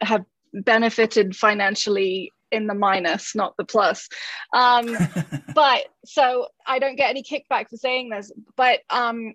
have 0.01 0.25
benefited 0.53 1.35
financially 1.35 2.31
in 2.53 2.67
the 2.67 2.75
minus, 2.75 3.35
not 3.35 3.57
the 3.57 3.65
plus. 3.65 4.09
Um, 4.53 4.97
but 5.55 5.87
so 6.05 6.49
I 6.67 6.79
don't 6.79 6.97
get 6.97 7.11
any 7.11 7.23
kickback 7.23 7.69
for 7.69 7.77
saying 7.77 8.11
this, 8.11 8.33
but 8.57 8.81
um, 8.91 9.35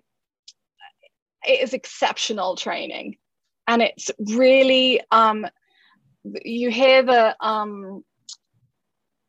it 1.46 1.60
is 1.60 1.74
exceptional 1.74 2.56
training. 2.56 3.16
And 3.66 3.82
it's 3.82 4.10
really, 4.18 5.00
um, 5.10 5.46
you 6.24 6.70
hear 6.70 7.02
the 7.02 7.36
um, 7.40 8.04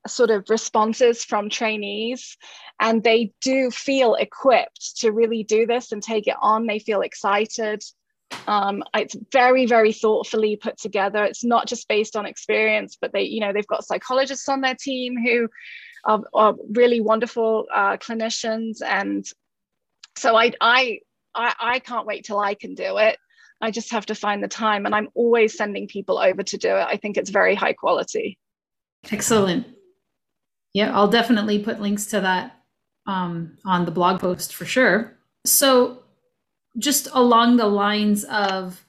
sort 0.08 0.32
of 0.32 0.46
responses 0.50 1.24
from 1.24 1.50
trainees, 1.50 2.38
and 2.80 3.04
they 3.04 3.34
do 3.42 3.70
feel 3.70 4.16
equipped 4.16 4.98
to 4.98 5.12
really 5.12 5.44
do 5.44 5.66
this 5.68 5.92
and 5.92 6.02
take 6.02 6.28
it 6.28 6.36
on. 6.42 6.66
They 6.66 6.80
feel 6.80 7.02
excited. 7.02 7.84
Um, 8.48 8.84
it's 8.96 9.16
very, 9.32 9.66
very 9.66 9.94
thoughtfully 9.94 10.56
put 10.56 10.78
together. 10.78 11.24
It's 11.24 11.44
not 11.44 11.68
just 11.68 11.88
based 11.88 12.16
on 12.16 12.26
experience, 12.26 12.98
but 13.00 13.12
they, 13.14 13.24
you 13.24 13.42
know, 13.42 13.54
they've 13.54 13.68
got 13.68 13.86
psychologists 13.86 14.50
on 14.50 14.62
their 14.62 14.76
team 14.76 15.16
who 15.18 15.50
are, 16.06 16.22
are 16.34 16.56
really 16.72 17.02
wonderful 17.02 17.68
uh, 17.74 17.98
clinicians, 17.98 18.82
and 18.84 19.26
so 20.18 20.36
I, 20.36 20.52
I, 20.60 21.00
I, 21.36 21.54
I 21.60 21.80
can't 21.80 22.08
wait 22.08 22.26
till 22.26 22.40
I 22.40 22.54
can 22.56 22.74
do 22.74 22.98
it. 22.98 23.18
I 23.64 23.70
just 23.70 23.92
have 23.92 24.08
to 24.08 24.16
find 24.16 24.44
the 24.44 24.48
time, 24.48 24.86
and 24.88 24.96
I'm 24.96 25.10
always 25.14 25.56
sending 25.56 25.88
people 25.88 26.18
over 26.18 26.42
to 26.42 26.58
do 26.58 26.70
it. 26.70 26.88
I 26.88 26.98
think 26.98 27.18
it's 27.18 27.30
very 27.30 27.54
high 27.54 27.74
quality. 27.74 28.40
Excellent. 29.12 29.68
Yeah, 30.74 30.96
I'll 30.96 31.08
definitely 31.08 31.60
put 31.60 31.82
links 31.82 32.06
to 32.08 32.22
that 32.22 32.58
um, 33.06 33.58
on 33.66 33.86
the 33.86 33.92
blog 33.92 34.20
post 34.20 34.56
for 34.56 34.66
sure. 34.66 35.18
So, 35.46 36.04
just 36.78 37.10
along 37.12 37.58
the 37.58 37.68
lines 37.68 38.24
of 38.26 38.86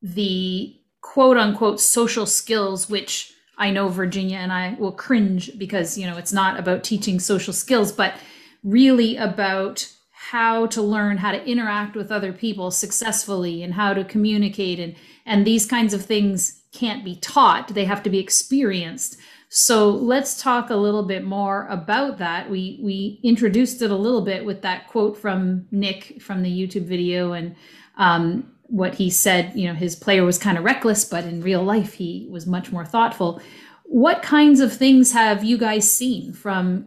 the 0.00 0.74
quote 1.02 1.36
unquote 1.36 1.80
social 1.80 2.24
skills, 2.24 2.88
which 2.88 3.32
I 3.58 3.70
know 3.70 3.88
Virginia 3.88 4.38
and 4.38 4.52
I 4.52 4.76
will 4.78 4.92
cringe 4.92 5.58
because, 5.58 5.98
you 5.98 6.06
know, 6.06 6.16
it's 6.16 6.32
not 6.32 6.58
about 6.58 6.84
teaching 6.84 7.20
social 7.20 7.52
skills, 7.52 7.92
but 7.92 8.14
really 8.62 9.16
about 9.16 9.86
how 10.30 10.66
to 10.66 10.82
learn 10.82 11.16
how 11.16 11.32
to 11.32 11.44
interact 11.46 11.96
with 11.96 12.12
other 12.12 12.32
people 12.32 12.70
successfully 12.70 13.62
and 13.62 13.72
how 13.74 13.94
to 13.94 14.04
communicate 14.04 14.78
and 14.78 14.94
and 15.24 15.46
these 15.46 15.64
kinds 15.64 15.94
of 15.94 16.04
things 16.04 16.60
can't 16.72 17.04
be 17.04 17.16
taught 17.16 17.68
they 17.68 17.86
have 17.86 18.02
to 18.02 18.10
be 18.10 18.18
experienced 18.18 19.16
so 19.50 19.90
let's 19.90 20.40
talk 20.42 20.68
a 20.70 20.76
little 20.76 21.02
bit 21.02 21.24
more 21.24 21.66
about 21.70 22.18
that 22.18 22.50
we 22.50 22.78
we 22.82 23.18
introduced 23.22 23.80
it 23.82 23.90
a 23.90 23.96
little 23.96 24.20
bit 24.20 24.44
with 24.44 24.60
that 24.62 24.86
quote 24.88 25.16
from 25.16 25.66
nick 25.70 26.20
from 26.20 26.42
the 26.42 26.50
youtube 26.50 26.84
video 26.86 27.32
and 27.32 27.56
um, 27.96 28.52
what 28.64 28.94
he 28.94 29.08
said 29.10 29.50
you 29.54 29.66
know 29.66 29.74
his 29.74 29.96
player 29.96 30.22
was 30.24 30.38
kind 30.38 30.58
of 30.58 30.64
reckless 30.64 31.04
but 31.04 31.24
in 31.24 31.40
real 31.40 31.62
life 31.62 31.94
he 31.94 32.26
was 32.30 32.46
much 32.46 32.70
more 32.70 32.84
thoughtful 32.84 33.40
what 33.84 34.20
kinds 34.22 34.60
of 34.60 34.70
things 34.72 35.12
have 35.12 35.42
you 35.42 35.56
guys 35.56 35.90
seen 35.90 36.32
from 36.34 36.86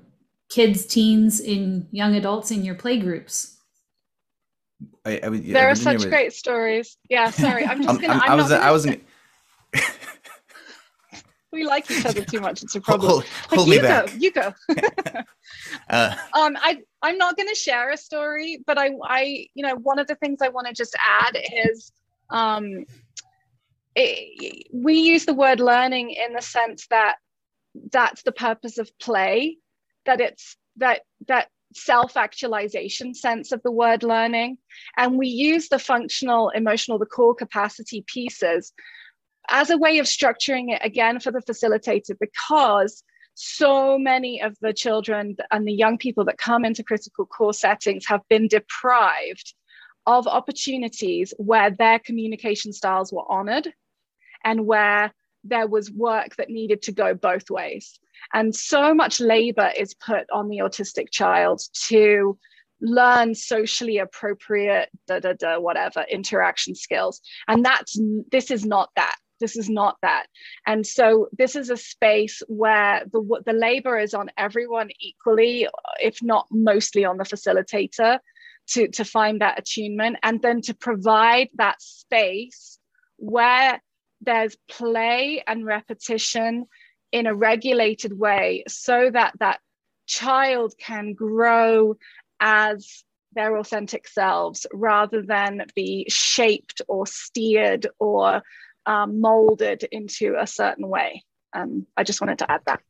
kids 0.49 0.85
teens 0.85 1.39
in 1.39 1.87
young 1.91 2.15
adults 2.15 2.51
in 2.51 2.63
your 2.63 2.75
play 2.75 2.97
groups 2.99 3.57
I, 5.03 5.19
I, 5.23 5.29
would- 5.29 5.45
there 5.47 5.67
are 5.67 5.75
such 5.75 5.95
was- 5.95 6.05
great 6.05 6.31
stories. 6.33 6.97
Yeah, 7.09 7.31
sorry. 7.31 7.65
I'm 7.65 7.77
just 7.83 7.89
I'm- 7.89 8.01
gonna. 8.01 8.13
I'm- 8.13 8.21
I'm 8.23 8.31
I 8.31 8.35
not 8.35 8.37
was. 8.43 8.49
gonna 8.51 8.63
I 8.63 8.71
was. 8.71 8.83
say- 8.83 9.01
we 11.51 11.65
like 11.65 11.89
each 11.91 12.05
other 12.05 12.23
too 12.23 12.39
much. 12.39 12.63
It's 12.63 12.75
a 12.75 12.81
problem. 12.81 13.09
hold, 13.09 13.25
hold 13.49 13.67
you 13.67 13.75
me 13.75 13.81
go. 13.81 13.87
back. 13.87 14.13
You 14.17 14.31
go. 14.31 14.53
Uh, 15.89 16.15
um, 16.33 16.55
I 16.61 16.77
I'm 17.01 17.17
not 17.17 17.35
going 17.35 17.49
to 17.49 17.55
share 17.55 17.89
a 17.89 17.97
story, 17.97 18.63
but 18.65 18.77
I 18.77 18.91
I 19.03 19.47
you 19.53 19.65
know 19.65 19.75
one 19.75 19.99
of 19.99 20.07
the 20.07 20.15
things 20.15 20.39
I 20.41 20.47
want 20.47 20.67
to 20.67 20.73
just 20.73 20.95
add 20.97 21.35
is 21.67 21.91
um, 22.29 22.85
it, 23.95 24.67
we 24.71 24.93
use 24.99 25.25
the 25.25 25.33
word 25.33 25.59
learning 25.59 26.11
in 26.11 26.33
the 26.33 26.41
sense 26.41 26.87
that 26.87 27.15
that's 27.91 28.23
the 28.23 28.31
purpose 28.31 28.77
of 28.77 28.97
play, 28.99 29.57
that 30.05 30.21
it's 30.21 30.55
that 30.77 31.01
that 31.27 31.49
self-actualization 31.73 33.13
sense 33.13 33.51
of 33.51 33.61
the 33.63 33.71
word 33.71 34.03
learning, 34.03 34.57
and 34.95 35.17
we 35.17 35.27
use 35.27 35.67
the 35.69 35.79
functional, 35.79 36.49
emotional, 36.49 36.99
the 36.99 37.05
core 37.05 37.35
capacity 37.35 38.05
pieces 38.07 38.71
as 39.51 39.69
a 39.69 39.77
way 39.77 39.99
of 39.99 40.05
structuring 40.05 40.73
it 40.73 40.81
again 40.83 41.19
for 41.19 41.31
the 41.31 41.41
facilitator 41.41 42.15
because 42.19 43.03
so 43.33 43.97
many 43.97 44.41
of 44.41 44.55
the 44.61 44.73
children 44.73 45.35
and 45.51 45.67
the 45.67 45.73
young 45.73 45.97
people 45.97 46.25
that 46.25 46.37
come 46.37 46.65
into 46.65 46.83
critical 46.83 47.25
core 47.25 47.53
settings 47.53 48.05
have 48.07 48.21
been 48.29 48.47
deprived 48.47 49.53
of 50.05 50.27
opportunities 50.27 51.33
where 51.37 51.69
their 51.69 51.99
communication 51.99 52.73
styles 52.73 53.13
were 53.13 53.29
honored 53.29 53.71
and 54.43 54.65
where 54.65 55.13
there 55.43 55.67
was 55.67 55.91
work 55.91 56.35
that 56.35 56.49
needed 56.49 56.81
to 56.83 56.91
go 56.91 57.13
both 57.13 57.49
ways. 57.49 57.99
And 58.33 58.55
so 58.55 58.93
much 58.93 59.19
labor 59.19 59.71
is 59.77 59.93
put 59.93 60.29
on 60.31 60.49
the 60.49 60.59
autistic 60.59 61.11
child 61.11 61.61
to 61.87 62.37
learn 62.81 63.35
socially 63.35 63.99
appropriate, 63.99 64.89
da 65.07 65.19
da 65.19 65.33
da, 65.33 65.59
whatever 65.59 66.05
interaction 66.09 66.75
skills. 66.75 67.21
And 67.47 67.63
that's 67.63 67.99
this 68.31 68.51
is 68.51 68.65
not 68.65 68.89
that. 68.95 69.15
This 69.41 69.57
is 69.57 69.69
not 69.69 69.97
that. 70.01 70.27
And 70.65 70.87
so 70.87 71.27
this 71.37 71.57
is 71.57 71.69
a 71.69 71.75
space 71.75 72.41
where 72.47 73.03
the 73.11 73.41
the 73.45 73.53
labor 73.53 73.97
is 73.99 74.13
on 74.13 74.31
everyone 74.37 74.89
equally, 75.01 75.67
if 75.99 76.23
not 76.23 76.47
mostly 76.51 77.03
on 77.03 77.17
the 77.17 77.25
facilitator, 77.25 78.19
to 78.69 78.87
to 78.87 79.03
find 79.03 79.41
that 79.41 79.59
attunement 79.59 80.17
and 80.23 80.41
then 80.41 80.61
to 80.61 80.73
provide 80.73 81.49
that 81.55 81.81
space 81.81 82.79
where 83.17 83.81
there's 84.21 84.55
play 84.69 85.43
and 85.45 85.65
repetition 85.65 86.65
in 87.11 87.27
a 87.27 87.35
regulated 87.35 88.17
way 88.17 88.63
so 88.67 89.09
that 89.11 89.33
that 89.39 89.59
child 90.07 90.73
can 90.77 91.13
grow 91.13 91.97
as 92.39 93.03
their 93.33 93.57
authentic 93.57 94.07
selves 94.07 94.65
rather 94.73 95.21
than 95.21 95.65
be 95.75 96.05
shaped 96.09 96.81
or 96.87 97.05
steered 97.07 97.87
or 97.99 98.41
um, 98.85 99.21
molded 99.21 99.83
into 99.83 100.35
a 100.39 100.47
certain 100.47 100.87
way. 100.87 101.23
Um, 101.53 101.85
I 101.97 102.03
just 102.03 102.21
wanted 102.21 102.39
to 102.39 102.51
add 102.51 102.61
that. 102.65 102.81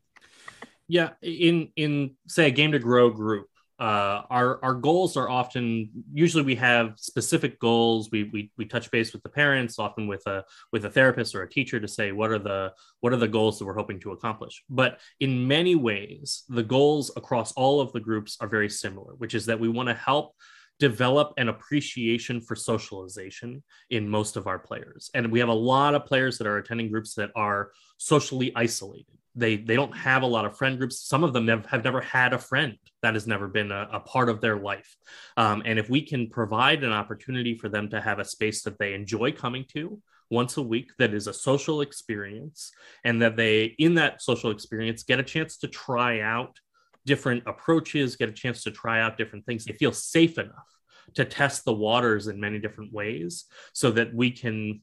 Yeah, 0.88 1.12
in 1.22 1.70
in 1.76 2.16
say 2.28 2.48
a 2.48 2.52
game 2.52 2.74
to 2.74 2.80
grow 2.80 3.10
group, 3.10 3.48
uh, 3.82 4.22
our 4.30 4.64
our 4.64 4.76
goals 4.76 5.18
are 5.18 5.28
often 5.28 5.90
usually 6.14 6.44
we 6.44 6.54
have 6.54 6.94
specific 6.98 7.60
goals. 7.60 8.10
We, 8.12 8.26
we 8.26 8.52
we 8.56 8.66
touch 8.66 8.92
base 8.92 9.12
with 9.12 9.24
the 9.24 9.30
parents, 9.30 9.80
often 9.80 10.06
with 10.06 10.28
a 10.28 10.44
with 10.72 10.86
a 10.86 10.90
therapist 10.90 11.34
or 11.34 11.42
a 11.42 11.50
teacher 11.50 11.80
to 11.80 11.88
say 11.88 12.12
what 12.12 12.30
are 12.30 12.38
the 12.38 12.74
what 13.00 13.12
are 13.12 13.18
the 13.18 13.28
goals 13.28 13.58
that 13.58 13.66
we're 13.66 13.74
hoping 13.74 14.00
to 14.02 14.12
accomplish. 14.12 14.64
But 14.70 15.00
in 15.20 15.48
many 15.48 15.74
ways, 15.74 16.44
the 16.48 16.62
goals 16.62 17.12
across 17.16 17.54
all 17.54 17.82
of 17.82 17.92
the 17.92 18.00
groups 18.00 18.38
are 18.40 18.48
very 18.48 18.70
similar, 18.70 19.14
which 19.16 19.34
is 19.34 19.48
that 19.48 19.60
we 19.60 19.68
want 19.68 19.90
to 19.90 19.96
help 19.96 20.36
develop 20.82 21.32
an 21.38 21.48
appreciation 21.48 22.42
for 22.42 22.56
socialization 22.56 23.62
in 23.92 24.10
most 24.10 24.36
of 24.36 24.48
our 24.48 24.58
players. 24.58 25.12
And 25.14 25.32
we 25.32 25.38
have 25.40 25.48
a 25.48 25.54
lot 25.54 25.94
of 25.94 26.08
players 26.08 26.40
that 26.40 26.48
are 26.48 26.58
attending 26.58 26.90
groups 26.90 27.14
that 27.14 27.30
are 27.36 27.70
socially 27.98 28.52
isolated. 28.56 29.16
They 29.36 29.58
they 29.58 29.76
don't 29.76 29.96
have 29.96 30.24
a 30.24 30.34
lot 30.36 30.46
of 30.46 30.58
friend 30.58 30.80
groups. 30.80 31.08
Some 31.08 31.24
of 31.24 31.34
them 31.34 31.48
have, 31.48 31.68
have 31.68 31.84
never 31.84 32.02
had 32.02 32.34
a 32.34 32.40
friend. 32.40 32.78
That 33.04 33.14
has 33.14 33.28
never 33.28 33.48
been 33.48 33.72
a, 33.72 33.88
a 33.94 34.00
part 34.00 34.28
of 34.28 34.42
their 34.42 34.58
life. 34.58 34.98
Um, 35.38 35.62
and 35.66 35.78
if 35.78 35.88
we 35.88 36.02
can 36.02 36.30
provide 36.30 36.84
an 36.84 36.92
opportunity 36.92 37.56
for 37.56 37.70
them 37.70 37.88
to 37.92 38.02
have 38.02 38.18
a 38.18 38.26
space 38.26 38.64
that 38.64 38.80
they 38.80 38.94
enjoy 38.94 39.32
coming 39.32 39.66
to, 39.74 40.02
once 40.32 40.58
a 40.58 40.62
week 40.62 40.92
that 40.98 41.14
is 41.14 41.28
a 41.28 41.34
social 41.34 41.82
experience 41.82 42.72
and 43.04 43.22
that 43.22 43.36
they 43.36 43.76
in 43.78 43.94
that 43.96 44.22
social 44.22 44.50
experience 44.50 45.04
get 45.04 45.20
a 45.20 45.24
chance 45.24 45.58
to 45.58 45.68
try 45.68 46.22
out 46.22 46.60
different 47.06 47.44
approaches, 47.46 48.16
get 48.16 48.30
a 48.30 48.34
chance 48.34 48.64
to 48.64 48.72
try 48.72 49.02
out 49.02 49.18
different 49.18 49.46
things. 49.46 49.66
They 49.66 49.74
feel 49.74 49.92
safe 49.92 50.38
enough 50.38 50.68
to 51.16 51.26
test 51.26 51.66
the 51.66 51.74
waters 51.74 52.28
in 52.28 52.40
many 52.40 52.60
different 52.60 52.94
ways 52.94 53.46
so 53.74 53.92
that 53.92 54.14
we 54.14 54.32
can 54.32 54.82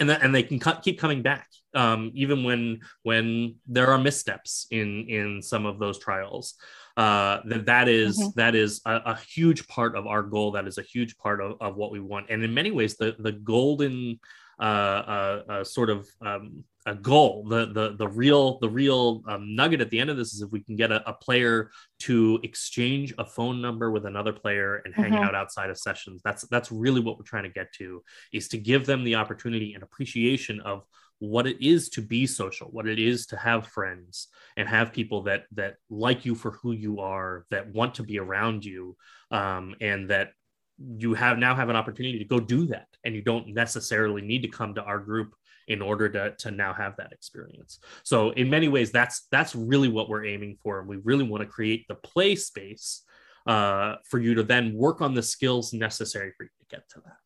and 0.00 0.10
that 0.10 0.22
and 0.22 0.34
they 0.34 0.42
can 0.42 0.58
cut, 0.58 0.82
keep 0.82 0.98
coming 0.98 1.22
back 1.22 1.48
um, 1.74 2.10
even 2.14 2.44
when 2.44 2.80
when 3.02 3.56
there 3.66 3.88
are 3.88 3.98
missteps 3.98 4.66
in 4.70 5.06
in 5.08 5.42
some 5.42 5.66
of 5.66 5.78
those 5.78 5.98
trials 5.98 6.54
uh, 6.96 7.40
that 7.46 7.66
that 7.66 7.88
is, 7.88 8.18
mm-hmm. 8.18 8.28
that 8.36 8.54
is 8.54 8.80
a, 8.86 8.94
a, 9.06 9.16
huge 9.16 9.66
part 9.66 9.96
of 9.96 10.06
our 10.06 10.22
goal 10.22 10.52
that 10.52 10.68
is 10.68 10.78
a 10.78 10.82
huge 10.82 11.16
part 11.16 11.40
of, 11.40 11.56
of 11.60 11.74
what 11.74 11.90
we 11.90 11.98
want 11.98 12.26
and 12.30 12.42
in 12.44 12.54
many 12.54 12.70
ways 12.70 12.96
the 12.96 13.16
the 13.18 13.32
golden 13.32 14.18
uh 14.62 15.64
sort 15.64 15.90
of 15.90 16.08
um, 16.20 16.64
a 16.86 16.94
goal. 16.94 17.46
The 17.48 17.66
the 17.66 17.96
the 17.96 18.08
real 18.08 18.58
the 18.58 18.68
real 18.68 19.22
um, 19.28 19.54
nugget 19.54 19.80
at 19.80 19.90
the 19.90 19.98
end 19.98 20.10
of 20.10 20.16
this 20.16 20.34
is 20.34 20.42
if 20.42 20.50
we 20.50 20.60
can 20.60 20.76
get 20.76 20.92
a, 20.92 21.08
a, 21.08 21.14
player 21.14 21.70
to 22.00 22.38
exchange 22.42 23.14
a 23.16 23.24
phone 23.24 23.62
number 23.62 23.90
with 23.90 24.04
another 24.04 24.32
player 24.32 24.82
and 24.84 24.94
hang 24.94 25.12
mm-hmm. 25.12 25.22
out 25.22 25.34
outside 25.34 25.70
of 25.70 25.78
sessions. 25.78 26.20
That's 26.24 26.46
that's 26.48 26.70
really 26.70 27.00
what 27.00 27.18
we're 27.18 27.24
trying 27.24 27.44
to 27.44 27.48
get 27.48 27.72
to 27.74 28.02
is 28.32 28.48
to 28.48 28.58
give 28.58 28.84
them 28.84 29.04
the 29.04 29.14
opportunity 29.14 29.72
and 29.74 29.82
appreciation 29.82 30.60
of 30.60 30.84
what 31.20 31.46
it 31.46 31.64
is 31.64 31.88
to 31.90 32.02
be 32.02 32.26
social, 32.26 32.68
what 32.68 32.86
it 32.86 32.98
is 32.98 33.26
to 33.26 33.36
have 33.36 33.68
friends 33.68 34.28
and 34.56 34.68
have 34.68 34.92
people 34.92 35.22
that 35.22 35.44
that 35.52 35.76
like 35.88 36.26
you 36.26 36.34
for 36.34 36.50
who 36.50 36.72
you 36.72 37.00
are, 37.00 37.46
that 37.50 37.72
want 37.72 37.94
to 37.94 38.02
be 38.02 38.18
around 38.18 38.64
you, 38.64 38.96
um, 39.30 39.74
and 39.80 40.10
that 40.10 40.32
you 40.78 41.14
have 41.14 41.38
now 41.38 41.54
have 41.54 41.68
an 41.68 41.76
opportunity 41.76 42.18
to 42.18 42.24
go 42.24 42.40
do 42.40 42.66
that. 42.66 42.88
And 43.04 43.14
you 43.14 43.22
don't 43.22 43.48
necessarily 43.48 44.22
need 44.22 44.42
to 44.42 44.48
come 44.48 44.74
to 44.74 44.82
our 44.82 44.98
group 44.98 45.34
in 45.66 45.80
order 45.80 46.08
to, 46.10 46.34
to 46.36 46.50
now 46.50 46.74
have 46.74 46.96
that 46.96 47.12
experience. 47.12 47.78
So 48.02 48.30
in 48.30 48.50
many 48.50 48.68
ways 48.68 48.90
that's 48.90 49.26
that's 49.30 49.54
really 49.54 49.88
what 49.88 50.08
we're 50.08 50.24
aiming 50.24 50.58
for. 50.62 50.80
And 50.80 50.88
we 50.88 50.96
really 50.96 51.24
want 51.24 51.42
to 51.42 51.48
create 51.48 51.86
the 51.88 51.94
play 51.94 52.36
space 52.36 53.02
uh, 53.46 53.96
for 54.08 54.18
you 54.18 54.34
to 54.34 54.42
then 54.42 54.74
work 54.74 55.00
on 55.00 55.14
the 55.14 55.22
skills 55.22 55.72
necessary 55.72 56.32
for 56.36 56.44
you 56.44 56.50
to 56.60 56.76
get 56.76 56.88
to 56.90 57.00
that. 57.04 57.16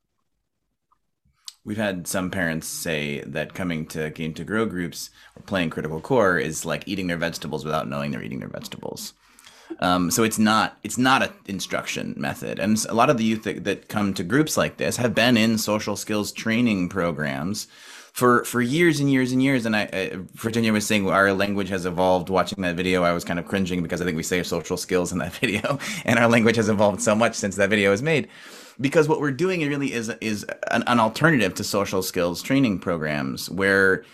We've 1.65 1.77
had 1.77 2.07
some 2.07 2.31
parents 2.31 2.67
say 2.67 3.21
that 3.27 3.53
coming 3.53 3.87
to 3.89 4.11
Game 4.11 4.33
to 4.35 4.45
Grow 4.45 4.65
groups 4.65 5.11
or 5.37 5.43
playing 5.43 5.71
Critical 5.71 6.01
Core 6.01 6.39
is 6.39 6.65
like 6.65 6.85
eating 6.87 7.09
their 7.09 7.19
vegetables 7.19 7.65
without 7.65 7.89
knowing 7.89 8.11
they're 8.11 8.23
eating 8.23 8.39
their 8.39 8.49
vegetables. 8.49 9.13
Um, 9.81 10.11
so 10.11 10.23
it's 10.25 10.39
not 10.39 10.79
it's 10.83 10.99
not 10.99 11.23
an 11.23 11.33
instruction 11.47 12.15
method, 12.17 12.59
and 12.59 12.85
a 12.89 12.95
lot 12.95 13.11
of 13.11 13.19
the 13.19 13.25
youth 13.25 13.45
that, 13.45 13.65
that 13.65 13.89
come 13.89 14.15
to 14.15 14.25
groups 14.25 14.57
like 14.57 14.77
this 14.77 14.97
have 14.97 15.15
been 15.15 15.37
in 15.37 15.59
social 15.59 15.97
skills 15.97 16.33
training 16.33 16.89
programs 16.89 17.69
for 18.13 18.45
for 18.45 18.61
years 18.61 18.99
and 18.99 19.11
years 19.11 19.31
and 19.31 19.43
years. 19.43 19.65
And 19.65 19.77
I, 19.77 19.89
I, 19.93 20.11
Virginia 20.35 20.73
was 20.73 20.87
saying 20.87 21.09
our 21.09 21.33
language 21.33 21.69
has 21.69 21.87
evolved. 21.87 22.31
Watching 22.31 22.63
that 22.63 22.77
video, 22.77 23.05
I 23.05 23.13
was 23.13 23.25
kind 23.25 23.39
of 23.39 23.47
cringing 23.47 23.83
because 23.83 24.01
I 24.01 24.05
think 24.05 24.17
we 24.17 24.25
say 24.25 24.43
social 24.43 24.77
skills 24.77 25.13
in 25.13 25.19
that 25.19 25.33
video, 25.41 25.79
and 26.05 26.19
our 26.19 26.29
language 26.29 26.57
has 26.57 26.69
evolved 26.69 27.01
so 27.01 27.15
much 27.15 27.35
since 27.35 27.57
that 27.57 27.71
video 27.71 27.91
was 27.91 28.03
made. 28.03 28.29
Because 28.81 29.09
what 29.09 29.21
we're 29.21 29.31
doing 29.31 29.61
really 29.69 29.93
is 29.93 30.09
is 30.21 30.45
an, 30.71 30.83
an 30.87 30.99
alternative 30.99 31.55
to 31.55 31.65
social 31.65 32.03
skills 32.03 32.43
training 32.43 32.81
programs 32.81 33.49
where 33.51 34.05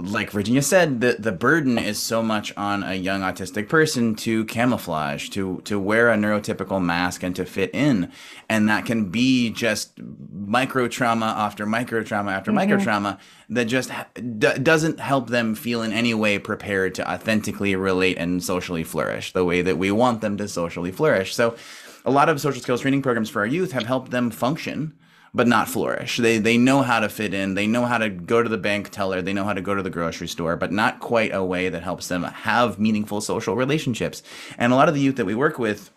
like 0.00 0.32
Virginia 0.32 0.62
said, 0.62 1.00
the, 1.00 1.16
the 1.20 1.30
burden 1.30 1.78
is 1.78 2.00
so 2.00 2.20
much 2.20 2.52
on 2.56 2.82
a 2.82 2.94
young 2.94 3.20
autistic 3.20 3.68
person 3.68 4.16
to 4.16 4.44
camouflage, 4.46 5.28
to 5.28 5.60
to 5.64 5.78
wear 5.78 6.10
a 6.10 6.16
neurotypical 6.16 6.82
mask 6.82 7.22
and 7.22 7.36
to 7.36 7.44
fit 7.44 7.70
in. 7.72 8.10
And 8.48 8.68
that 8.68 8.86
can 8.86 9.10
be 9.10 9.50
just 9.50 9.92
micro 10.00 10.88
trauma 10.88 11.26
after 11.26 11.64
micro 11.64 12.02
trauma 12.02 12.32
after 12.32 12.50
mm-hmm. 12.50 12.56
micro 12.56 12.80
trauma 12.80 13.18
that 13.48 13.66
just 13.66 13.92
d- 14.16 14.58
doesn't 14.60 14.98
help 14.98 15.30
them 15.30 15.54
feel 15.54 15.82
in 15.82 15.92
any 15.92 16.12
way 16.12 16.40
prepared 16.40 16.96
to 16.96 17.08
authentically 17.08 17.76
relate 17.76 18.18
and 18.18 18.42
socially 18.42 18.82
flourish 18.82 19.32
the 19.32 19.44
way 19.44 19.62
that 19.62 19.78
we 19.78 19.92
want 19.92 20.20
them 20.22 20.36
to 20.38 20.48
socially 20.48 20.90
flourish. 20.90 21.36
So 21.36 21.56
a 22.04 22.10
lot 22.10 22.28
of 22.28 22.40
social 22.40 22.60
skills 22.60 22.80
training 22.80 23.02
programs 23.02 23.30
for 23.30 23.40
our 23.40 23.46
youth 23.46 23.70
have 23.72 23.86
helped 23.86 24.10
them 24.10 24.32
function 24.32 24.98
but 25.34 25.48
not 25.48 25.68
flourish. 25.68 26.16
They 26.18 26.38
they 26.38 26.56
know 26.56 26.82
how 26.82 27.00
to 27.00 27.08
fit 27.08 27.34
in. 27.34 27.54
They 27.54 27.66
know 27.66 27.84
how 27.84 27.98
to 27.98 28.08
go 28.08 28.42
to 28.42 28.48
the 28.48 28.56
bank 28.56 28.90
teller. 28.90 29.20
They 29.20 29.32
know 29.32 29.44
how 29.44 29.52
to 29.52 29.60
go 29.60 29.74
to 29.74 29.82
the 29.82 29.90
grocery 29.90 30.28
store, 30.28 30.56
but 30.56 30.72
not 30.72 31.00
quite 31.00 31.34
a 31.34 31.44
way 31.44 31.68
that 31.68 31.82
helps 31.82 32.08
them 32.08 32.22
have 32.22 32.78
meaningful 32.78 33.20
social 33.20 33.56
relationships. 33.56 34.22
And 34.56 34.72
a 34.72 34.76
lot 34.76 34.88
of 34.88 34.94
the 34.94 35.00
youth 35.00 35.16
that 35.16 35.26
we 35.26 35.34
work 35.34 35.58
with 35.58 35.90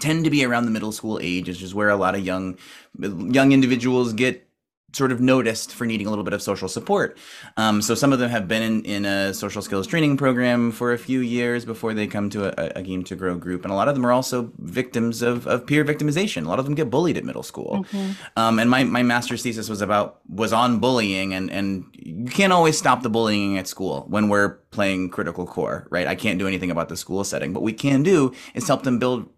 tend 0.00 0.24
to 0.24 0.30
be 0.30 0.44
around 0.44 0.64
the 0.64 0.70
middle 0.70 0.92
school 0.92 1.18
age, 1.20 1.48
which 1.48 1.62
is 1.62 1.74
where 1.74 1.88
a 1.88 1.96
lot 1.96 2.14
of 2.14 2.24
young 2.24 2.56
young 2.98 3.52
individuals 3.52 4.12
get 4.12 4.48
sort 4.94 5.12
of 5.12 5.20
noticed 5.20 5.74
for 5.74 5.86
needing 5.86 6.06
a 6.06 6.10
little 6.10 6.24
bit 6.24 6.32
of 6.32 6.42
social 6.42 6.68
support. 6.68 7.18
Um, 7.56 7.82
so 7.82 7.94
some 7.94 8.12
of 8.12 8.18
them 8.18 8.30
have 8.30 8.46
been 8.46 8.62
in, 8.62 8.84
in 8.84 9.04
a 9.04 9.34
social 9.34 9.60
skills 9.60 9.86
training 9.86 10.16
program 10.16 10.70
for 10.70 10.92
a 10.92 10.98
few 10.98 11.20
years 11.20 11.64
before 11.64 11.94
they 11.94 12.06
come 12.06 12.30
to 12.30 12.46
a, 12.58 12.80
a 12.80 12.82
game 12.82 13.04
to 13.04 13.16
grow 13.16 13.36
group. 13.36 13.64
And 13.64 13.72
a 13.72 13.74
lot 13.74 13.88
of 13.88 13.94
them 13.94 14.06
are 14.06 14.12
also 14.12 14.52
victims 14.58 15.22
of, 15.22 15.46
of 15.46 15.66
peer 15.66 15.84
victimization. 15.84 16.46
A 16.46 16.48
lot 16.48 16.58
of 16.58 16.64
them 16.64 16.74
get 16.74 16.90
bullied 16.90 17.16
at 17.16 17.24
middle 17.24 17.42
school. 17.42 17.84
Mm-hmm. 17.90 18.12
Um, 18.36 18.58
and 18.58 18.70
my, 18.70 18.84
my 18.84 19.02
master's 19.02 19.42
thesis 19.42 19.68
was 19.68 19.82
about, 19.82 20.20
was 20.28 20.52
on 20.52 20.78
bullying 20.78 21.34
and, 21.34 21.50
and 21.50 21.84
you 21.92 22.26
can't 22.26 22.52
always 22.52 22.78
stop 22.78 23.02
the 23.02 23.10
bullying 23.10 23.58
at 23.58 23.66
school 23.66 24.06
when 24.08 24.28
we're 24.28 24.50
playing 24.70 25.10
critical 25.10 25.46
core, 25.46 25.86
right? 25.90 26.06
I 26.06 26.14
can't 26.14 26.38
do 26.38 26.46
anything 26.46 26.70
about 26.70 26.88
the 26.88 26.96
school 26.96 27.24
setting, 27.24 27.52
but 27.52 27.60
what 27.60 27.66
we 27.66 27.72
can 27.72 28.02
do 28.02 28.32
is 28.54 28.66
help 28.68 28.82
them 28.84 28.98
build 28.98 29.28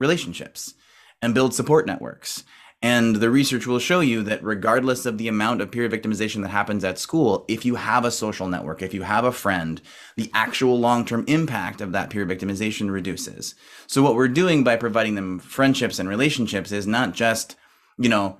relationships 0.00 0.74
and 1.20 1.34
build 1.34 1.54
support 1.54 1.86
networks 1.86 2.44
and 2.82 3.16
the 3.16 3.30
research 3.30 3.66
will 3.66 3.78
show 3.78 4.00
you 4.00 4.24
that 4.24 4.42
regardless 4.42 5.06
of 5.06 5.16
the 5.16 5.28
amount 5.28 5.60
of 5.60 5.70
peer 5.70 5.88
victimization 5.88 6.42
that 6.42 6.48
happens 6.48 6.82
at 6.82 6.98
school, 6.98 7.44
if 7.46 7.64
you 7.64 7.76
have 7.76 8.04
a 8.04 8.10
social 8.10 8.48
network, 8.48 8.82
if 8.82 8.92
you 8.92 9.02
have 9.02 9.24
a 9.24 9.30
friend, 9.30 9.80
the 10.16 10.30
actual 10.34 10.80
long 10.80 11.04
term 11.04 11.24
impact 11.28 11.80
of 11.80 11.92
that 11.92 12.10
peer 12.10 12.26
victimization 12.26 12.90
reduces. 12.90 13.54
So, 13.86 14.02
what 14.02 14.16
we're 14.16 14.26
doing 14.26 14.64
by 14.64 14.76
providing 14.76 15.14
them 15.14 15.38
friendships 15.38 16.00
and 16.00 16.08
relationships 16.08 16.72
is 16.72 16.86
not 16.86 17.14
just, 17.14 17.54
you 17.98 18.08
know, 18.08 18.38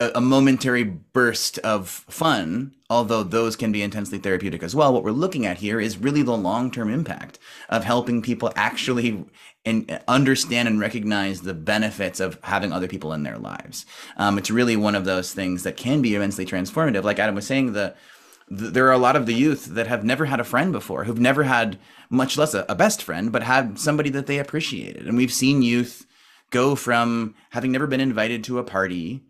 a, 0.00 0.12
a 0.16 0.20
momentary 0.20 0.84
burst 0.84 1.58
of 1.58 1.88
fun, 1.88 2.74
although 2.90 3.22
those 3.22 3.56
can 3.56 3.72
be 3.72 3.82
intensely 3.82 4.18
therapeutic 4.18 4.62
as 4.62 4.74
well. 4.74 4.92
What 4.92 5.04
we're 5.04 5.12
looking 5.12 5.46
at 5.46 5.58
here 5.58 5.80
is 5.80 5.98
really 5.98 6.22
the 6.22 6.36
long 6.36 6.70
term 6.70 6.92
impact 6.92 7.38
of 7.68 7.84
helping 7.84 8.22
people 8.22 8.52
actually 8.56 9.24
and 9.64 9.98
understand 10.08 10.68
and 10.68 10.78
recognize 10.78 11.40
the 11.40 11.54
benefits 11.54 12.20
of 12.20 12.38
having 12.42 12.72
other 12.72 12.88
people 12.88 13.12
in 13.12 13.22
their 13.22 13.38
lives. 13.38 13.86
Um, 14.16 14.36
it's 14.36 14.50
really 14.50 14.76
one 14.76 14.94
of 14.94 15.06
those 15.06 15.32
things 15.32 15.62
that 15.62 15.76
can 15.76 16.02
be 16.02 16.14
immensely 16.14 16.44
transformative. 16.44 17.02
Like 17.02 17.18
Adam 17.18 17.34
was 17.34 17.46
saying, 17.46 17.72
the, 17.72 17.94
the, 18.48 18.68
there 18.68 18.86
are 18.86 18.92
a 18.92 18.98
lot 18.98 19.16
of 19.16 19.24
the 19.24 19.32
youth 19.32 19.66
that 19.66 19.86
have 19.86 20.04
never 20.04 20.26
had 20.26 20.38
a 20.38 20.44
friend 20.44 20.70
before, 20.70 21.04
who've 21.04 21.18
never 21.18 21.44
had 21.44 21.78
much 22.10 22.36
less 22.36 22.52
a, 22.52 22.66
a 22.68 22.74
best 22.74 23.02
friend, 23.02 23.32
but 23.32 23.42
had 23.42 23.78
somebody 23.78 24.10
that 24.10 24.26
they 24.26 24.38
appreciated. 24.38 25.06
And 25.06 25.16
we've 25.16 25.32
seen 25.32 25.62
youth 25.62 26.06
go 26.50 26.74
from 26.74 27.34
having 27.50 27.72
never 27.72 27.86
been 27.86 28.00
invited 28.00 28.44
to 28.44 28.58
a 28.58 28.64
party 28.64 29.24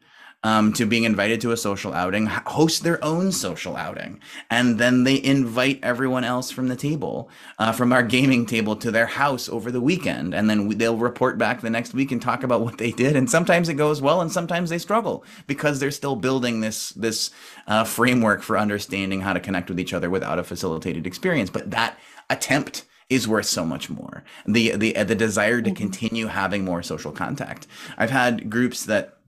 um, 0.45 0.73
to 0.75 0.85
being 0.85 1.05
invited 1.05 1.41
to 1.41 1.53
a 1.53 1.57
social 1.57 1.95
outing, 1.95 2.27
host 2.27 2.85
their 2.85 3.03
own 3.03 3.33
social 3.33 3.77
outing, 3.77 4.21
and 4.51 4.79
then 4.79 5.05
they 5.05 5.21
invite 5.23 5.81
everyone 5.83 6.23
else 6.23 6.51
from 6.51 6.69
the 6.69 6.77
table, 6.77 7.31
uh, 7.59 7.73
from 7.73 7.93
our 7.93 8.03
gaming 8.03 8.45
table, 8.45 8.77
to 8.77 8.91
their 8.91 9.07
house 9.07 9.49
over 9.49 9.73
the 9.73 9.81
weekend, 9.81 10.35
and 10.35 10.49
then 10.49 10.69
they'll 10.69 10.99
report 10.99 11.39
back 11.39 11.63
the 11.63 11.71
next 11.71 11.95
week 11.95 12.13
and 12.13 12.21
talk 12.21 12.43
about 12.43 12.61
what 12.61 12.79
they 12.79 12.93
did. 12.93 13.17
And 13.17 13.29
sometimes 13.29 13.69
it 13.71 13.75
goes 13.75 14.03
well, 14.03 14.21
and 14.21 14.31
sometimes 14.31 14.69
they 14.69 14.79
struggle 14.79 15.25
because 15.47 15.81
they're 15.81 15.91
still 15.91 16.15
building 16.15 16.61
this 16.61 16.91
this 16.91 17.31
uh, 17.67 17.85
framework 17.85 18.43
for 18.43 18.59
understanding 18.59 19.23
how 19.23 19.33
to 19.33 19.41
connect 19.41 19.71
with 19.71 19.81
each 19.81 19.95
other 19.95 20.11
without 20.11 20.39
a 20.39 20.45
facilitated 20.45 21.07
experience. 21.07 21.49
But 21.49 21.71
that 21.71 21.99
attempt 22.29 22.85
is 23.09 23.27
worth 23.27 23.47
so 23.47 23.65
much 23.65 23.89
more. 23.89 24.25
The 24.47 24.77
the 24.77 24.93
the 24.93 25.15
desire 25.15 25.63
to 25.63 25.71
mm-hmm. 25.71 25.77
continue 25.77 26.27
having 26.27 26.65
more 26.65 26.83
social 26.83 27.13
contact. 27.13 27.67
I've 27.97 28.11
had 28.11 28.51
groups 28.51 28.85
that 28.85 29.19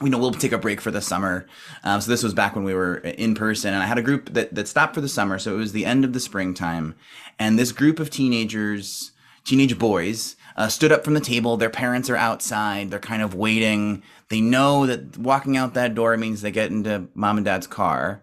you 0.00 0.10
know, 0.10 0.18
we'll 0.18 0.32
take 0.32 0.52
a 0.52 0.58
break 0.58 0.80
for 0.80 0.90
the 0.90 1.00
summer. 1.00 1.46
Um, 1.82 2.00
so 2.00 2.10
this 2.10 2.22
was 2.22 2.34
back 2.34 2.54
when 2.54 2.64
we 2.64 2.74
were 2.74 2.98
in 2.98 3.34
person, 3.34 3.74
and 3.74 3.82
I 3.82 3.86
had 3.86 3.98
a 3.98 4.02
group 4.02 4.32
that 4.34 4.54
that 4.54 4.68
stopped 4.68 4.94
for 4.94 5.00
the 5.00 5.08
summer. 5.08 5.38
So 5.38 5.54
it 5.54 5.58
was 5.58 5.72
the 5.72 5.86
end 5.86 6.04
of 6.04 6.12
the 6.12 6.20
springtime, 6.20 6.94
and 7.38 7.58
this 7.58 7.72
group 7.72 7.98
of 7.98 8.10
teenagers 8.10 9.12
teenage 9.48 9.78
boys 9.78 10.36
uh, 10.56 10.68
stood 10.68 10.92
up 10.92 11.04
from 11.04 11.14
the 11.14 11.20
table. 11.20 11.56
Their 11.56 11.70
parents 11.70 12.10
are 12.10 12.16
outside. 12.16 12.90
They're 12.90 12.98
kind 12.98 13.22
of 13.22 13.34
waiting. 13.34 14.02
They 14.28 14.42
know 14.42 14.86
that 14.86 15.16
walking 15.16 15.56
out 15.56 15.74
that 15.74 15.94
door 15.94 16.16
means 16.18 16.42
they 16.42 16.50
get 16.50 16.70
into 16.70 17.08
mom 17.14 17.38
and 17.38 17.46
dad's 17.46 17.66
car, 17.66 18.20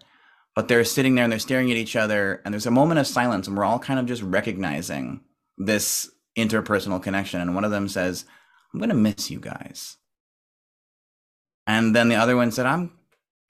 but 0.54 0.68
they're 0.68 0.84
sitting 0.84 1.14
there 1.14 1.24
and 1.24 1.32
they're 1.32 1.40
staring 1.40 1.70
at 1.70 1.76
each 1.76 1.96
other. 1.96 2.40
And 2.44 2.54
there's 2.54 2.66
a 2.66 2.70
moment 2.70 3.00
of 3.00 3.06
silence, 3.08 3.48
and 3.48 3.56
we're 3.56 3.64
all 3.64 3.80
kind 3.80 3.98
of 3.98 4.06
just 4.06 4.22
recognizing 4.22 5.20
this 5.58 6.10
interpersonal 6.36 7.02
connection. 7.02 7.40
And 7.40 7.54
one 7.54 7.64
of 7.64 7.72
them 7.72 7.88
says, 7.88 8.24
I'm 8.72 8.78
going 8.78 8.90
to 8.90 8.94
miss 8.94 9.30
you 9.30 9.40
guys. 9.40 9.96
And 11.66 11.94
then 11.94 12.08
the 12.08 12.14
other 12.14 12.36
one 12.36 12.50
said, 12.52 12.66
I'm 12.66 12.92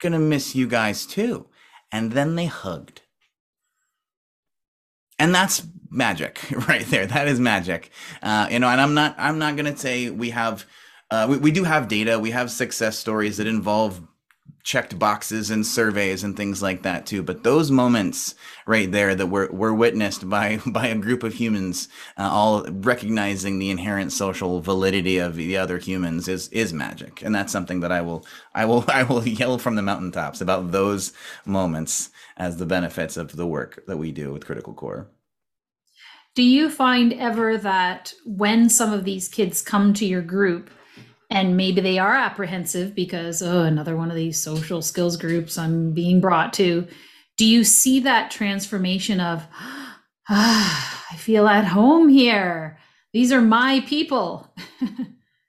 going 0.01 0.13
to 0.13 0.19
miss 0.19 0.55
you 0.55 0.67
guys 0.67 1.05
too. 1.05 1.47
And 1.91 2.11
then 2.11 2.35
they 2.35 2.45
hugged. 2.45 3.01
And 5.19 5.33
that's 5.33 5.65
magic 5.89 6.39
right 6.67 6.85
there. 6.87 7.05
That 7.05 7.27
is 7.27 7.39
magic. 7.39 7.91
Uh, 8.21 8.47
you 8.51 8.59
know, 8.59 8.69
and 8.69 8.81
I'm 8.81 8.93
not, 8.93 9.15
I'm 9.17 9.39
not 9.39 9.55
going 9.55 9.71
to 9.71 9.77
say 9.77 10.09
we 10.09 10.31
have, 10.31 10.65
uh, 11.09 11.27
we, 11.29 11.37
we 11.37 11.51
do 11.51 11.63
have 11.63 11.87
data. 11.87 12.19
We 12.19 12.31
have 12.31 12.51
success 12.51 12.97
stories 12.97 13.37
that 13.37 13.47
involve 13.47 14.01
checked 14.67 14.99
boxes 14.99 15.49
and 15.49 15.65
surveys 15.65 16.25
and 16.25 16.35
things 16.35 16.61
like 16.61 16.83
that 16.83 17.05
too. 17.05 17.23
But 17.23 17.43
those 17.43 17.71
moments 17.71 18.35
right 18.65 18.91
there 18.91 19.15
that 19.15 19.27
were, 19.27 19.47
were 19.47 19.73
witnessed 19.73 20.29
by 20.29 20.59
by 20.65 20.87
a 20.87 20.95
group 20.95 21.23
of 21.23 21.35
humans, 21.35 21.87
uh, 22.17 22.29
all 22.29 22.65
recognizing 22.69 23.57
the 23.57 23.69
inherent 23.69 24.11
social 24.11 24.59
validity 24.59 25.19
of 25.19 25.35
the 25.35 25.55
other 25.55 25.77
humans 25.77 26.27
is 26.27 26.49
is 26.49 26.73
magic, 26.73 27.23
and 27.23 27.33
that's 27.33 27.53
something 27.53 27.79
that 27.79 27.93
I 27.93 28.01
will 28.01 28.25
I 28.53 28.65
will 28.65 28.83
I 28.89 29.03
will 29.03 29.25
yell 29.25 29.57
from 29.57 29.75
the 29.75 29.81
mountaintops 29.81 30.41
about 30.41 30.71
those 30.71 31.13
moments 31.45 32.09
as 32.35 32.57
the 32.57 32.65
benefits 32.65 33.15
of 33.15 33.37
the 33.37 33.47
work 33.47 33.85
that 33.87 33.97
we 33.97 34.11
do 34.11 34.33
with 34.33 34.45
Critical 34.45 34.73
Core. 34.73 35.07
Do 36.35 36.43
you 36.43 36.69
find 36.69 37.13
ever 37.13 37.57
that 37.57 38.13
when 38.25 38.69
some 38.69 38.93
of 38.93 39.05
these 39.05 39.27
kids 39.27 39.61
come 39.61 39.93
to 39.95 40.05
your 40.05 40.21
group 40.21 40.69
and 41.29 41.57
maybe 41.57 41.81
they 41.81 41.99
are 41.99 42.13
apprehensive 42.13 42.95
because 42.95 43.41
oh 43.41 43.61
another 43.61 43.95
one 43.95 44.09
of 44.09 44.15
these 44.15 44.41
social 44.41 44.81
skills 44.81 45.17
groups 45.17 45.57
i'm 45.57 45.93
being 45.93 46.21
brought 46.21 46.53
to. 46.53 46.87
Do 47.37 47.45
you 47.45 47.63
see 47.63 47.99
that 48.01 48.31
transformation 48.31 49.19
of 49.19 49.45
ah, 50.29 51.05
i 51.11 51.15
feel 51.15 51.47
at 51.47 51.65
home 51.65 52.09
here. 52.09 52.79
These 53.13 53.31
are 53.31 53.41
my 53.41 53.83
people. 53.87 54.53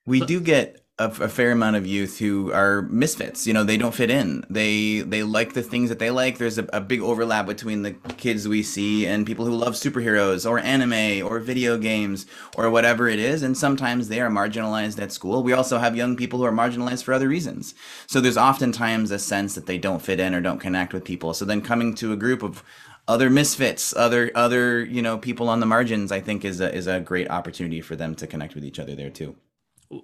We 0.08 0.20
do 0.20 0.40
get 0.40 0.77
a, 0.98 1.06
a, 1.06 1.28
fair 1.28 1.52
amount 1.52 1.76
of 1.76 1.86
youth 1.86 2.18
who 2.18 2.52
are 2.52 2.82
misfits. 2.82 3.46
You 3.46 3.52
know, 3.52 3.62
they 3.62 3.76
don't 3.76 3.94
fit 3.94 4.10
in. 4.10 4.44
They 4.50 5.00
they 5.00 5.22
like 5.22 5.52
the 5.52 5.62
things 5.62 5.88
that 5.90 5.98
they 5.98 6.10
like. 6.10 6.38
There's 6.38 6.58
a, 6.58 6.66
a 6.72 6.80
big 6.80 7.00
overlap 7.00 7.46
between 7.46 7.82
the 7.82 7.92
kids 7.92 8.48
we 8.48 8.62
see 8.62 9.06
and 9.06 9.26
people 9.26 9.44
who 9.44 9.54
love 9.54 9.74
superheroes 9.74 10.48
or 10.48 10.58
anime 10.58 11.24
or 11.26 11.38
video 11.38 11.78
games 11.78 12.26
or 12.56 12.68
whatever 12.70 13.08
it 13.08 13.20
is. 13.20 13.42
And 13.42 13.56
sometimes 13.56 14.08
they 14.08 14.20
are 14.20 14.30
marginalized 14.30 15.00
at 15.00 15.12
school. 15.12 15.42
We 15.42 15.52
also 15.52 15.78
have 15.78 15.96
young 15.96 16.16
people 16.16 16.40
who 16.40 16.44
are 16.46 16.52
marginalized 16.52 17.04
for 17.04 17.14
other 17.14 17.28
reasons. 17.28 17.74
So 18.08 18.20
there's 18.20 18.36
oftentimes 18.36 19.10
a 19.12 19.18
sense 19.18 19.54
that 19.54 19.66
they 19.66 19.78
don't 19.78 20.02
fit 20.02 20.18
in 20.18 20.34
or 20.34 20.40
don't 20.40 20.58
connect 20.58 20.92
with 20.92 21.04
people. 21.04 21.32
So 21.32 21.44
then 21.44 21.62
coming 21.62 21.94
to 21.96 22.12
a 22.12 22.16
group 22.16 22.42
of 22.42 22.64
other 23.06 23.30
misfits, 23.30 23.94
other 23.96 24.30
other 24.34 24.84
you 24.84 25.00
know 25.00 25.16
people 25.16 25.48
on 25.48 25.60
the 25.60 25.66
margins, 25.66 26.10
I 26.10 26.20
think 26.20 26.44
is 26.44 26.60
a 26.60 26.74
is 26.74 26.88
a 26.88 26.98
great 26.98 27.30
opportunity 27.30 27.80
for 27.80 27.94
them 27.94 28.16
to 28.16 28.26
connect 28.26 28.56
with 28.56 28.64
each 28.64 28.80
other 28.80 28.96
there 28.96 29.10
too 29.10 29.36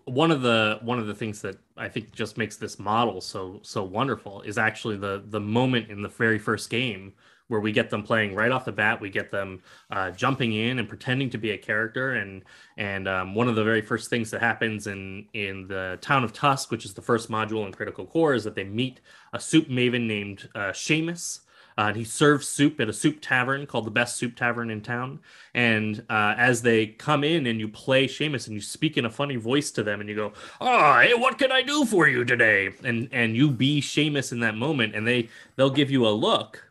one 0.06 0.30
of 0.30 0.42
the 0.42 0.78
one 0.82 0.98
of 0.98 1.06
the 1.06 1.14
things 1.14 1.42
that 1.42 1.58
I 1.76 1.88
think 1.88 2.12
just 2.12 2.38
makes 2.38 2.56
this 2.56 2.78
model 2.78 3.20
so 3.20 3.60
so 3.62 3.84
wonderful 3.84 4.42
is 4.42 4.56
actually 4.56 4.96
the 4.96 5.22
the 5.26 5.40
moment 5.40 5.90
in 5.90 6.02
the 6.02 6.08
very 6.08 6.38
first 6.38 6.70
game 6.70 7.12
where 7.48 7.60
we 7.60 7.72
get 7.72 7.90
them 7.90 8.02
playing 8.02 8.34
right 8.34 8.50
off 8.50 8.64
the 8.64 8.72
bat. 8.72 9.00
We 9.00 9.10
get 9.10 9.30
them 9.30 9.62
uh, 9.90 10.10
jumping 10.12 10.54
in 10.54 10.78
and 10.78 10.88
pretending 10.88 11.28
to 11.30 11.38
be 11.38 11.50
a 11.50 11.58
character, 11.58 12.14
and 12.14 12.42
and 12.78 13.06
um, 13.06 13.34
one 13.34 13.48
of 13.48 13.56
the 13.56 13.64
very 13.64 13.82
first 13.82 14.08
things 14.08 14.30
that 14.30 14.40
happens 14.40 14.86
in 14.86 15.26
in 15.34 15.68
the 15.68 15.98
town 16.00 16.24
of 16.24 16.32
Tusk, 16.32 16.70
which 16.70 16.84
is 16.84 16.94
the 16.94 17.02
first 17.02 17.30
module 17.30 17.66
in 17.66 17.72
Critical 17.72 18.06
Core, 18.06 18.34
is 18.34 18.44
that 18.44 18.54
they 18.54 18.64
meet 18.64 19.00
a 19.32 19.40
soup 19.40 19.68
maven 19.68 20.06
named 20.06 20.48
uh, 20.54 20.72
Seamus, 20.72 21.40
uh, 21.76 21.86
and 21.88 21.96
he 21.96 22.04
serves 22.04 22.48
soup 22.48 22.78
at 22.80 22.88
a 22.88 22.92
soup 22.92 23.18
tavern 23.20 23.66
called 23.66 23.84
the 23.84 23.90
Best 23.90 24.16
Soup 24.16 24.34
Tavern 24.34 24.70
in 24.70 24.80
town. 24.80 25.20
And 25.54 26.04
uh, 26.08 26.34
as 26.36 26.62
they 26.62 26.86
come 26.86 27.24
in 27.24 27.46
and 27.46 27.58
you 27.58 27.68
play 27.68 28.06
Seamus 28.06 28.46
and 28.46 28.54
you 28.54 28.60
speak 28.60 28.96
in 28.96 29.04
a 29.04 29.10
funny 29.10 29.36
voice 29.36 29.70
to 29.72 29.82
them 29.82 30.00
and 30.00 30.08
you 30.08 30.14
go, 30.14 30.32
"Oh, 30.60 31.00
hey, 31.00 31.14
what 31.14 31.38
can 31.38 31.50
I 31.50 31.62
do 31.62 31.84
for 31.84 32.06
you 32.08 32.24
today?" 32.24 32.70
and 32.84 33.08
and 33.12 33.36
you 33.36 33.50
be 33.50 33.80
Seamus 33.80 34.30
in 34.32 34.40
that 34.40 34.56
moment, 34.56 34.94
and 34.94 35.06
they 35.06 35.28
they'll 35.56 35.70
give 35.70 35.90
you 35.90 36.06
a 36.06 36.10
look, 36.10 36.70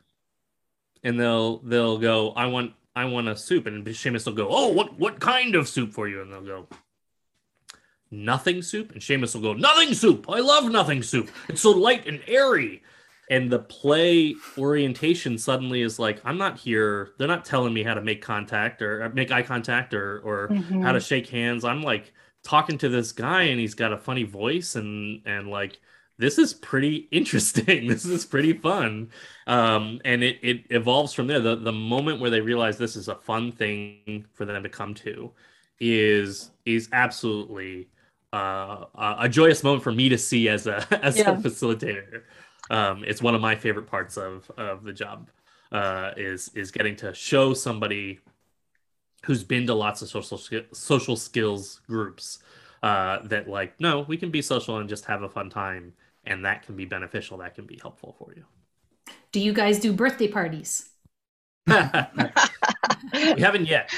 and 1.04 1.20
they'll 1.20 1.58
they'll 1.60 1.98
go, 1.98 2.32
"I 2.32 2.46
want 2.46 2.74
I 2.96 3.06
want 3.06 3.28
a 3.28 3.36
soup," 3.36 3.66
and 3.68 3.86
Seamus 3.86 4.26
will 4.26 4.34
go, 4.34 4.48
"Oh, 4.50 4.70
what 4.70 4.98
what 5.00 5.20
kind 5.20 5.56
of 5.56 5.68
soup 5.68 5.92
for 5.92 6.08
you?" 6.08 6.22
And 6.22 6.32
they'll 6.32 6.42
go, 6.42 6.68
nothing 8.14 8.62
soup 8.62 8.92
and 8.92 9.02
Seamus 9.02 9.34
will 9.34 9.42
go 9.42 9.54
nothing 9.54 9.96
soup 9.96 10.28
I 10.30 10.40
love 10.40 10.70
nothing 10.70 11.02
soup 11.02 11.32
it's 11.50 11.62
so 11.62 11.72
light 11.72 12.08
and 12.08 12.22
airy 12.28 12.84
and 13.30 13.52
the 13.52 13.60
play 13.60 14.36
orientation 14.58 15.38
suddenly 15.38 15.82
is 15.82 15.98
like 16.00 16.22
i'm 16.26 16.38
not 16.38 16.58
here. 16.58 17.14
They're 17.18 17.28
not 17.28 17.46
telling 17.46 17.74
me 17.74 17.84
how 17.84 17.94
to 17.94 18.02
make 18.02 18.22
contact 18.22 18.82
or 18.82 19.04
uh, 19.04 19.10
make 19.10 19.32
eye 19.32 19.44
contact 19.44 19.94
or 19.94 20.20
or 20.20 20.50
mm-hmm. 20.50 20.82
how 20.82 20.92
to 20.92 21.00
shake 21.00 21.30
hands. 21.30 21.64
I'm 21.64 21.82
like 21.82 22.14
talking 22.44 22.78
to 22.80 22.90
this 22.90 23.12
guy 23.12 23.44
and 23.44 23.60
he's 23.60 23.74
got 23.74 23.94
a 23.94 23.98
funny 23.98 24.24
voice 24.24 24.76
and 24.76 25.22
and 25.26 25.48
like 25.48 25.80
this 26.18 26.38
is 26.38 26.54
pretty 26.54 27.08
interesting. 27.12 27.88
This 27.88 28.06
is 28.06 28.26
pretty 28.26 28.54
fun. 28.54 29.10
Um 29.48 30.02
and 30.06 30.24
it 30.24 30.40
it 30.42 30.66
evolves 30.70 31.14
from 31.14 31.28
there. 31.28 31.40
The 31.40 31.56
the 31.56 31.72
moment 31.72 32.20
where 32.20 32.30
they 32.30 32.42
realize 32.42 32.78
this 32.78 32.96
is 32.96 33.08
a 33.08 33.16
fun 33.16 33.52
thing 33.52 34.26
for 34.34 34.46
them 34.46 34.64
to 34.64 34.70
come 34.70 34.94
to 34.96 35.32
is 35.80 36.52
is 36.66 36.90
absolutely 36.92 37.88
uh, 38.34 38.86
a 39.20 39.30
joyous 39.30 39.64
moment 39.64 39.84
for 39.84 39.92
me 39.92 40.10
to 40.10 40.18
see 40.18 40.50
as 40.50 40.66
a 40.66 40.86
as 41.06 41.18
yeah. 41.18 41.32
a 41.32 41.38
facilitator 41.38 42.24
um, 42.70 43.04
it's 43.06 43.22
one 43.22 43.36
of 43.36 43.42
my 43.42 43.56
favorite 43.56 43.88
parts 43.88 44.18
of 44.18 44.50
of 44.58 44.84
the 44.84 44.94
job 44.94 45.30
uh, 45.72 46.12
is 46.18 46.50
is 46.56 46.72
getting 46.72 46.96
to 46.98 47.14
show 47.14 47.54
somebody 47.54 48.20
who's 49.26 49.44
been 49.44 49.66
to 49.68 49.74
lots 49.74 50.02
of 50.02 50.10
social 50.10 50.40
social 50.72 51.16
skills 51.16 51.82
groups 51.88 52.40
uh, 52.84 53.20
that 53.24 53.48
like 53.48 53.80
no 53.80 54.02
we 54.08 54.18
can 54.18 54.30
be 54.32 54.42
social 54.42 54.78
and 54.78 54.90
just 54.90 55.06
have 55.06 55.24
a 55.24 55.30
fun 55.30 55.50
time 55.50 55.94
and 56.26 56.46
that 56.46 56.64
can 56.64 56.76
be 56.76 56.86
beneficial 56.86 57.38
that 57.38 57.56
can 57.56 57.66
be 57.66 57.80
helpful 57.82 58.16
for 58.18 58.34
you. 58.36 58.46
Do 59.32 59.40
you 59.40 59.54
guys 59.54 59.80
do 59.80 59.92
birthday 59.94 60.28
parties 60.28 60.90
we 63.12 63.42
haven't 63.42 63.68
yet. 63.68 63.92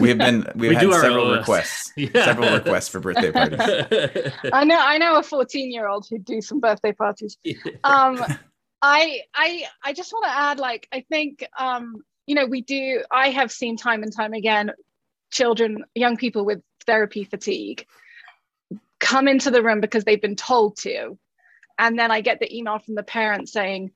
we 0.00 0.08
have 0.08 0.18
been 0.18 0.46
we've 0.54 0.70
we 0.70 0.74
had 0.74 0.92
several 0.92 1.32
requests. 1.32 1.92
Yeah. 1.96 2.24
Several 2.24 2.54
requests 2.54 2.88
for 2.88 3.00
birthday 3.00 3.30
parties. 3.30 3.60
I 4.52 4.64
know 4.64 4.78
I 4.78 4.96
know 4.98 5.16
a 5.16 5.22
14 5.22 5.70
year 5.70 5.86
old 5.86 6.06
who'd 6.08 6.24
do 6.24 6.40
some 6.40 6.60
birthday 6.60 6.92
parties. 6.92 7.36
Um 7.84 8.24
I 8.80 9.22
I 9.34 9.64
I 9.84 9.92
just 9.92 10.12
want 10.12 10.24
to 10.24 10.30
add 10.30 10.58
like 10.58 10.88
I 10.92 11.04
think 11.10 11.44
um 11.58 11.96
you 12.26 12.34
know 12.34 12.46
we 12.46 12.62
do 12.62 13.02
I 13.10 13.30
have 13.30 13.52
seen 13.52 13.76
time 13.76 14.02
and 14.02 14.14
time 14.14 14.32
again 14.32 14.72
children 15.30 15.84
young 15.94 16.16
people 16.16 16.44
with 16.44 16.62
therapy 16.86 17.24
fatigue 17.24 17.84
come 18.98 19.28
into 19.28 19.50
the 19.50 19.62
room 19.62 19.80
because 19.80 20.04
they've 20.04 20.22
been 20.22 20.36
told 20.36 20.76
to 20.78 21.18
and 21.78 21.98
then 21.98 22.10
I 22.10 22.20
get 22.20 22.40
the 22.40 22.56
email 22.56 22.78
from 22.78 22.94
the 22.94 23.02
parent 23.02 23.48
saying 23.48 23.90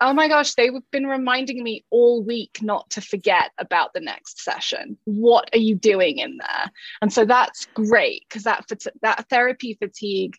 oh 0.00 0.12
my 0.12 0.28
gosh, 0.28 0.54
they've 0.54 0.72
been 0.92 1.06
reminding 1.06 1.62
me 1.62 1.84
all 1.90 2.22
week 2.22 2.58
not 2.62 2.88
to 2.90 3.00
forget 3.00 3.50
about 3.58 3.92
the 3.92 4.00
next 4.00 4.42
session. 4.42 4.96
What 5.04 5.48
are 5.52 5.58
you 5.58 5.74
doing 5.74 6.18
in 6.18 6.36
there? 6.38 6.70
And 7.02 7.12
so 7.12 7.24
that's 7.24 7.66
great 7.74 8.24
because 8.28 8.44
that 8.44 8.64
that 9.02 9.28
therapy 9.28 9.74
fatigue 9.74 10.36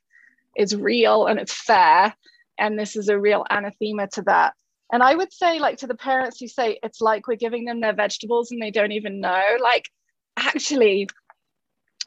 is 0.55 0.75
real 0.75 1.25
and 1.25 1.39
it's 1.39 1.53
fair, 1.53 2.15
and 2.57 2.79
this 2.79 2.95
is 2.95 3.09
a 3.09 3.19
real 3.19 3.45
anathema 3.49 4.07
to 4.13 4.21
that. 4.23 4.53
And 4.91 5.03
I 5.03 5.15
would 5.15 5.31
say, 5.31 5.59
like 5.59 5.77
to 5.79 5.87
the 5.87 5.95
parents 5.95 6.39
who 6.39 6.47
say 6.47 6.79
it's 6.81 7.01
like 7.01 7.27
we're 7.27 7.35
giving 7.35 7.65
them 7.65 7.81
their 7.81 7.93
vegetables 7.93 8.51
and 8.51 8.61
they 8.61 8.71
don't 8.71 8.91
even 8.93 9.19
know, 9.19 9.57
like 9.61 9.89
actually 10.37 11.07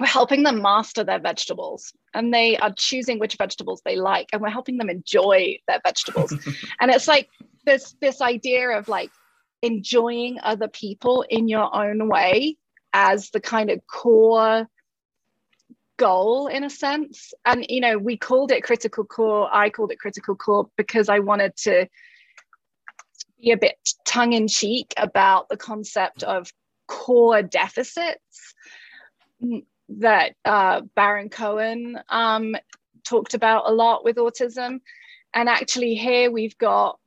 we're 0.00 0.06
helping 0.06 0.42
them 0.42 0.62
master 0.62 1.04
their 1.04 1.20
vegetables 1.20 1.92
and 2.14 2.32
they 2.32 2.56
are 2.58 2.72
choosing 2.76 3.18
which 3.18 3.36
vegetables 3.36 3.82
they 3.84 3.96
like 3.96 4.28
and 4.32 4.42
we're 4.42 4.50
helping 4.50 4.78
them 4.78 4.90
enjoy 4.90 5.56
their 5.66 5.80
vegetables. 5.84 6.32
And 6.80 6.90
it's 6.90 7.08
like 7.08 7.28
this 7.64 7.94
this 8.00 8.20
idea 8.20 8.70
of 8.70 8.88
like 8.88 9.10
enjoying 9.62 10.38
other 10.42 10.68
people 10.68 11.24
in 11.28 11.48
your 11.48 11.74
own 11.74 12.08
way 12.08 12.56
as 12.92 13.30
the 13.30 13.40
kind 13.40 13.70
of 13.70 13.80
core 13.86 14.66
goal 15.96 16.48
in 16.48 16.64
a 16.64 16.70
sense. 16.70 17.32
And 17.44 17.64
you 17.68 17.80
know 17.80 17.98
we 17.98 18.16
called 18.16 18.50
it 18.50 18.62
critical 18.64 19.04
core 19.04 19.48
i 19.52 19.70
called 19.70 19.92
it 19.92 19.98
critical 19.98 20.34
core 20.34 20.68
because 20.76 21.08
i 21.08 21.18
wanted 21.20 21.56
to 21.56 21.86
be 23.40 23.50
a 23.50 23.56
bit 23.56 23.76
tongue-in-cheek 24.04 24.94
about 24.96 25.48
the 25.48 25.56
concept 25.56 26.22
of 26.22 26.52
core 26.86 27.42
deficits 27.42 28.54
that 30.00 30.34
uh, 30.44 30.82
Baron 30.94 31.28
Cohen 31.28 31.98
um, 32.08 32.56
talked 33.04 33.34
about 33.34 33.68
a 33.68 33.72
lot 33.72 34.04
with 34.04 34.16
autism. 34.16 34.80
And 35.34 35.48
actually, 35.48 35.94
here 35.94 36.30
we've 36.30 36.56
got 36.58 36.98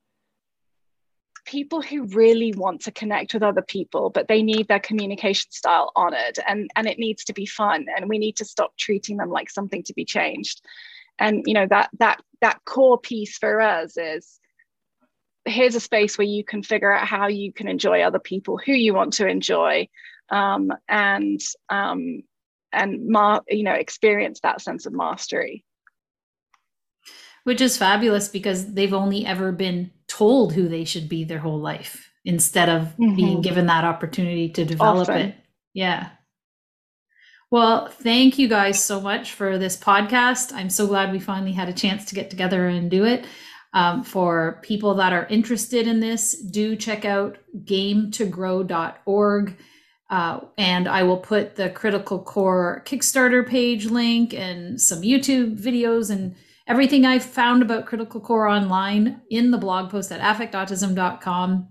people 1.46 1.82
who 1.82 2.06
really 2.06 2.54
want 2.54 2.82
to 2.82 2.92
connect 2.92 3.34
with 3.34 3.44
other 3.44 3.62
people 3.62 4.10
but 4.10 4.28
they 4.28 4.42
need 4.42 4.68
their 4.68 4.80
communication 4.80 5.52
style 5.52 5.92
honored 5.96 6.40
and 6.48 6.70
and 6.76 6.88
it 6.88 6.98
needs 6.98 7.24
to 7.24 7.34
be 7.34 7.46
fun 7.46 7.86
and 7.96 8.10
we 8.10 8.18
need 8.18 8.36
to 8.36 8.44
stop 8.44 8.76
treating 8.78 9.18
them 9.18 9.30
like 9.30 9.50
something 9.50 9.84
to 9.84 9.94
be 9.94 10.04
changed 10.04 10.62
and 11.20 11.44
you 11.46 11.54
know 11.54 11.68
that 11.68 11.90
that 12.00 12.20
that 12.42 12.60
core 12.66 13.00
piece 13.00 13.38
for 13.38 13.62
us 13.62 13.96
is 13.96 14.40
here's 15.46 15.76
a 15.76 15.80
space 15.80 16.18
where 16.18 16.26
you 16.26 16.44
can 16.44 16.64
figure 16.64 16.92
out 16.92 17.08
how 17.08 17.28
you 17.28 17.54
can 17.54 17.68
enjoy 17.68 18.02
other 18.02 18.20
people 18.20 18.58
who 18.58 18.74
you 18.74 18.96
want 18.96 19.14
to 19.14 19.28
enjoy 19.28 19.88
um, 20.30 20.72
and 20.90 21.40
um, 21.70 22.24
and 22.76 23.08
ma- 23.08 23.40
you 23.48 23.64
know 23.64 23.74
experience 23.74 24.40
that 24.42 24.62
sense 24.62 24.86
of 24.86 24.94
mastery 24.94 25.66
which 27.46 27.62
is 27.62 27.78
fabulous 27.78 28.28
because 28.28 28.74
they've 28.74 28.94
only 28.94 29.26
ever 29.26 29.52
been 29.52 29.92
told 30.08 30.54
who 30.54 30.68
they 30.68 30.84
should 30.84 31.08
be 31.08 31.24
their 31.24 31.40
whole 31.40 31.60
life 31.60 32.12
instead 32.26 32.70
of 32.70 32.88
mm-hmm. 32.98 33.16
being 33.16 33.42
given 33.42 33.68
that 33.68 33.86
opportunity 33.86 34.50
to 34.50 34.66
develop 34.66 35.10
Often. 35.10 35.22
it. 35.22 35.36
Yeah. 35.74 36.10
Well, 37.52 37.88
thank 37.88 38.40
you 38.40 38.48
guys 38.48 38.84
so 38.84 39.00
much 39.00 39.34
for 39.34 39.60
this 39.60 39.78
podcast. 39.78 40.54
I'm 40.54 40.72
so 40.72 40.88
glad 40.88 41.12
we 41.12 41.20
finally 41.20 41.52
had 41.52 41.70
a 41.70 41.74
chance 41.74 42.06
to 42.06 42.16
get 42.16 42.32
together 42.32 42.68
and 42.68 42.90
do 42.90 43.06
it. 43.06 43.26
Um, 43.74 44.04
for 44.04 44.60
people 44.64 44.96
that 44.96 45.14
are 45.14 45.28
interested 45.28 45.86
in 45.86 46.00
this, 46.00 46.42
do 46.42 46.76
check 46.76 47.06
out 47.06 47.38
gametogrow.org. 47.56 49.58
Uh, 50.10 50.42
and 50.58 50.88
I 50.88 51.04
will 51.04 51.18
put 51.18 51.56
the 51.56 51.70
Critical 51.70 52.20
Core 52.20 52.84
Kickstarter 52.86 53.48
page 53.48 53.86
link 53.88 54.34
and 54.34 54.80
some 54.80 55.02
YouTube 55.02 55.60
videos 55.60 56.12
and 56.12 56.36
everything 56.68 57.06
I've 57.06 57.24
found 57.24 57.62
about 57.62 57.88
Critical 57.88 58.22
Core 58.22 58.48
online 58.48 59.22
in 59.30 59.52
the 59.52 59.58
blog 59.58 59.90
post 59.90 60.12
at 60.12 60.22
affectautism.com. 60.22 61.68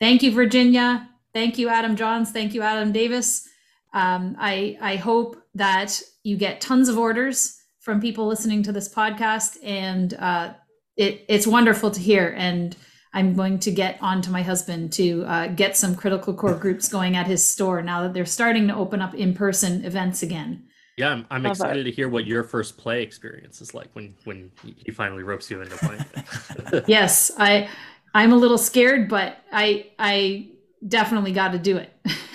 Thank 0.00 0.22
you, 0.22 0.32
Virginia. 0.32 1.08
Thank 1.32 1.58
you, 1.58 1.68
Adam 1.68 1.96
Johns. 1.96 2.30
Thank 2.30 2.54
you, 2.54 2.62
Adam 2.62 2.92
Davis. 2.92 3.48
Um, 3.92 4.36
I, 4.38 4.76
I 4.80 4.96
hope 4.96 5.36
that 5.54 6.00
you 6.22 6.36
get 6.36 6.60
tons 6.60 6.88
of 6.88 6.98
orders 6.98 7.60
from 7.80 8.00
people 8.00 8.26
listening 8.26 8.62
to 8.64 8.72
this 8.72 8.92
podcast, 8.92 9.56
and 9.62 10.14
uh, 10.14 10.54
it, 10.96 11.24
it's 11.28 11.46
wonderful 11.46 11.90
to 11.90 12.00
hear. 12.00 12.34
And 12.36 12.76
I'm 13.14 13.34
going 13.34 13.60
to 13.60 13.70
get 13.70 13.96
on 14.02 14.20
to 14.22 14.30
my 14.30 14.42
husband 14.42 14.92
to 14.94 15.24
uh, 15.24 15.46
get 15.46 15.76
some 15.76 15.94
critical 15.94 16.34
core 16.34 16.56
groups 16.56 16.88
going 16.88 17.16
at 17.16 17.26
his 17.28 17.44
store 17.44 17.80
now 17.80 18.02
that 18.02 18.12
they're 18.12 18.26
starting 18.26 18.66
to 18.68 18.74
open 18.74 19.00
up 19.00 19.14
in 19.14 19.34
person 19.34 19.84
events 19.84 20.22
again. 20.22 20.64
Yeah, 20.96 21.10
I'm, 21.10 21.26
I'm 21.30 21.46
excited 21.46 21.84
to 21.84 21.90
hear 21.90 22.08
what 22.08 22.26
your 22.26 22.42
first 22.42 22.76
play 22.76 23.02
experience 23.02 23.60
is 23.60 23.74
like 23.74 23.88
when 23.94 24.14
when 24.24 24.50
he 24.76 24.92
finally 24.92 25.22
ropes 25.22 25.50
you 25.50 25.60
into 25.60 25.76
playing. 25.76 26.84
yes, 26.86 27.32
I 27.38 27.68
I'm 28.14 28.32
a 28.32 28.36
little 28.36 28.58
scared, 28.58 29.08
but 29.08 29.38
I 29.52 29.90
I 29.98 30.50
definitely 30.86 31.32
got 31.32 31.52
to 31.52 31.58
do 31.58 31.78
it. 31.78 31.92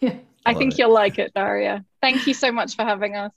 yeah. 0.00 0.16
I 0.46 0.54
think 0.54 0.74
it. 0.74 0.78
you'll 0.78 0.92
like 0.92 1.18
it, 1.18 1.32
Daria. 1.34 1.84
Thank 2.00 2.26
you 2.26 2.34
so 2.34 2.52
much 2.52 2.76
for 2.76 2.84
having 2.84 3.16
us. 3.16 3.32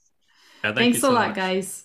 Yeah, 0.63 0.73
thank 0.73 0.77
Thanks 0.77 1.01
so 1.01 1.11
a 1.11 1.13
lot, 1.13 1.27
much. 1.29 1.35
guys. 1.37 1.84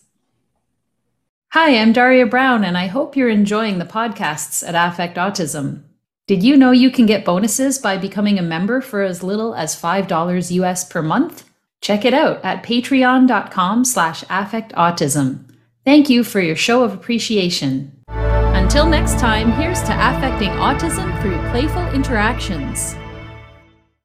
Hi, 1.53 1.77
I'm 1.79 1.93
Daria 1.93 2.27
Brown, 2.27 2.63
and 2.63 2.79
I 2.79 2.87
hope 2.87 3.17
you're 3.17 3.29
enjoying 3.29 3.81
the 3.81 3.85
podcasts 3.85 4.65
at 4.65 4.77
Affect 4.77 5.17
Autism. 5.17 5.83
Did 6.29 6.45
you 6.45 6.57
know 6.57 6.71
you 6.71 6.93
can 6.93 7.07
get 7.07 7.25
bonuses 7.25 7.77
by 7.77 7.99
becoming 7.99 8.39
a 8.39 8.43
member 8.43 8.81
for 8.81 9.03
as 9.03 9.25
little 9.25 9.57
as 9.57 9.75
$5 9.75 10.53
US 10.53 10.85
per 10.85 11.03
month? 11.03 11.51
Check 11.81 12.05
it 12.05 12.15
out 12.15 12.39
at 12.45 12.63
patreon.com 12.63 13.85
slash 13.85 14.23
affectautism. 14.27 15.45
Thank 15.85 16.09
you 16.09 16.23
for 16.23 16.41
your 16.41 16.55
show 16.55 16.85
of 16.85 16.95
appreciation. 16.95 18.01
Until 18.07 18.87
next 18.87 19.19
time, 19.19 19.51
here's 19.51 19.83
to 19.83 19.93
affecting 19.93 20.51
autism 20.51 21.21
through 21.21 21.51
playful 21.51 21.85
interactions. 21.89 22.95